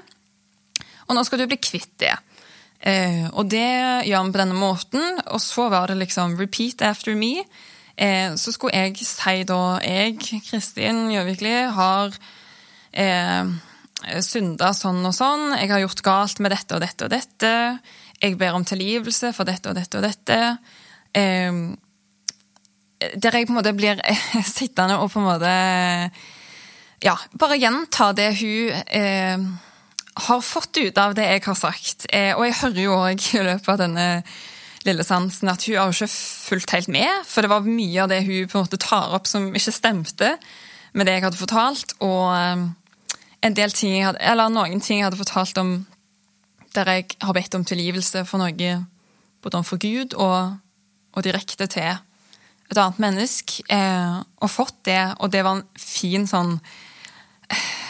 Og 1.10 1.18
nå 1.18 1.26
skal 1.26 1.42
du 1.42 1.50
bli 1.50 1.60
kvitt 1.62 1.96
det. 2.02 2.16
Uh, 2.80 3.28
og 3.36 3.50
det 3.52 3.66
gjør 4.08 4.30
vi 4.30 4.36
på 4.36 4.42
denne 4.44 4.58
måten. 4.58 5.24
Og 5.28 5.42
så 5.44 5.70
var 5.74 5.90
det 5.90 6.00
liksom 6.04 6.38
repeat 6.40 6.86
after 6.86 7.18
me. 7.18 7.40
Uh, 8.00 8.38
så 8.40 8.54
skulle 8.56 8.86
jeg 8.86 9.02
si 9.02 9.42
da 9.50 9.64
jeg, 9.84 10.20
Kristin 10.48 11.10
Gjøvikli, 11.14 11.58
har 11.76 12.14
eh, 12.94 13.50
synda 14.24 14.72
sånn 14.76 15.04
og 15.06 15.16
sånn. 15.16 15.52
Jeg 15.58 15.72
har 15.74 15.84
gjort 15.84 16.04
galt 16.06 16.42
med 16.44 16.54
dette 16.56 16.78
og 16.78 16.84
dette 16.84 17.06
og 17.08 17.14
dette. 17.14 17.54
Jeg 18.20 18.38
ber 18.40 18.58
om 18.58 18.66
tilgivelse 18.68 19.32
for 19.36 19.48
dette 19.48 19.72
og 19.72 19.78
dette 19.78 20.00
og 20.00 20.06
dette. 20.06 20.40
Eh, 21.18 21.62
der 23.16 23.38
jeg 23.38 23.48
på 23.48 23.54
en 23.54 23.60
måte 23.62 23.76
blir 23.78 24.02
sittende 24.58 25.00
og 25.00 25.12
på 25.14 25.22
en 25.22 25.30
måte 25.30 25.56
Ja, 27.00 27.16
bare 27.40 27.60
gjenta 27.60 28.12
det 28.12 28.34
hun 28.42 28.76
eh, 28.76 29.44
har 30.28 30.42
fått 30.44 30.78
ut 30.82 30.98
av 31.00 31.16
det 31.16 31.28
jeg 31.30 31.44
har 31.46 31.56
sagt. 31.56 32.08
Eh, 32.12 32.34
og 32.36 32.44
jeg 32.44 32.58
hører 32.60 32.82
jo 32.84 32.98
òg 32.98 33.28
i 33.40 33.44
løpet 33.46 33.70
av 33.72 33.80
denne 33.80 34.08
Lille 34.88 35.04
Sansen 35.04 35.52
at 35.52 35.64
hun 35.68 35.78
har 35.78 35.92
jo 35.92 35.96
ikke 35.96 36.12
fulgt 36.12 36.74
helt 36.76 36.92
med. 36.92 37.24
For 37.28 37.44
det 37.44 37.52
var 37.52 37.68
mye 37.68 38.04
av 38.04 38.12
det 38.12 38.24
hun 38.28 38.50
på 38.50 38.60
en 38.60 38.68
måte 38.68 38.82
tar 38.82 39.16
opp 39.16 39.28
som 39.32 39.48
ikke 39.56 39.76
stemte 39.76 40.36
med 40.92 41.08
det 41.08 41.18
jeg 41.18 41.26
hadde 41.28 41.40
fortalt. 41.40 41.96
Og 42.04 42.28
um, 42.36 42.68
en 43.46 43.56
del 43.56 43.72
ting 43.76 43.96
jeg 43.96 44.06
hadde, 44.10 44.22
eller 44.22 44.52
noen 44.52 44.82
ting 44.84 45.00
jeg 45.00 45.08
hadde 45.08 45.20
fortalt 45.20 45.60
om 45.62 45.74
der 46.76 46.92
jeg 46.94 47.16
har 47.24 47.34
bedt 47.34 47.56
om 47.58 47.66
tilgivelse 47.66 48.26
for 48.30 48.42
noe 48.42 48.74
både 49.42 49.58
overfor 49.58 49.80
Gud 49.82 50.14
og, 50.20 50.58
og, 51.16 51.24
direkte 51.26 51.68
til 51.72 51.96
et 52.70 52.78
annet 52.78 53.00
menneske. 53.02 53.64
Eh, 53.72 54.20
og 54.44 54.52
fått 54.52 54.84
det, 54.86 55.02
og 55.20 55.32
det 55.34 55.44
var 55.46 55.58
en 55.58 55.66
fin 55.80 56.28
sånn 56.30 56.58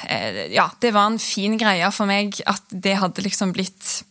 eh, 0.08 0.46
Ja, 0.54 0.70
det 0.82 0.94
var 0.96 1.10
en 1.10 1.20
fin 1.20 1.58
greie 1.60 1.90
for 1.92 2.10
meg 2.10 2.40
at 2.48 2.64
det 2.72 3.00
hadde 3.02 3.26
liksom 3.26 3.54
blitt 3.56 4.04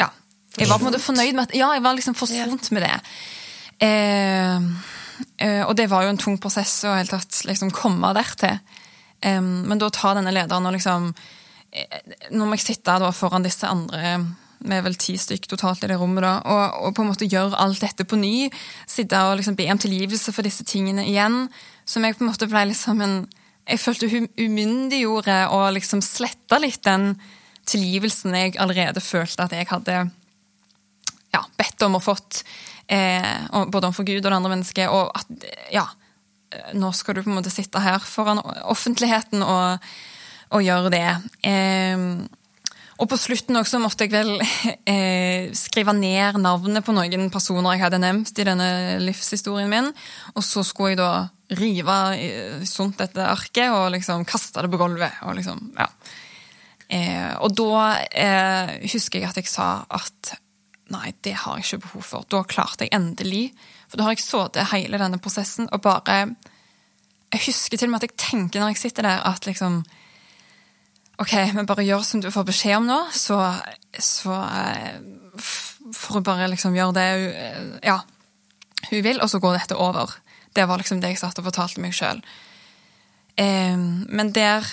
Ja. 0.00 0.10
jeg 0.56 0.68
var 0.68 0.80
på 0.80 0.86
en 0.86 0.90
måte 0.90 1.04
fornøyd 1.04 1.36
med 1.36 1.44
at 1.46 1.54
Ja, 1.54 1.70
jeg 1.76 1.84
var 1.84 1.94
liksom 1.94 2.18
forsont 2.18 2.72
med 2.74 2.88
det. 2.88 2.96
Eh, 3.80 4.58
eh, 5.38 5.62
og 5.68 5.76
det 5.76 5.90
var 5.92 6.04
jo 6.04 6.14
en 6.14 6.20
tung 6.20 6.40
prosess 6.40 6.80
å 6.84 6.96
helt 6.96 7.14
tatt 7.14 7.44
liksom 7.46 7.70
komme 7.70 8.10
dertil. 8.16 8.58
Eh, 9.20 9.40
men 9.40 9.80
da 9.80 9.90
ta 9.94 10.14
denne 10.18 10.34
lederen 10.34 10.68
og 10.68 10.76
liksom 10.76 11.10
eh, 11.72 12.14
Nå 12.32 12.46
må 12.46 12.56
jeg 12.56 12.70
sitte 12.70 12.98
da 13.02 13.10
foran 13.14 13.46
disse 13.46 13.68
andre 13.68 14.18
vi 14.60 14.76
er 14.76 14.84
vel 14.84 14.96
ti 15.00 15.14
stykk 15.16 15.46
totalt 15.48 15.84
i 15.86 15.88
det 15.88 15.96
rommet, 15.96 16.20
da, 16.20 16.34
og, 16.44 16.80
og, 16.84 16.94
på 16.96 17.00
en 17.00 17.08
måte 17.08 17.28
gjøre 17.28 17.56
alt 17.62 17.80
dette 17.80 18.04
på 18.04 18.18
ny. 18.20 18.50
Sitte 18.84 19.16
og 19.24 19.38
liksom 19.38 19.56
be 19.56 19.64
om 19.72 19.80
tilgivelse 19.80 20.34
for 20.36 20.44
disse 20.44 20.66
tingene 20.68 21.06
igjen. 21.08 21.46
Som 21.88 22.04
jeg 22.04 22.18
på 22.18 22.26
en 22.26 22.28
måte 22.28 22.48
ble 22.50 22.66
liksom 22.68 23.00
en 23.04 23.22
Jeg 23.70 23.78
følte 23.78 24.08
hun 24.10 24.26
umyndiggjorde 24.36 25.34
og 25.54 25.72
liksom 25.76 26.00
sletta 26.02 26.58
litt 26.58 26.82
den 26.82 27.12
tilgivelsen 27.68 28.34
jeg 28.34 28.56
allerede 28.58 29.02
følte 29.04 29.44
at 29.44 29.52
jeg 29.54 29.68
hadde 29.70 29.98
ja, 31.30 31.42
bedt 31.60 31.84
om 31.86 31.94
og 31.94 32.02
fått, 32.02 32.40
eh, 32.90 33.46
både 33.70 33.86
overfor 33.86 34.08
Gud 34.08 34.24
og 34.24 34.26
det 34.26 34.38
andre 34.40 34.52
mennesket. 34.56 34.90
Og 34.90 35.12
at 35.14 35.46
ja, 35.70 35.84
nå 36.74 36.90
skal 36.96 37.16
du 37.16 37.22
på 37.24 37.30
en 37.30 37.38
måte 37.38 37.52
sitte 37.52 37.82
her 37.82 38.02
foran 38.02 38.42
offentligheten 38.42 39.44
og, 39.46 39.90
og 40.50 40.66
gjøre 40.66 40.92
det. 40.94 41.08
Eh, 41.46 42.06
og 43.00 43.08
på 43.08 43.16
slutten 43.16 43.56
også 43.56 43.80
måtte 43.80 44.04
jeg 44.04 44.12
vel 44.12 44.34
eh, 44.92 45.50
skrive 45.56 45.94
ned 45.96 46.40
navnet 46.42 46.84
på 46.84 46.94
noen 46.96 47.30
personer 47.32 47.76
jeg 47.76 47.84
hadde 47.86 48.02
nevnt 48.02 48.34
i 48.36 48.46
denne 48.46 48.70
livshistorien 49.00 49.70
min. 49.72 49.88
Og 50.34 50.44
så 50.44 50.64
skulle 50.66 50.94
jeg 50.94 51.00
da 51.00 51.12
rive 51.58 51.96
sunt 52.68 53.00
dette 53.00 53.24
arket 53.24 53.72
og 53.72 53.88
liksom 53.96 54.26
kaste 54.28 54.66
det 54.66 54.72
på 54.72 54.82
gulvet. 54.82 55.16
Og 55.26 55.38
liksom, 55.38 55.72
ja. 55.78 55.88
Eh, 56.90 57.32
og 57.40 57.54
da 57.56 57.96
eh, 58.10 58.76
husker 58.90 59.20
jeg 59.20 59.30
at 59.30 59.40
jeg 59.40 59.50
sa 59.50 59.72
at 59.88 60.36
Nei, 60.90 61.12
det 61.22 61.36
har 61.38 61.54
jeg 61.60 61.68
ikke 61.68 61.84
behov 61.84 62.02
for. 62.02 62.24
Da 62.26 62.40
klarte 62.50 62.82
jeg 62.82 62.90
endelig. 62.96 63.52
For 63.90 63.98
da 63.98 64.06
har 64.06 64.14
jeg 64.14 64.24
sittet 64.24 64.70
hele 64.72 65.00
denne 65.02 65.18
prosessen 65.22 65.68
og 65.74 65.82
bare 65.82 66.20
Jeg 67.30 67.42
husker 67.46 67.78
til 67.78 67.88
og 67.88 67.92
med 67.92 68.02
at 68.02 68.08
jeg 68.08 68.18
tenker 68.18 68.62
når 68.62 68.72
jeg 68.72 68.82
sitter 68.84 69.06
der, 69.06 69.22
at 69.26 69.46
liksom 69.46 69.82
OK, 71.20 71.34
men 71.54 71.66
bare 71.68 71.84
gjør 71.84 72.02
som 72.06 72.22
du 72.22 72.30
får 72.32 72.46
beskjed 72.48 72.78
om 72.78 72.86
nå, 72.88 72.96
så, 73.12 73.36
så 73.92 74.32
eh, 74.40 75.02
får 75.36 76.16
hun 76.16 76.24
bare 76.24 76.48
liksom 76.48 76.74
gjøre 76.74 76.94
det 76.96 77.08
hun, 77.12 77.26
eh, 77.36 77.74
ja, 77.90 77.98
hun 78.88 79.04
vil, 79.04 79.20
og 79.20 79.28
så 79.28 79.38
går 79.38 79.58
dette 79.58 79.76
over. 79.76 80.14
Det 80.56 80.64
var 80.66 80.80
liksom 80.80 81.02
det 81.02 81.12
jeg 81.12 81.20
satt 81.20 81.38
og 81.38 81.46
fortalte 81.50 81.82
meg 81.84 81.92
sjøl. 81.94 82.22
Men 83.36 84.32
der 84.34 84.66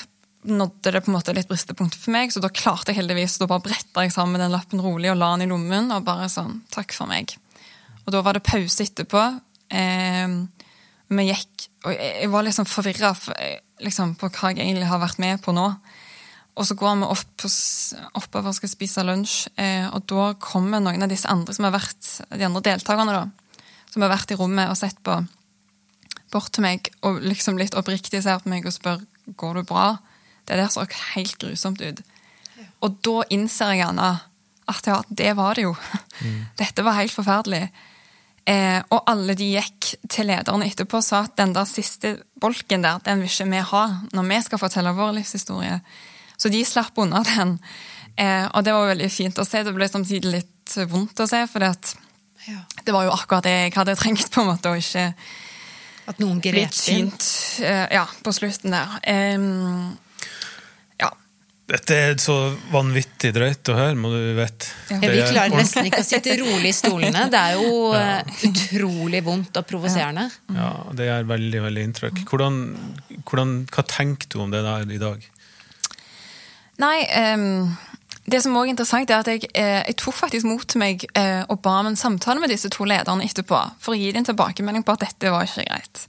nådde 0.47 0.91
det 0.91 1.01
på 1.01 1.11
en 1.11 1.17
måte 1.17 1.33
litt 1.35 1.49
bristepunkt 1.49 1.95
for 1.99 2.13
meg, 2.15 2.31
så 2.31 2.41
da 2.43 2.49
klarte 2.53 2.91
jeg 2.91 3.01
heldigvis 3.01 3.37
da 3.41 3.47
bare 3.49 3.65
bretta 3.67 4.05
jeg 4.05 4.13
sammen 4.15 4.41
den 4.41 4.53
lappen 4.53 4.81
rolig 4.83 5.11
og 5.11 5.19
la 5.19 5.33
den 5.35 5.47
i 5.47 5.51
lommen 5.51 5.91
og 5.93 6.05
bare 6.07 6.29
sånn 6.31 6.61
Takk 6.73 6.95
for 6.95 7.09
meg. 7.09 7.35
Og 8.07 8.15
da 8.15 8.23
var 8.23 8.37
det 8.37 8.47
pause 8.47 8.85
etterpå. 8.87 9.23
Eh, 9.69 10.35
vi 11.07 11.27
gikk 11.27 11.67
Og 11.87 11.93
jeg 11.93 12.27
var 12.31 12.43
liksom 12.43 12.65
forvirra 12.67 13.13
eh, 13.35 13.59
liksom, 13.83 14.15
på 14.19 14.29
hva 14.31 14.51
jeg 14.51 14.63
egentlig 14.65 14.89
har 14.89 14.99
vært 14.99 15.19
med 15.23 15.41
på 15.43 15.53
nå. 15.55 15.67
Og 16.57 16.65
så 16.65 16.75
går 16.75 16.95
vi 16.97 17.07
opp 17.13 17.45
oppover 18.17 18.49
og 18.49 18.55
skal 18.57 18.71
spise 18.71 19.03
lunsj, 19.05 19.51
eh, 19.61 19.85
og 19.93 20.07
da 20.09 20.31
kommer 20.41 20.81
noen 20.81 21.05
av 21.05 21.11
disse 21.11 21.29
andre 21.29 21.53
som 21.53 21.67
har 21.67 21.75
vært, 21.75 22.07
de 22.33 22.47
andre 22.47 22.63
deltakerne, 22.65 23.13
da, 23.13 23.61
som 23.93 24.01
har 24.01 24.09
vært 24.09 24.33
i 24.33 24.37
rommet 24.39 24.71
og 24.71 24.79
sett 24.79 24.97
på, 25.05 25.19
bort 26.33 26.49
til 26.55 26.65
meg 26.65 26.89
og 27.05 27.21
liksom 27.21 27.61
litt 27.61 27.77
oppriktig 27.77 28.23
ser 28.25 28.41
på 28.41 28.49
meg 28.49 28.65
og 28.65 28.73
spør 28.73 29.05
går 29.37 29.61
det 29.61 29.67
bra. 29.69 29.85
Det 30.49 30.57
der 30.57 30.71
så 30.73 30.87
helt 31.13 31.37
grusomt 31.43 31.83
ut. 31.83 32.01
Og 32.81 32.97
da 33.05 33.21
innser 33.33 33.75
jeg 33.75 33.83
gjerne 33.83 34.09
at 34.67 34.89
ja, 34.89 34.97
det 35.07 35.35
var 35.37 35.55
det 35.55 35.67
jo. 35.67 35.75
Mm. 36.23 36.41
Dette 36.61 36.83
var 36.83 36.97
helt 36.97 37.13
forferdelig. 37.13 37.67
Eh, 38.47 38.79
og 38.95 39.01
alle 39.11 39.35
de 39.35 39.49
gikk 39.57 39.89
til 40.07 40.29
lederen 40.29 40.63
etterpå 40.63 41.01
og 41.01 41.03
sa 41.03 41.25
at 41.25 41.33
den 41.35 41.51
der 41.55 41.67
siste 41.67 42.13
bolken 42.39 42.85
der, 42.85 43.01
den 43.03 43.19
vil 43.19 43.27
ikke 43.27 43.49
vi 43.51 43.63
ha 43.73 43.81
når 44.15 44.29
vi 44.29 44.37
skal 44.45 44.61
fortelle 44.61 44.93
vår 44.95 45.17
livshistorie. 45.17 45.81
Så 46.39 46.51
de 46.53 46.61
slapp 46.65 46.95
unna 47.01 47.23
den. 47.27 47.57
Eh, 48.15 48.45
og 48.47 48.63
det 48.63 48.73
var 48.73 48.93
veldig 48.93 49.09
fint 49.11 49.41
å 49.41 49.45
se. 49.45 49.65
Det 49.67 49.73
ble 49.75 49.89
samtidig 49.91 50.31
litt 50.31 50.77
vondt 50.87 51.19
å 51.19 51.27
se, 51.29 51.43
for 51.51 51.65
ja. 51.67 52.61
det 52.85 52.95
var 52.95 53.07
jo 53.07 53.13
akkurat 53.15 53.45
det 53.45 53.53
jeg 53.57 53.75
hadde 53.75 53.97
trengt, 53.99 54.31
på 54.31 54.43
en 54.43 54.51
måte, 54.53 54.71
og 54.71 54.79
ikke 54.79 55.11
At 56.07 56.19
noen 56.23 56.39
grep 56.39 56.75
inn? 56.93 57.11
Eh, 57.67 57.85
ja, 57.91 58.05
på 58.23 58.31
slutten 58.31 58.71
der. 58.71 58.95
Um, 59.35 59.97
Dette 61.67 61.95
er 61.99 62.13
så 62.23 62.33
vanvittig 62.71 63.33
drøyt 63.35 63.67
å 63.67 63.73
høre, 63.75 63.95
må 63.99 64.07
du 64.13 64.21
vite. 64.37 64.69
Ja. 64.87 64.99
Vi 65.01 65.19
er 65.19 65.33
klarer 65.33 65.51
nesten 65.51 65.89
ikke 65.89 65.99
å 65.99 66.07
sitte 66.07 66.37
rolig 66.39 66.71
i 66.71 66.75
stolene. 66.77 67.25
Det 67.33 67.41
er 67.41 67.57
jo 67.59 67.89
ja. 67.97 68.21
utrolig 68.47 69.19
vondt 69.25 69.59
og 69.59 69.67
provoserende. 69.67 70.29
Ja, 70.55 70.69
det 70.95 71.09
gjør 71.09 71.27
veldig 71.33 71.65
veldig 71.65 71.83
inntrykk. 71.89 72.23
Hvordan, 72.29 72.61
hvordan, 73.27 73.51
hva 73.75 73.83
tenker 73.91 74.31
du 74.31 74.39
om 74.45 74.55
det 74.55 74.63
der 74.63 74.95
i 74.95 75.01
dag? 75.01 75.27
Nei, 76.79 76.95
um, 77.35 77.75
det 78.31 78.39
som 78.45 78.55
også 78.55 78.69
er 78.69 78.73
interessant, 78.77 79.11
er 79.11 79.25
at 79.25 79.33
jeg, 79.33 79.51
eh, 79.51 79.83
jeg 79.89 79.99
tok 79.99 80.15
faktisk 80.15 80.47
mot 80.47 80.63
til 80.63 80.79
meg 80.79 81.03
eh, 81.19 81.43
og 81.51 81.59
ba 81.67 81.81
om 81.81 81.91
en 81.91 81.99
samtale 81.99 82.39
med 82.43 82.51
disse 82.51 82.71
to 82.71 82.87
lederne 82.87 83.27
etterpå, 83.27 83.59
for 83.83 83.95
å 83.95 83.99
gi 83.99 84.13
dem 84.15 84.23
tilbakemelding 84.27 84.87
på 84.87 84.95
at 84.95 85.03
dette 85.03 85.35
var 85.35 85.47
ikke 85.47 85.67
greit. 85.67 86.07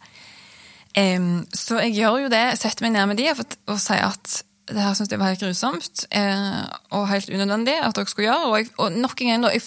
Um, 0.99 1.47
så 1.55 1.83
jeg 1.83 1.99
gjør 1.99 2.25
jo 2.25 2.31
det, 2.33 2.45
setter 2.59 2.87
meg 2.87 2.95
ned 2.95 3.11
med 3.11 3.19
de 3.21 3.29
og 3.35 3.79
sier 3.83 4.07
at 4.09 4.45
det 4.69 4.83
her 4.83 4.97
syns 4.97 5.13
jeg 5.13 5.21
var 5.21 5.33
helt 5.33 5.45
grusomt 5.45 6.05
eh, 6.15 6.65
og 6.97 7.09
helt 7.11 7.31
unødvendig 7.33 7.77
at 7.81 7.97
dere 7.97 8.11
skulle 8.11 8.29
gjøre. 8.29 8.49
Og, 8.49 8.73
og 8.85 8.99
nok 9.01 9.23
en 9.23 9.31
gang, 9.33 9.47
da, 9.47 9.53
jeg, 9.55 9.65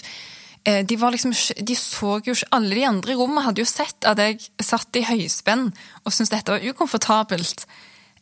eh, 0.65 0.81
de, 0.87 0.97
liksom, 1.15 1.33
de 1.69 1.77
så 1.77 2.17
jo 2.25 2.35
ikke 2.35 2.51
Alle 2.57 2.75
de 2.77 2.87
andre 2.87 3.13
i 3.13 3.19
rommet 3.19 3.45
hadde 3.47 3.63
jo 3.63 3.69
sett 3.69 4.07
at 4.09 4.21
jeg 4.21 4.41
satt 4.61 4.99
i 4.99 5.05
høyspenn 5.07 5.69
og 6.03 6.13
syntes 6.13 6.33
dette 6.33 6.53
var 6.53 6.67
ukomfortabelt. 6.71 7.65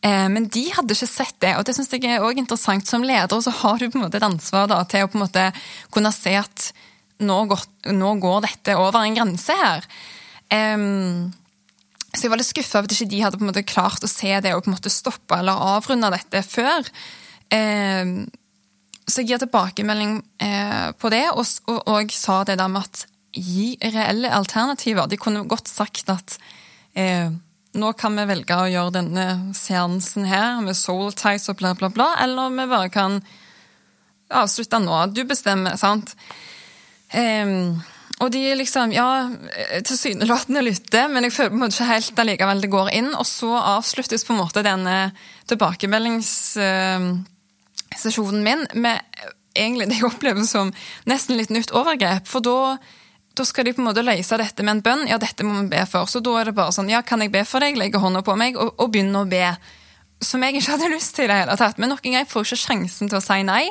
Eh, 0.01 0.27
men 0.31 0.47
de 0.47 0.65
hadde 0.75 0.95
ikke 0.95 1.11
sett 1.11 1.35
det, 1.43 1.57
og 1.59 1.65
det 1.67 1.75
synes 1.75 1.91
jeg 1.91 2.05
er 2.07 2.23
også 2.23 2.43
interessant. 2.45 2.87
Som 2.87 3.03
leder 3.07 3.43
så 3.43 3.53
har 3.63 3.79
du 3.79 3.89
på 3.89 3.99
en 3.99 4.05
måte 4.05 4.21
et 4.21 4.29
ansvar 4.29 4.69
da, 4.71 4.83
til 4.87 5.03
å 5.03 5.11
på 5.11 5.19
en 5.19 5.25
måte 5.25 5.49
kunne 5.91 6.13
se 6.15 6.37
at 6.39 6.71
nå 7.19 7.41
går, 7.51 7.65
nå 7.91 8.13
går 8.23 8.45
dette 8.47 8.77
over 8.79 9.03
en 9.03 9.17
grense 9.17 9.55
her. 9.59 9.87
Em, 10.55 11.27
så 12.09 12.25
jeg 12.25 12.33
var 12.33 12.41
litt 12.41 12.49
skuffa 12.49 12.79
over 12.79 12.89
at 12.89 12.95
ikke 12.95 13.11
de 13.11 13.21
hadde 13.21 13.37
på 13.37 13.45
en 13.45 13.51
måte 13.51 13.65
klart 13.69 14.05
å 14.05 14.09
se 14.09 14.31
det 14.41 14.53
og 14.55 14.63
på 14.65 14.71
en 14.71 14.75
måte 14.77 14.93
stoppe 14.93 15.37
eller 15.37 15.65
avrunde 15.75 16.09
dette 16.13 16.41
før. 16.47 16.87
Eh, 17.53 18.13
så 19.09 19.21
jeg 19.21 19.31
gir 19.31 19.41
tilbakemelding 19.41 20.17
eh, 20.45 20.89
på 20.97 21.11
det, 21.13 21.25
og, 21.33 21.45
og, 21.69 21.79
og 21.89 22.13
sa 22.13 22.41
det 22.45 22.59
der 22.61 22.71
med 22.71 22.85
at 22.85 23.05
gi 23.33 23.75
reelle 23.81 24.31
alternativer. 24.33 25.09
De 25.09 25.19
kunne 25.21 25.45
godt 25.49 25.69
sagt 25.69 26.09
at 26.13 26.37
eh, 26.97 27.29
nå 27.77 27.91
kan 27.97 28.17
vi 28.17 28.25
velge 28.29 28.57
å 28.57 28.69
gjøre 28.69 28.95
denne 28.97 29.27
seansen 29.57 30.25
her 30.29 30.61
med 30.65 30.77
soul 30.77 31.13
ties 31.13 31.49
og 31.51 31.59
bla, 31.61 31.75
bla, 31.77 31.91
bla, 31.93 32.11
eller 32.23 32.53
vi 32.55 32.65
bare 32.71 32.89
kan 32.93 33.19
avslutte 34.29 34.81
nå. 34.81 35.03
Du 35.13 35.23
bestemmer, 35.29 35.77
sant? 35.77 36.15
Em, 37.13 37.77
og 38.19 38.33
de 38.33 38.41
liksom, 38.59 38.91
ja, 38.91 39.29
tilsynelatende 39.87 40.61
lytter, 40.65 41.07
men 41.07 41.23
jeg 41.23 41.31
føler 41.37 41.53
på 41.53 41.55
en 41.55 41.61
måte 41.63 41.77
ikke 41.77 41.93
helt 41.93 42.19
allikevel 42.19 42.61
det 42.63 42.73
går 42.73 42.87
inn. 42.97 43.09
Og 43.15 43.25
så 43.27 43.51
avsluttes 43.55 44.25
på 44.27 44.33
en 44.35 44.41
måte 44.41 44.65
denne 44.65 44.95
tilbakemeldingssesjonen 45.47 48.43
min 48.43 48.61
med 48.75 48.97
egentlig 49.55 49.87
det 49.89 49.97
jeg 50.01 50.09
opplever 50.09 50.43
som 50.47 50.73
nesten 51.09 51.37
litt 51.39 51.51
nytt 51.53 51.71
overgrep. 51.75 52.27
For 52.27 52.39
da, 52.43 52.77
da 53.39 53.43
skal 53.47 53.65
de 53.67 53.73
på 53.77 53.81
en 53.83 53.87
måte 53.87 54.03
løse 54.03 54.37
dette 54.41 54.61
med 54.65 54.73
en 54.75 54.85
bønn. 54.85 55.07
Ja, 55.07 55.17
dette 55.21 55.43
må 55.47 55.53
vi 55.61 55.73
be 55.77 55.83
for. 55.89 56.03
Så 56.11 56.17
da 56.23 56.31
er 56.41 56.45
det 56.49 56.59
bare 56.59 56.75
sånn, 56.75 56.91
ja, 56.91 56.99
kan 57.05 57.21
jeg 57.23 57.33
be 57.33 57.43
for 57.47 57.59
deg? 57.63 57.79
Legge 57.79 58.03
hånda 58.03 58.21
på 58.27 58.33
meg 58.39 58.51
og, 58.59 58.69
og 58.75 58.87
begynne 58.91 59.19
å 59.23 59.31
be. 59.31 59.47
Som 60.19 60.43
jeg 60.43 60.59
ikke 60.59 60.75
hadde 60.75 60.93
lyst 60.97 61.11
til 61.15 61.23
i 61.29 61.31
det 61.31 61.39
hele 61.43 61.55
tatt. 61.59 61.77
Men 61.79 61.89
nok 61.95 62.03
en 62.03 62.11
gang 62.17 62.23
jeg 62.25 62.33
får 62.33 62.41
ikke 62.49 62.63
sjansen 62.65 63.05
til 63.07 63.19
å 63.21 63.23
si 63.23 63.39
nei. 63.47 63.65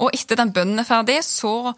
Og 0.00 0.08
etter 0.16 0.36
den 0.40 0.52
bønnen 0.52 0.80
er 0.80 0.88
ferdig, 0.88 1.20
så, 1.24 1.72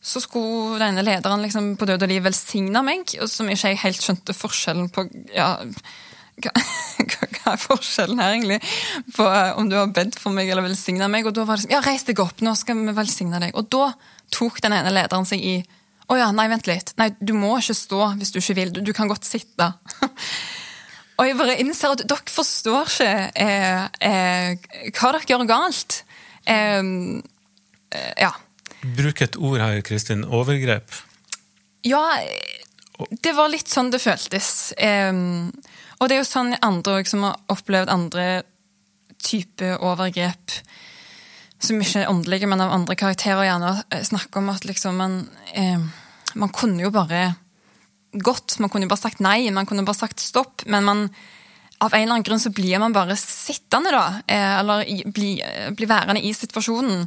så 0.00 0.20
skulle 0.22 0.78
denne 0.80 1.02
lederen 1.02 1.42
liksom 1.42 1.72
på 1.78 1.88
død 1.88 2.04
og 2.06 2.10
liv 2.10 2.22
velsigne 2.24 2.82
meg, 2.86 3.16
og 3.18 3.30
som 3.30 3.48
ikke 3.50 3.72
jeg 3.72 3.80
helt 3.82 4.04
skjønte 4.04 4.36
forskjellen 4.36 4.92
på 4.94 5.04
ja, 5.34 5.56
hva, 6.44 6.52
hva 6.54 7.54
er 7.54 7.60
forskjellen 7.60 8.20
her, 8.22 8.36
egentlig? 8.36 8.60
På 9.16 9.26
eh, 9.26 9.56
om 9.58 9.70
du 9.70 9.74
har 9.78 9.90
bedt 9.94 10.18
for 10.20 10.34
meg 10.34 10.50
eller 10.50 10.66
velsigna 10.68 11.08
meg. 11.10 11.26
Og 11.26 11.34
da 11.34 11.46
var 11.48 11.58
det 11.58 11.66
sånn 11.66 11.74
Ja, 11.74 11.82
reis 11.84 12.06
deg 12.06 12.22
opp, 12.22 12.44
nå 12.44 12.54
skal 12.58 12.78
vi 12.78 12.94
velsigne 12.94 13.40
deg. 13.42 13.56
Og 13.58 13.66
da 13.72 13.90
tok 14.34 14.62
den 14.62 14.76
ene 14.76 14.94
lederen 14.94 15.26
seg 15.28 15.42
i 15.42 15.58
Å 16.08 16.16
ja, 16.16 16.30
nei, 16.32 16.46
vent 16.48 16.70
litt. 16.70 16.94
Nei, 16.96 17.10
du 17.20 17.34
må 17.36 17.58
ikke 17.58 17.76
stå 17.76 18.12
hvis 18.16 18.30
du 18.32 18.38
ikke 18.40 18.56
vil. 18.56 18.70
Du, 18.72 18.80
du 18.86 18.94
kan 18.96 19.10
godt 19.10 19.26
sitte. 19.28 19.72
Og 21.18 21.26
jeg 21.26 21.36
bare 21.36 21.58
innser 21.58 21.92
at 21.92 22.04
dere 22.06 22.30
forstår 22.30 22.86
ikke 22.86 23.10
eh, 23.42 23.82
eh, 24.06 24.68
hva 24.94 25.10
dere 25.16 25.26
gjør 25.28 25.48
galt. 25.50 25.98
Eh, 26.48 26.92
ja. 28.22 28.30
Bruk 28.82 29.22
et 29.24 29.36
ord 29.36 29.60
her, 29.62 29.80
Kristin. 29.86 30.24
Overgrep. 30.24 30.92
Ja, 31.86 32.02
det 33.22 33.32
var 33.36 33.50
litt 33.50 33.70
sånn 33.70 33.90
det 33.94 34.00
føltes. 34.02 34.72
Um, 34.78 35.50
og 35.98 36.08
det 36.08 36.16
er 36.16 36.22
jo 36.22 36.28
sånn 36.28 36.54
andre 36.62 37.00
òg, 37.00 37.10
som 37.10 37.26
har 37.26 37.38
opplevd 37.50 37.90
andre 37.90 38.28
typer 39.22 39.82
overgrep, 39.82 40.58
som 41.58 41.80
ikke 41.82 42.04
er 42.04 42.10
åndelige, 42.12 42.46
men 42.50 42.62
av 42.62 42.74
andre 42.74 42.94
karakterer, 42.98 43.48
gjerne 43.48 44.02
snakker 44.06 44.42
om 44.42 44.52
at 44.52 44.66
liksom 44.68 44.98
man 45.00 45.16
um, 45.56 45.88
Man 46.38 46.50
kunne 46.52 46.82
jo 46.84 46.90
bare 46.92 47.32
gått, 48.12 48.58
man 48.60 48.68
kunne 48.70 48.84
jo 48.84 48.90
bare 48.92 49.00
sagt 49.00 49.22
nei, 49.24 49.48
man 49.50 49.66
kunne 49.66 49.82
bare 49.82 49.96
sagt 49.96 50.20
stopp, 50.20 50.62
men 50.68 50.84
man 50.84 51.00
av 51.80 51.94
en 51.94 52.02
eller 52.02 52.18
annen 52.18 52.26
grunn 52.26 52.42
så 52.42 52.50
blir 52.54 52.78
man 52.82 52.92
bare 52.92 53.16
sittende, 53.16 53.90
da. 53.94 54.20
eh, 54.26 54.58
Eller 54.58 54.84
blir 55.14 55.72
bli 55.78 55.86
værende 55.88 56.22
i 56.22 56.34
situasjonen. 56.34 57.06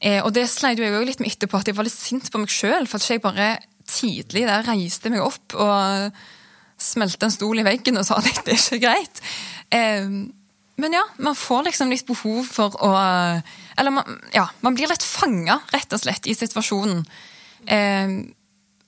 Eh, 0.00 0.20
og 0.22 0.32
det 0.36 0.46
sleit 0.52 0.80
jeg 0.80 0.92
også 0.92 1.08
litt 1.08 1.22
med 1.22 1.32
etterpå, 1.32 1.60
at 1.60 1.70
jeg 1.70 1.76
var 1.78 1.86
litt 1.88 1.96
sint 1.96 2.30
på 2.32 2.40
meg 2.42 2.52
sjøl. 2.52 2.88
For 2.88 3.00
at 3.00 3.10
jeg 3.10 3.24
bare 3.24 3.50
tidlig 3.86 4.46
der 4.48 4.66
reiste 4.66 5.12
meg 5.12 5.24
opp 5.24 5.54
og 5.54 6.16
smelte 6.82 7.28
en 7.28 7.32
stol 7.32 7.62
i 7.62 7.66
veggen 7.66 7.96
og 7.96 8.04
sa 8.08 8.18
at 8.20 8.26
dette 8.30 8.52
er 8.52 8.60
ikke 8.60 8.82
greit. 8.84 9.22
Men 10.76 10.92
ja, 10.92 11.04
man 11.24 11.38
får 11.38 11.68
liksom 11.70 11.92
litt 11.92 12.04
behov 12.08 12.44
for 12.52 12.74
å 12.84 12.90
Eller 13.78 13.94
man, 13.94 14.18
ja, 14.34 14.44
man 14.60 14.76
blir 14.76 14.90
litt 14.90 15.04
fanga, 15.04 15.60
rett 15.72 15.94
og 15.96 16.02
slett, 16.02 16.28
i 16.28 16.36
situasjonen. 16.36 17.00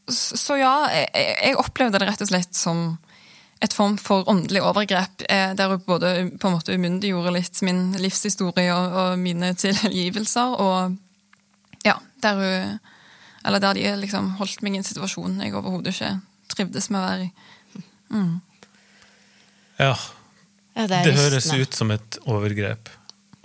Så 0.08 0.58
ja, 0.60 0.74
jeg 1.14 1.56
opplevde 1.60 2.00
det 2.02 2.10
rett 2.10 2.24
og 2.26 2.30
slett 2.30 2.56
som 2.56 2.98
et 3.60 3.74
form 3.74 3.96
for 3.98 4.28
åndelig 4.30 4.62
overgrep, 4.62 5.24
eh, 5.28 5.54
der 5.58 5.72
hun 5.72 5.82
både 5.86 6.12
på 6.38 6.48
en 6.48 6.54
måte 6.54 6.74
umyndiggjorde 6.74 7.32
litt 7.34 7.62
min 7.66 7.92
livshistorie 7.98 8.70
og, 8.74 8.98
og 9.02 9.18
mine 9.18 9.52
tilgivelser, 9.58 10.54
og 10.58 10.96
ja, 11.86 11.98
der 12.22 12.42
hun 12.42 12.78
Eller 13.46 13.62
der 13.62 13.74
de 13.78 13.96
liksom 13.96 14.32
holdt 14.36 14.62
meg 14.66 14.74
i 14.74 14.78
en 14.80 14.84
situasjon 14.84 15.38
jeg 15.40 15.54
overhodet 15.54 15.94
ikke 15.94 16.08
trivdes 16.50 16.88
med 16.90 16.98
å 16.98 17.04
være 17.06 17.22
i. 17.22 17.28
Ja, 19.78 19.92
Ja, 20.78 20.86
det 20.86 21.00
det, 21.08 21.16
høres 21.18 21.48
ut 21.50 21.74
som 21.74 21.90
et 21.90 22.18
overgrep. 22.22 22.90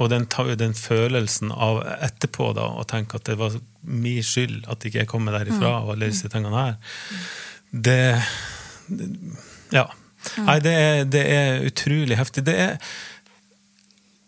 Og 0.01 0.09
den, 0.11 0.27
den 0.59 0.75
følelsen 0.77 1.53
av 1.53 1.79
etterpå 2.05 2.51
da, 2.57 2.67
å 2.77 2.85
tenke 2.89 3.17
at 3.17 3.25
det 3.29 3.37
var 3.39 3.55
min 3.81 4.21
skyld 4.25 4.67
at 4.69 4.85
ikke 4.85 5.01
jeg 5.01 5.09
kom 5.09 5.25
meg 5.25 5.37
derifra, 5.39 5.79
og 5.81 5.95
alle 5.95 6.11
disse 6.11 6.29
tingene 6.33 6.67
her, 6.67 6.77
det 7.71 7.99
Ja. 9.73 9.87
Nei, 10.43 10.59
det 10.63 10.73
er, 10.73 11.03
det 11.09 11.23
er 11.27 11.65
utrolig 11.67 12.17
heftig. 12.17 12.45
Det 12.47 12.55
er 12.67 12.77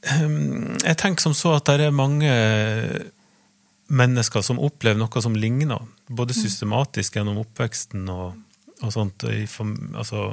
Ehm, 0.05 0.75
Jeg 0.83 0.97
tenker 1.01 1.23
som 1.23 1.35
så 1.37 1.55
at 1.57 1.67
det 1.69 1.87
er 1.87 1.95
mange 1.95 2.31
mennesker 3.85 4.43
som 4.45 4.61
opplever 4.61 4.99
noe 4.99 5.21
som 5.21 5.35
ligner, 5.37 5.81
både 6.09 6.35
systematisk 6.37 7.17
gjennom 7.17 7.41
oppveksten 7.43 8.07
og, 8.09 8.37
og 8.81 8.93
sånt. 8.93 9.25
I, 9.29 9.45
altså, 9.97 10.23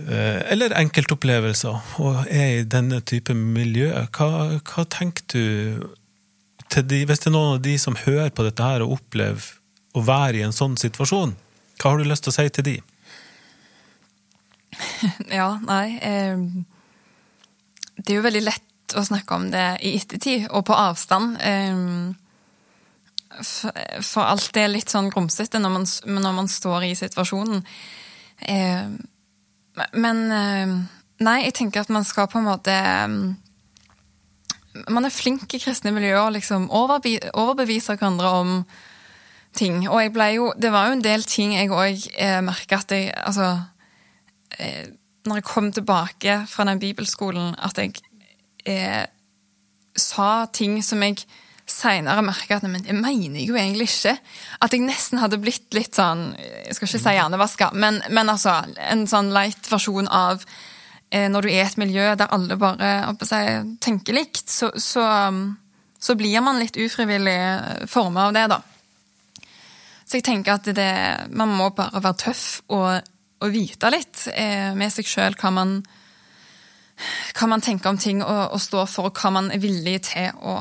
eh, 0.00 0.40
eller 0.52 0.76
enkeltopplevelser, 0.80 1.98
og 2.04 2.22
er 2.28 2.60
i 2.60 2.64
denne 2.68 3.02
type 3.04 3.36
miljø. 3.36 3.90
Hva, 4.16 4.30
hva 4.60 4.86
tenker 4.88 5.28
du 5.32 5.92
til 6.72 6.88
de, 6.88 7.04
Hvis 7.06 7.20
det 7.20 7.28
er 7.28 7.36
noen 7.36 7.58
av 7.58 7.62
de 7.62 7.76
som 7.78 7.94
hører 7.94 8.32
på 8.34 8.42
dette 8.46 8.64
her 8.64 8.82
og 8.82 8.96
opplever 8.96 9.52
å 9.94 10.02
være 10.02 10.40
i 10.40 10.46
en 10.46 10.56
sånn 10.56 10.74
situasjon, 10.80 11.36
hva 11.78 11.90
har 11.92 12.00
du 12.00 12.08
lyst 12.08 12.24
til 12.24 12.32
å 12.32 12.34
si 12.34 12.48
til 12.56 12.66
de? 12.66 12.78
Ja, 15.38 15.58
nei 15.64 15.98
eh, 16.02 16.38
Det 17.96 18.10
er 18.12 18.18
jo 18.18 18.24
veldig 18.26 18.42
lett 18.44 18.94
å 18.98 19.02
snakke 19.06 19.34
om 19.34 19.48
det 19.50 19.64
i 19.82 19.94
ettertid, 19.98 20.46
og 20.50 20.64
på 20.68 20.74
avstand. 20.76 21.36
Eh, 21.40 22.14
for, 24.04 24.22
alt 24.22 24.56
er 24.60 24.68
litt 24.70 24.92
sånn 24.92 25.08
grumsete 25.10 25.58
når, 25.58 25.72
man- 25.74 26.22
når 26.22 26.34
man 26.36 26.48
står 26.48 26.84
i 26.86 26.94
situasjonen. 26.98 27.64
Eh, 28.46 28.86
men 29.98 30.18
Nei, 31.24 31.44
jeg 31.44 31.54
tenker 31.54 31.80
at 31.84 31.90
man 31.94 32.04
skal 32.04 32.26
på 32.30 32.38
en 32.40 32.46
måte 32.46 32.74
Man 34.90 35.04
er 35.06 35.10
flink 35.14 35.52
i 35.54 35.60
kristne 35.62 35.92
miljøer 35.94 36.32
liksom 36.34 36.66
overbe 36.74 37.16
overbevise 37.38 37.94
hverandre 37.94 38.30
om 38.40 38.50
ting. 39.54 39.84
Og 39.88 40.00
jeg 40.02 40.12
ble 40.14 40.28
jo 40.34 40.48
Det 40.58 40.72
var 40.74 40.88
jo 40.88 40.96
en 40.96 41.04
del 41.04 41.22
ting 41.26 41.54
jeg 41.54 41.70
òg 41.70 42.08
eh, 42.18 42.40
merka 42.42 42.80
at 42.82 42.90
jeg 42.94 43.12
Altså 43.14 43.48
når 45.24 45.40
jeg 45.40 45.46
kom 45.48 45.70
tilbake 45.72 46.42
fra 46.48 46.66
den 46.68 46.80
bibelskolen, 46.82 47.54
at 47.58 47.78
jeg 47.80 47.96
eh, 48.68 49.04
sa 49.96 50.46
ting 50.52 50.80
som 50.84 51.02
jeg 51.04 51.24
seinere 51.64 52.20
merka 52.24 52.58
at 52.58 52.66
men 52.68 52.84
det 52.84 52.92
mener 52.96 53.40
jeg 53.40 53.48
jo 53.48 53.56
egentlig 53.56 53.88
ikke. 53.88 54.18
At 54.60 54.74
jeg 54.76 54.84
nesten 54.84 55.20
hadde 55.22 55.40
blitt 55.40 55.72
litt 55.72 55.96
sånn 55.96 56.26
Jeg 56.36 56.76
skal 56.76 56.90
ikke 56.90 57.00
si 57.06 57.14
hjernevaska, 57.16 57.70
men, 57.72 58.02
men 58.12 58.32
altså 58.32 58.58
en 58.84 59.06
sånn 59.08 59.32
light 59.32 59.70
versjon 59.72 60.10
av 60.12 60.44
eh, 61.10 61.30
når 61.32 61.46
du 61.46 61.50
er 61.50 61.62
i 61.62 61.64
et 61.64 61.80
miljø 61.80 62.10
der 62.20 62.36
alle 62.36 62.60
bare 62.60 63.14
seg, 63.24 63.78
tenker 63.80 64.16
likt, 64.16 64.44
så, 64.50 64.74
så, 64.76 65.06
så, 65.96 66.18
blir 66.20 66.44
man 66.44 66.60
litt 66.60 66.76
ufrivillig 66.76 67.88
forma 67.88 68.28
av 68.28 68.36
det, 68.36 68.44
da. 68.52 68.60
Så 70.04 70.20
jeg 70.20 70.26
tenker 70.26 70.58
at 70.58 70.68
det, 70.76 70.92
man 71.32 71.48
må 71.56 71.70
bare 71.72 72.04
være 72.04 72.26
tøff 72.26 72.46
og, 72.68 73.13
og 73.42 73.52
vite 73.52 73.90
litt 73.92 74.26
eh, 74.32 74.72
med 74.76 74.92
seg 74.92 75.08
sjøl 75.08 75.36
hva 75.40 75.52
hva 77.34 77.48
man 77.50 77.62
tenker 77.64 77.90
om 77.90 77.98
ting 77.98 78.20
og, 78.22 78.54
og 78.54 78.60
står 78.62 78.86
for, 78.86 79.10
og 79.10 79.18
hva 79.18 79.32
man 79.34 79.50
er 79.50 79.62
villig 79.62 79.96
til 80.12 80.30
å 80.46 80.54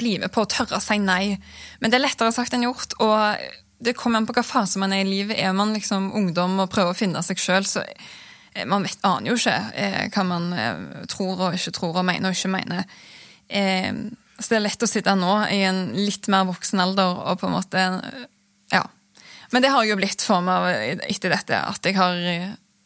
bli 0.00 0.14
med 0.22 0.30
på, 0.32 0.44
å 0.44 0.48
tørre 0.48 0.78
å 0.78 0.82
si 0.82 0.96
nei. 1.02 1.34
Men 1.80 1.90
det 1.90 1.98
er 1.98 2.06
lettere 2.06 2.32
sagt 2.32 2.54
enn 2.56 2.64
gjort. 2.64 2.94
og 3.02 3.36
det 3.80 3.96
kommer 3.96 4.20
an 4.20 4.26
på 4.28 4.36
hva 4.36 4.44
fase 4.44 4.80
man 4.80 4.92
er 4.92 5.04
i 5.04 5.08
livet. 5.08 5.38
Er 5.40 5.54
man 5.56 5.72
liksom 5.72 6.10
ungdom 6.16 6.58
og 6.60 6.70
prøver 6.72 6.92
å 6.92 6.98
finne 6.98 7.22
seg 7.24 7.40
sjøl, 7.40 7.64
så 7.64 7.84
eh, 7.84 8.66
man 8.68 8.84
vet, 8.84 9.00
aner 9.08 9.32
jo 9.32 9.38
ikke 9.40 9.56
eh, 9.72 10.02
hva 10.12 10.24
man 10.28 10.50
eh, 10.52 10.82
tror 11.08 11.46
og 11.46 11.56
ikke 11.56 11.72
tror 11.78 12.00
og 12.02 12.06
mener 12.06 12.30
og 12.30 12.36
ikke 12.36 12.52
mener. 12.52 12.84
Så 13.50 14.52
det 14.52 14.56
er 14.60 14.62
lett 14.62 14.84
å 14.84 14.88
sitte 14.88 15.16
nå 15.18 15.32
i 15.50 15.62
en 15.66 15.80
litt 15.96 16.28
mer 16.30 16.44
voksen 16.48 16.80
alder 16.80 17.24
og 17.24 17.40
på 17.40 17.48
en 17.48 17.56
måte 17.56 17.86
Ja. 18.70 18.84
Men 19.50 19.64
det 19.64 19.70
har 19.74 19.84
jeg 19.84 19.94
jo 19.94 20.00
blitt 20.00 20.24
for 20.24 20.44
meg 20.46 21.02
etter 21.08 21.34
dette, 21.34 21.58
at 21.58 21.86
jeg 21.86 21.98
har 21.98 22.18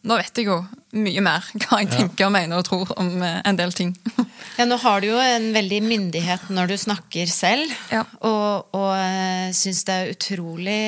nå 0.04 0.16
vet 0.20 0.36
jeg 0.36 0.50
jo 0.50 0.58
mye 1.00 1.22
mer 1.24 1.46
hva 1.62 1.80
jeg 1.80 1.88
tenker, 1.94 2.26
og 2.26 2.34
mener 2.34 2.60
og 2.60 2.66
tror 2.66 2.90
om 3.00 3.22
eh, 3.24 3.38
en 3.48 3.56
del 3.56 3.72
ting. 3.76 3.94
ja, 4.58 4.66
Nå 4.68 4.76
har 4.82 5.00
du 5.00 5.08
jo 5.08 5.20
en 5.20 5.48
veldig 5.54 5.80
myndighet 5.86 6.50
når 6.52 6.74
du 6.74 6.76
snakker 6.82 7.30
selv, 7.30 7.72
ja. 7.92 8.02
og, 8.20 8.74
og 8.76 8.90
eh, 8.98 9.48
syns 9.56 9.80
det 9.88 9.96
er 9.96 10.12
utrolig 10.12 10.84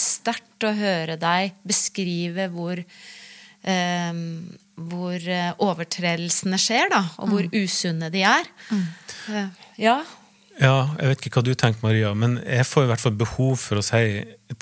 sterkt 0.00 0.64
å 0.64 0.72
høre 0.78 1.18
deg 1.20 1.58
beskrive 1.68 2.48
hvor 2.54 2.80
eh, 2.80 4.22
hvor 4.74 5.28
eh, 5.30 5.52
overtredelsene 5.62 6.58
skjer, 6.58 6.88
da, 6.90 7.04
og 7.20 7.30
hvor 7.30 7.46
mm. 7.46 7.54
usunne 7.62 8.10
de 8.10 8.24
er. 8.26 8.48
Mm. 8.72 9.50
Ja, 9.78 10.00
ja, 10.60 10.94
jeg 11.00 11.10
vet 11.10 11.26
ikke 11.26 11.40
hva 11.40 11.44
du 11.48 11.54
tenker, 11.58 11.82
Maria, 11.82 12.12
men 12.14 12.36
jeg 12.46 12.66
får 12.68 12.86
i 12.86 12.90
hvert 12.92 13.02
fall 13.02 13.16
behov 13.18 13.56
for 13.58 13.80
å 13.80 13.84
si 13.84 14.02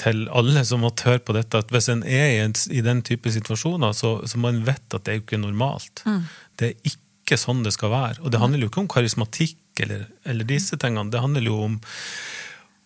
til 0.01 0.24
alle 0.32 0.64
som 0.64 0.84
måtte 0.84 1.09
høre 1.09 1.24
på 1.26 1.36
dette, 1.36 1.61
at 1.61 1.72
hvis 1.74 1.90
en 1.93 2.05
er 2.09 2.28
i, 2.30 2.38
en, 2.45 2.55
i 2.72 2.80
den 2.84 3.03
type 3.05 3.32
situasjoner, 3.34 3.93
så, 3.97 4.14
så 4.28 4.40
må 4.40 4.53
en 4.53 4.62
vite 4.64 4.97
at 4.97 5.05
det 5.05 5.12
er 5.12 5.20
jo 5.20 5.24
ikke 5.26 5.43
normalt. 5.43 6.05
Mm. 6.09 6.22
Det 6.61 6.70
er 6.70 6.95
ikke 6.95 7.40
sånn 7.40 7.64
det 7.66 7.74
skal 7.76 7.93
være. 7.93 8.22
Og 8.24 8.32
det 8.32 8.40
handler 8.40 8.64
jo 8.64 8.72
ikke 8.72 8.84
om 8.84 8.93
karismatikk 8.93 9.82
eller, 9.84 10.07
eller 10.28 10.49
disse 10.49 10.78
tingene. 10.80 11.12
Det 11.12 11.20
handler 11.20 11.45
jo 11.49 11.61
om 11.66 11.76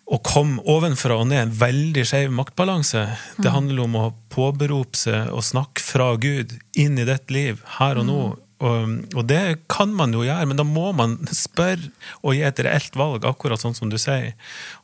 å 0.06 0.18
komme 0.22 0.62
ovenfra 0.70 1.16
og 1.18 1.28
ned 1.30 1.40
en 1.40 1.54
veldig 1.58 2.04
skeiv 2.06 2.34
maktbalanse. 2.34 3.06
Det 3.38 3.48
mm. 3.48 3.54
handler 3.54 3.86
om 3.86 3.96
å 3.98 4.08
påberope 4.34 4.98
seg 4.98 5.32
og 5.34 5.46
snakke 5.46 5.82
fra 5.82 6.12
Gud 6.22 6.54
inn 6.78 6.98
i 6.98 7.06
ditt 7.08 7.32
liv 7.34 7.62
her 7.78 7.98
og 8.02 8.06
nå. 8.10 8.20
Mm. 8.56 8.66
Og, 8.66 9.16
og, 9.18 9.24
det 9.28 9.42
kan 9.68 9.92
man 9.96 10.14
jo 10.16 10.24
gjøre, 10.24 10.48
men 10.48 10.60
da 10.60 10.64
må 10.64 10.90
man 10.96 11.18
spørre 11.28 11.90
og 12.22 12.36
gi 12.36 12.44
et 12.46 12.60
reelt 12.64 12.96
valg, 12.96 13.26
akkurat 13.28 13.60
sånn 13.60 13.76
som 13.76 13.92
du 13.92 13.98
sier. 14.00 14.32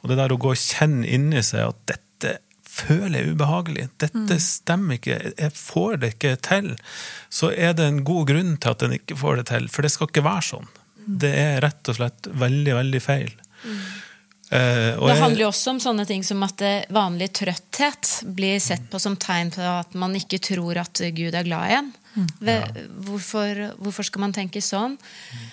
Og 0.03 0.13
det 0.13 0.19
der 0.21 0.35
å 0.35 0.41
gå 0.41 0.53
og 0.53 0.61
kjenne 0.61 1.09
inni 1.09 1.43
seg 1.47 1.71
at 1.71 1.81
dette 1.95 2.37
føler 2.73 3.19
jeg 3.19 3.35
ubehagelig, 3.35 3.89
dette 4.01 4.37
mm. 4.37 4.45
stemmer 4.45 4.97
ikke, 4.97 5.19
jeg 5.37 5.57
får 5.57 5.99
det 6.01 6.15
ikke 6.15 6.37
til, 6.45 6.71
så 7.33 7.51
er 7.53 7.75
det 7.77 7.89
en 7.89 8.05
god 8.07 8.31
grunn 8.31 8.55
til 8.57 8.73
at 8.73 8.85
en 8.87 8.95
ikke 8.97 9.19
får 9.21 9.41
det 9.41 9.49
til. 9.51 9.69
For 9.73 9.85
det 9.85 9.93
skal 9.93 10.09
ikke 10.09 10.25
være 10.25 10.47
sånn. 10.49 10.71
Mm. 11.03 11.19
Det 11.25 11.33
er 11.37 11.61
rett 11.65 11.93
og 11.93 11.99
slett 11.99 12.31
veldig, 12.45 12.79
veldig 12.79 13.03
feil. 13.05 13.35
Mm. 14.53 14.99
Uh, 15.01 15.07
det 15.09 15.17
handler 15.17 15.47
jo 15.47 15.49
også 15.49 15.73
om 15.73 15.81
sånne 15.81 16.05
ting 16.09 16.25
som 16.27 16.43
at 16.45 16.61
vanlig 16.93 17.31
trøtthet 17.41 18.19
blir 18.37 18.61
sett 18.61 18.85
på 18.93 19.01
som 19.01 19.17
tegn 19.17 19.53
på 19.55 19.65
at 19.65 19.97
man 19.97 20.15
ikke 20.19 20.43
tror 20.45 20.83
at 20.83 21.01
Gud 21.17 21.33
er 21.33 21.49
glad 21.49 21.71
i 21.71 21.77
en. 21.81 21.93
Hvorfor, 22.13 23.61
hvorfor, 23.81 24.05
skal 24.05 24.21
man 24.27 24.35
tenke 24.37 24.61
sånn? 24.65 24.99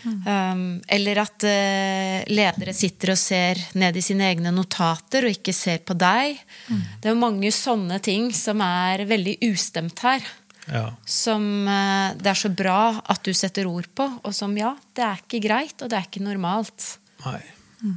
Um, 0.04 0.82
eller 0.92 1.22
at 1.24 1.46
uh, 1.48 2.18
ledere 2.28 2.74
sitter 2.76 3.14
og 3.14 3.20
ser 3.20 3.62
ned 3.80 3.96
i 3.96 4.04
sine 4.04 4.28
egne 4.28 4.52
notater 4.52 5.28
og 5.28 5.38
ikke 5.38 5.56
ser 5.56 5.80
på 5.88 5.96
deg. 6.00 6.42
Mm. 6.68 6.84
Det 7.00 7.12
er 7.12 7.22
mange 7.22 7.54
sånne 7.56 8.02
ting 8.04 8.30
som 8.36 8.60
er 8.66 9.06
veldig 9.08 9.38
ustemt 9.48 10.04
her. 10.04 10.28
Ja. 10.70 10.86
Som 11.08 11.48
uh, 11.64 12.12
det 12.20 12.34
er 12.34 12.44
så 12.44 12.52
bra 12.52 12.82
at 13.08 13.24
du 13.24 13.32
setter 13.32 13.70
ord 13.70 13.88
på, 13.96 14.10
og 14.20 14.36
som 14.36 14.52
ja, 14.60 14.76
det 14.98 15.08
er 15.08 15.24
ikke 15.24 15.44
greit, 15.48 15.78
og 15.80 15.88
det 15.88 16.02
er 16.02 16.12
ikke 16.12 16.28
normalt. 16.28 16.96
Nei, 17.24 17.40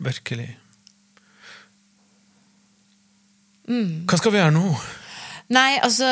virkelig. 0.07 0.53
Mm. 3.69 4.03
Hva 4.11 4.19
skal 4.19 4.35
vi 4.35 4.41
gjøre 4.43 4.55
nå? 4.57 4.67
Nei, 5.53 5.77
altså, 5.85 6.07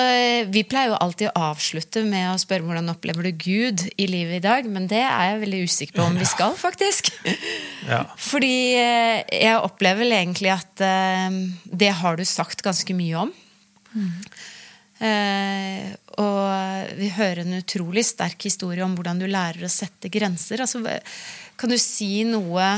Vi 0.53 0.63
pleier 0.69 0.93
jo 0.93 0.99
alltid 1.01 1.31
å 1.31 1.45
avslutte 1.51 2.03
med 2.05 2.29
å 2.33 2.39
spørre 2.41 2.67
hvordan 2.67 2.93
opplever 2.93 3.29
du 3.29 3.31
Gud 3.41 3.87
i 3.97 4.09
livet 4.11 4.41
i 4.41 4.45
dag. 4.45 4.69
Men 4.69 4.89
det 4.91 5.01
er 5.07 5.31
jeg 5.31 5.43
veldig 5.45 5.63
usikker 5.65 5.97
på 5.97 6.07
om 6.07 6.19
vi 6.19 6.29
skal, 6.29 6.57
faktisk. 6.59 7.13
Ja. 7.89 8.03
Fordi 8.21 8.77
eh, 8.77 9.23
jeg 9.33 9.57
opplever 9.65 10.05
vel 10.05 10.13
egentlig 10.19 10.53
at 10.53 10.83
uh, 10.85 11.39
det 11.65 11.89
har 12.03 12.19
du 12.19 12.27
sagt 12.29 12.61
ganske 12.67 12.95
mye 12.95 13.23
om. 13.25 13.33
Mm. 13.95 14.11
Uh, 15.01 15.87
og 16.21 16.91
vi 16.99 17.09
hører 17.17 17.41
en 17.47 17.57
utrolig 17.63 18.05
sterk 18.05 18.45
historie 18.45 18.85
om 18.85 18.93
hvordan 18.99 19.23
du 19.23 19.25
lærer 19.31 19.65
å 19.65 19.73
sette 19.73 20.13
grenser. 20.13 20.61
Altså, 20.61 20.85
kan 21.57 21.73
du 21.73 21.79
si 21.81 22.21
noe 22.29 22.69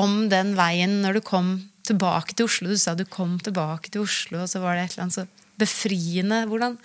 om 0.00 0.24
den 0.32 0.54
veien 0.56 1.02
når 1.04 1.20
du 1.20 1.24
kom 1.28 1.52
tilbake 1.84 2.36
til 2.36 2.48
Oslo. 2.48 2.70
Du 2.72 2.80
sa 2.80 2.94
du 2.96 3.04
kom 3.08 3.38
tilbake 3.42 3.92
til 3.92 4.04
Oslo, 4.04 4.44
og 4.44 4.50
så 4.50 4.62
var 4.62 4.76
det 4.76 4.86
et 4.86 4.94
eller 4.94 5.06
annet 5.06 5.18
så 5.18 5.26
befriende. 5.60 6.44
Hvordan, 6.50 6.78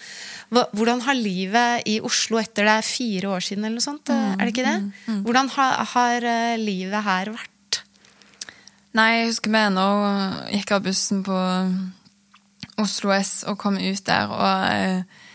hvordan 0.78 1.02
har 1.08 1.18
livet 1.18 1.88
i 1.90 2.00
Oslo 2.06 2.40
etter 2.42 2.68
det 2.68 2.76
er 2.78 2.90
fire 2.90 3.32
år 3.36 3.46
siden, 3.46 3.66
eller 3.66 3.80
noe 3.80 3.86
sånt? 3.86 4.12
Mm, 4.12 4.36
er 4.36 4.44
det 4.44 4.54
ikke 4.54 4.68
det? 4.68 4.76
Mm, 4.82 4.92
mm. 5.06 5.24
Hvordan 5.28 5.54
har, 5.56 5.80
har, 5.94 6.28
eh, 6.34 6.58
livet 6.62 7.08
her 7.08 7.34
vært? 7.34 7.82
Nei, 8.98 9.10
jeg 9.20 9.32
husker 9.32 9.54
vi 9.54 9.64
ennå 9.64 9.88
gikk 10.50 10.76
av 10.76 10.86
bussen 10.86 11.24
på 11.26 11.40
Oslo 12.82 13.12
S 13.14 13.34
og 13.50 13.60
kom 13.62 13.78
ut 13.78 14.06
der, 14.08 14.32
og 14.34 14.70
eh, 14.70 15.26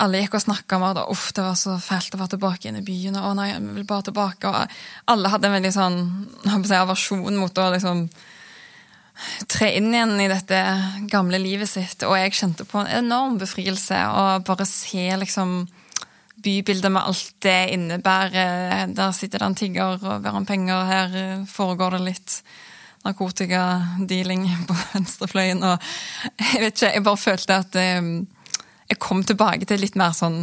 alle 0.00 0.20
gikk 0.22 0.36
og 0.38 0.44
snakka 0.44 0.78
om 0.78 0.84
at 0.86 1.00
uff, 1.10 1.30
det 1.34 1.44
var 1.44 1.56
så 1.58 1.76
fælt 1.82 2.14
å 2.14 2.20
være 2.20 2.36
tilbake 2.36 2.70
inn 2.70 2.78
i 2.78 2.84
byen. 2.86 3.16
og 3.18 3.34
nei, 3.38 3.52
vi 3.58 3.80
vil 3.80 3.88
bare 3.88 4.06
tilbake. 4.08 4.48
Og 4.48 5.12
alle 5.12 5.32
hadde 5.32 5.48
en 5.48 5.56
veldig 5.56 5.72
sånn 5.74 5.98
aversjon 6.78 7.40
mot 7.40 7.58
å 7.58 7.70
liksom 7.74 8.04
tre 9.50 9.70
inn 9.78 9.90
igjen 9.92 10.16
i 10.22 10.28
dette 10.30 10.60
gamle 11.10 11.40
livet 11.42 11.70
sitt. 11.70 12.04
Og 12.06 12.16
jeg 12.18 12.36
kjente 12.36 12.66
på 12.68 12.80
en 12.80 12.90
enorm 13.00 13.38
befrielse 13.40 13.98
å 14.10 14.24
bare 14.46 14.66
se 14.68 15.06
liksom 15.20 15.62
bybildet 16.40 16.92
med 16.92 17.04
alt 17.04 17.34
det 17.44 17.58
innebærer. 17.74 18.86
Der 18.96 19.12
sitter 19.16 19.42
det 19.42 19.48
en 19.50 19.58
tigger 19.58 19.98
og 19.98 20.22
ber 20.24 20.38
om 20.38 20.48
penger. 20.48 20.88
Her 20.88 21.16
foregår 21.50 21.98
det 21.98 22.04
litt 22.06 22.38
narkotikadealing 23.04 24.46
på 24.68 24.76
venstrefløyen. 24.94 25.62
Og 25.64 25.90
jeg 26.40 26.64
vet 26.64 26.76
ikke, 26.76 26.94
jeg 26.94 27.06
bare 27.06 27.24
følte 27.26 27.60
at 27.64 27.80
eh, 27.80 28.10
jeg 28.90 29.02
kom 29.02 29.24
tilbake 29.24 29.68
til 29.68 29.84
litt 29.84 29.98
mer 30.00 30.16
sånn 30.16 30.40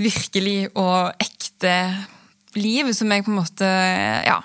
virkelig 0.00 0.72
og 0.74 1.14
ekte 1.22 1.76
liv, 2.58 2.90
som 2.94 3.10
jeg 3.10 3.24
på 3.26 3.30
en 3.30 3.38
måte 3.38 3.68
Ja 4.26 4.40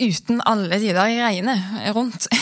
uten 0.00 0.42
alle 0.48 0.78
de 0.82 0.92
der 0.92 1.16
greiene 1.16 1.56
rundt. 1.96 2.28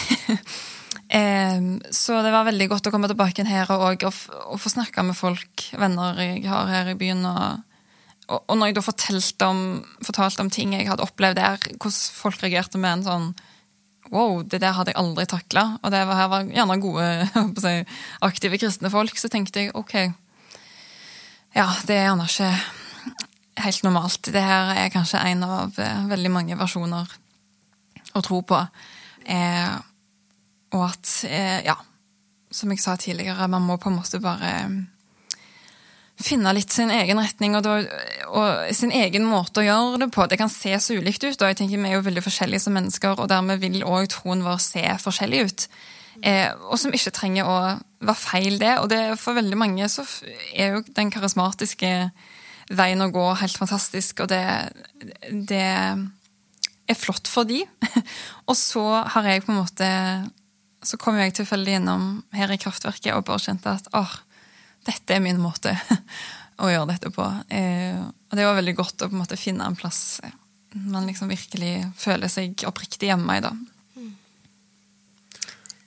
Så 1.11 2.21
det 2.23 2.31
var 2.31 2.47
veldig 2.47 2.69
godt 2.71 2.87
å 2.87 2.93
komme 2.95 3.09
tilbake 3.11 3.43
her 3.43 3.71
og, 3.75 4.05
og, 4.07 4.59
få 4.63 4.71
snakke 4.71 5.03
med 5.03 5.19
folk, 5.19 5.65
venner 5.75 6.15
jeg 6.23 6.45
har 6.47 6.71
her 6.71 6.93
i 6.93 6.95
byen. 6.99 7.25
Og, 7.27 8.37
og 8.39 8.55
når 8.55 8.71
jeg 8.71 8.77
da 8.79 8.85
fortalte 8.87 9.49
om, 9.51 9.63
fortalte 10.07 10.45
om 10.45 10.53
ting 10.55 10.77
jeg 10.77 10.87
hadde 10.87 11.03
opplevd 11.03 11.41
der, 11.41 11.67
hvordan 11.83 11.97
folk 12.15 12.45
reagerte 12.45 12.79
med 12.79 13.01
en 13.01 13.09
sånn 13.09 13.31
Wow, 14.11 14.41
det 14.43 14.59
der 14.59 14.73
hadde 14.75 14.91
jeg 14.91 14.99
aldri 14.99 15.23
takla. 15.31 15.63
Og 15.85 15.93
det 15.95 16.01
var, 16.09 16.17
her 16.19 16.31
var 16.33 16.49
gjerne 16.51 16.77
gode, 16.83 17.75
aktive 18.29 18.59
kristne 18.59 18.91
folk. 18.91 19.15
Så 19.15 19.31
tenkte 19.31 19.63
jeg 19.63 19.75
ok, 19.79 19.95
ja, 21.55 21.69
det 21.87 21.95
er 21.95 22.09
gjerne 22.09 22.27
ikke 22.27 22.49
helt 23.65 23.85
normalt. 23.87 24.31
Det 24.33 24.43
her 24.45 24.75
er 24.77 24.93
kanskje 24.95 25.23
en 25.33 25.45
av 25.47 25.79
eh, 25.81 26.07
veldig 26.11 26.33
mange 26.33 26.59
versjoner 26.61 27.11
å 28.17 28.23
tro 28.25 28.41
på. 28.47 28.61
Eh, 29.31 29.75
og 30.75 30.87
at, 30.87 31.13
eh, 31.29 31.61
ja, 31.67 31.77
som 32.51 32.73
jeg 32.73 32.83
sa 32.83 32.97
tidligere, 32.99 33.49
man 33.51 33.67
må 33.67 33.79
på 33.81 33.91
en 33.91 33.99
måte 33.99 34.23
bare 34.23 34.55
finne 36.21 36.53
litt 36.53 36.73
sin 36.73 36.91
egen 36.93 37.21
retning 37.21 37.55
og, 37.57 37.65
da, 37.65 37.79
og, 38.29 38.75
sin 38.77 38.93
egen 38.93 39.25
måte 39.29 39.63
å 39.63 39.67
gjøre 39.67 40.03
det 40.03 40.11
på. 40.15 40.27
Det 40.29 40.39
kan 40.41 40.53
se 40.53 40.75
så 40.83 40.99
ulikt 40.99 41.25
ut, 41.25 41.39
og 41.39 41.49
jeg 41.49 41.61
tenker 41.61 41.81
vi 41.81 41.89
er 41.89 41.97
jo 41.97 42.05
veldig 42.07 42.25
forskjellige 42.27 42.67
som 42.67 42.77
mennesker, 42.77 43.17
og 43.17 43.31
dermed 43.33 43.63
vil 43.63 43.81
òg 43.87 44.11
troen 44.13 44.45
vår 44.45 44.61
se 44.63 44.85
forskjellig 45.01 45.47
ut. 45.47 45.67
Eh, 46.27 46.51
og 46.69 46.77
som 46.81 46.93
ikke 46.93 47.15
trenger 47.17 47.49
å 47.49 47.57
være 48.05 48.19
feil, 48.21 48.59
det. 48.61 48.75
Og 48.83 48.91
det, 48.93 49.01
for 49.21 49.39
veldig 49.39 49.59
mange 49.59 49.89
så 49.93 50.05
er 50.53 50.77
jo 50.77 50.85
den 50.97 51.13
karismatiske 51.13 52.11
veien 52.71 53.03
å 53.03 53.11
gå 53.13 53.27
helt 53.41 53.59
fantastisk, 53.59 54.25
og 54.25 54.31
det, 54.33 54.43
det 55.49 55.61
er 55.61 56.99
flott 56.99 57.31
for 57.31 57.49
de. 57.49 57.63
og 58.49 58.57
så 58.59 58.85
har 59.15 59.31
jeg 59.31 59.45
på 59.47 59.53
en 59.55 59.63
måte 59.63 59.89
Så 60.81 60.97
kom 60.97 61.19
jeg 61.21 61.35
tilfeldig 61.37 61.75
innom 61.77 62.05
her 62.33 62.51
i 62.53 62.59
Kraftverket 62.61 63.13
og 63.13 63.27
bare 63.29 63.43
kjente 63.45 63.75
at 63.77 63.91
åh, 63.93 64.15
dette 64.89 65.13
er 65.13 65.21
min 65.21 65.41
måte 65.43 65.75
å 66.63 66.71
gjøre 66.71 66.89
dette 66.95 67.11
på. 67.13 67.27
Eh, 67.53 68.01
og 68.01 68.39
det 68.39 68.47
var 68.47 68.57
veldig 68.57 68.77
godt 68.79 69.05
å 69.05 69.11
på 69.11 69.17
en 69.17 69.21
måte 69.21 69.41
finne 69.41 69.67
en 69.67 69.77
plass 69.77 70.21
man 70.71 71.07
liksom 71.07 71.29
virkelig 71.29 71.85
føler 71.99 72.31
seg 72.31 72.65
oppriktig 72.69 73.11
hjemme 73.11 73.37
i. 73.37 73.43
da. 73.45 73.53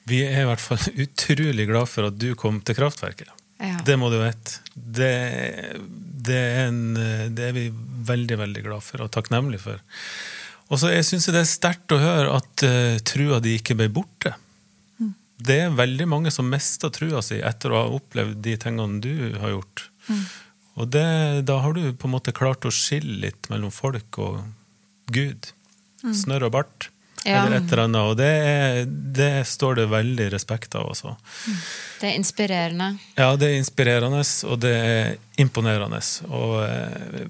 Vi 0.10 0.20
er 0.26 0.44
i 0.44 0.48
hvert 0.50 0.64
fall 0.64 0.84
utrolig 1.06 1.68
glad 1.70 1.90
for 1.92 2.10
at 2.10 2.20
du 2.20 2.34
kom 2.40 2.60
til 2.66 2.78
Kraftverket. 2.80 3.32
Ja. 3.64 3.80
Det 3.86 3.96
må 4.00 4.10
du 4.12 4.20
vite. 4.20 4.60
Det, 4.76 5.12
det, 6.28 6.38
er 6.38 6.68
en, 6.68 6.82
det 7.32 7.50
er 7.50 7.56
vi 7.56 7.68
veldig, 8.04 8.38
veldig 8.42 8.64
glad 8.66 8.84
for 8.84 9.06
og 9.06 9.12
takknemlige 9.16 9.64
for. 9.64 9.84
Og 10.72 10.80
så 10.82 10.94
jeg 10.94 11.06
syns 11.08 11.30
det 11.32 11.42
er 11.44 11.50
sterkt 11.50 11.94
å 11.94 12.02
høre 12.02 12.38
at 12.40 12.66
uh, 12.66 13.00
trua 13.06 13.40
di 13.44 13.58
ikke 13.60 13.78
ble 13.80 13.90
borte. 13.94 14.34
Mm. 15.00 15.14
Det 15.50 15.60
er 15.66 15.76
veldig 15.78 16.08
mange 16.10 16.34
som 16.34 16.50
mister 16.50 16.92
trua 16.94 17.22
si 17.26 17.40
etter 17.44 17.74
å 17.74 17.82
ha 17.82 17.98
opplevd 17.98 18.42
de 18.46 18.56
tingene 18.60 19.02
du 19.04 19.38
har 19.42 19.56
gjort. 19.56 19.88
Mm. 20.10 20.24
Og 20.82 20.90
det, 20.90 21.08
da 21.48 21.60
har 21.62 21.76
du 21.78 21.84
på 21.94 22.10
en 22.10 22.16
måte 22.16 22.34
klart 22.36 22.66
å 22.66 22.74
skille 22.74 23.20
litt 23.28 23.52
mellom 23.54 23.74
folk 23.74 24.18
og 24.24 24.42
Gud. 25.14 25.52
Mm. 26.04 26.16
Snørr 26.18 26.48
og 26.50 26.56
bart. 26.58 26.90
Ja. 27.26 27.46
Eller 27.46 27.58
et 27.62 27.72
eller 27.72 27.84
annet. 27.86 28.02
Og 28.12 28.18
det, 28.20 28.28
er- 28.28 28.86
det 29.20 29.32
står 29.48 29.76
det 29.80 29.86
veldig 29.92 30.26
respekt 30.34 30.76
av. 30.76 30.90
Også. 30.92 31.14
Det 32.02 32.10
er 32.10 32.18
inspirerende. 32.20 32.90
Ja, 33.16 33.30
det 33.40 33.48
er 33.52 33.58
inspirerende, 33.62 34.24
og 34.50 34.60
det 34.66 34.74
er 34.76 35.14
imponerende. 35.40 36.02
Og 36.30 36.58
eh, 36.68 37.26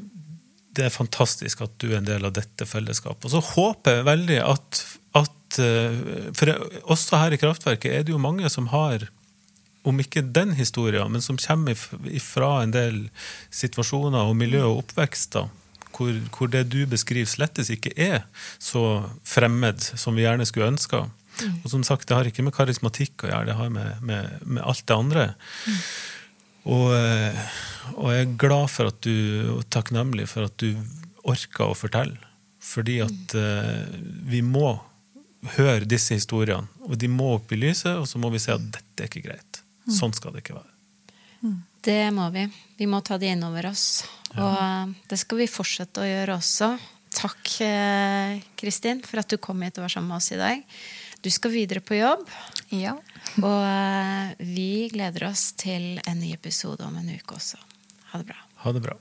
det 0.73 0.87
er 0.87 0.93
fantastisk 0.95 1.61
at 1.61 1.75
du 1.77 1.91
er 1.91 1.99
en 1.99 2.07
del 2.09 2.25
av 2.25 2.33
dette 2.33 2.65
fellesskapet. 2.65 3.27
Og 3.29 3.35
så 3.35 3.43
håper 3.53 3.99
jeg 3.99 4.07
veldig 4.09 4.39
at, 4.49 4.83
at 5.21 5.59
eh, 5.61 5.99
For 6.33 6.55
også 6.95 7.19
her 7.21 7.35
i 7.37 7.41
Kraftverket 7.43 7.93
er 7.99 8.07
det 8.07 8.15
jo 8.15 8.21
mange 8.21 8.49
som 8.49 8.71
har 8.73 9.05
om 9.85 9.97
ikke 9.99 10.21
den 10.33 10.53
historien, 10.55 11.09
men 11.11 11.21
som 11.21 11.35
kommer 11.37 11.75
if- 11.75 11.91
ifra 12.07 12.61
en 12.63 12.71
del 12.71 13.01
situasjoner 13.51 14.29
og 14.29 14.37
miljø 14.39 14.61
og 14.69 14.77
oppvekster 14.85 15.49
hvor, 15.95 16.13
hvor 16.35 16.51
det 16.51 16.65
du 16.73 16.83
beskriver, 16.89 17.29
slettes 17.29 17.71
ikke 17.73 17.93
er 17.99 18.23
så 18.61 19.03
fremmed 19.27 19.81
som 19.81 20.17
vi 20.17 20.25
gjerne 20.25 20.47
skulle 20.49 20.71
ønska. 20.73 21.05
Og 21.63 21.69
som 21.71 21.83
sagt, 21.85 22.07
det 22.07 22.17
har 22.17 22.29
ikke 22.29 22.45
med 22.45 22.53
karismatikk 22.55 23.25
å 23.25 23.31
gjøre, 23.31 23.47
det 23.49 23.57
har 23.57 23.71
med, 23.73 24.01
med, 24.05 24.43
med 24.45 24.63
alt 24.63 24.83
det 24.89 24.97
andre. 24.97 25.29
Og, 26.63 26.93
eh, 26.95 27.39
og 27.97 28.11
jeg 28.13 28.25
er 28.25 28.35
glad 28.39 28.69
for 28.71 28.91
at 28.93 28.99
du, 29.03 29.15
og 29.57 29.65
takknemlig 29.73 30.29
for 30.31 30.47
at 30.47 30.55
du 30.61 30.77
orker 31.27 31.71
å 31.71 31.77
fortelle. 31.77 32.19
Fordi 32.63 33.01
at 33.03 33.33
uh, 33.35 33.89
vi 34.23 34.39
må 34.39 34.77
høre 35.57 35.83
disse 35.83 36.15
historiene, 36.15 36.69
og 36.87 36.95
de 36.95 37.09
må 37.11 37.33
opp 37.35 37.51
i 37.51 37.59
lyset, 37.59 37.97
og 37.99 38.07
så 38.07 38.21
må 38.23 38.29
vi 38.31 38.39
se 38.39 38.53
at 38.55 38.63
dette 38.63 39.03
er 39.03 39.09
ikke 39.09 39.25
greit. 39.25 39.59
Sånn 39.91 40.15
skal 40.15 40.31
det 40.31 40.45
ikke 40.45 40.55
være. 40.55 40.71
Det 41.83 42.07
må 42.15 42.29
vi. 42.31 42.45
Vi 42.79 42.87
må 42.87 43.01
ta 43.03 43.17
det 43.19 43.33
inn 43.33 43.43
over 43.43 43.67
oss. 43.73 44.05
Og 44.37 44.57
eh, 44.57 44.93
det 45.11 45.19
skal 45.21 45.43
vi 45.43 45.47
fortsette 45.51 46.01
å 46.03 46.07
gjøre 46.07 46.37
også. 46.39 46.71
Takk, 47.13 47.51
eh, 47.61 48.39
Kristin, 48.57 49.03
for 49.05 49.21
at 49.21 49.29
du 49.29 49.37
kom 49.37 49.61
hit 49.61 49.77
og 49.77 49.85
var 49.85 49.93
sammen 49.93 50.09
med 50.13 50.17
oss 50.17 50.31
i 50.33 50.39
dag. 50.39 50.63
Du 51.23 51.29
skal 51.31 51.53
videre 51.53 51.79
på 51.85 51.95
jobb, 51.99 52.25
Ja. 52.73 52.95
og 53.39 53.61
eh, 53.63 54.33
vi 54.43 54.89
gleder 54.91 55.29
oss 55.29 55.51
til 55.55 55.99
en 56.03 56.19
ny 56.19 56.33
episode 56.33 56.83
om 56.83 56.97
en 56.99 57.13
uke 57.13 57.37
også. 57.37 57.61
Ha 58.11 58.19
det 58.19 58.27
bra. 58.33 58.41
Ha 58.65 58.73
det 58.75 58.81
bra. 58.83 58.97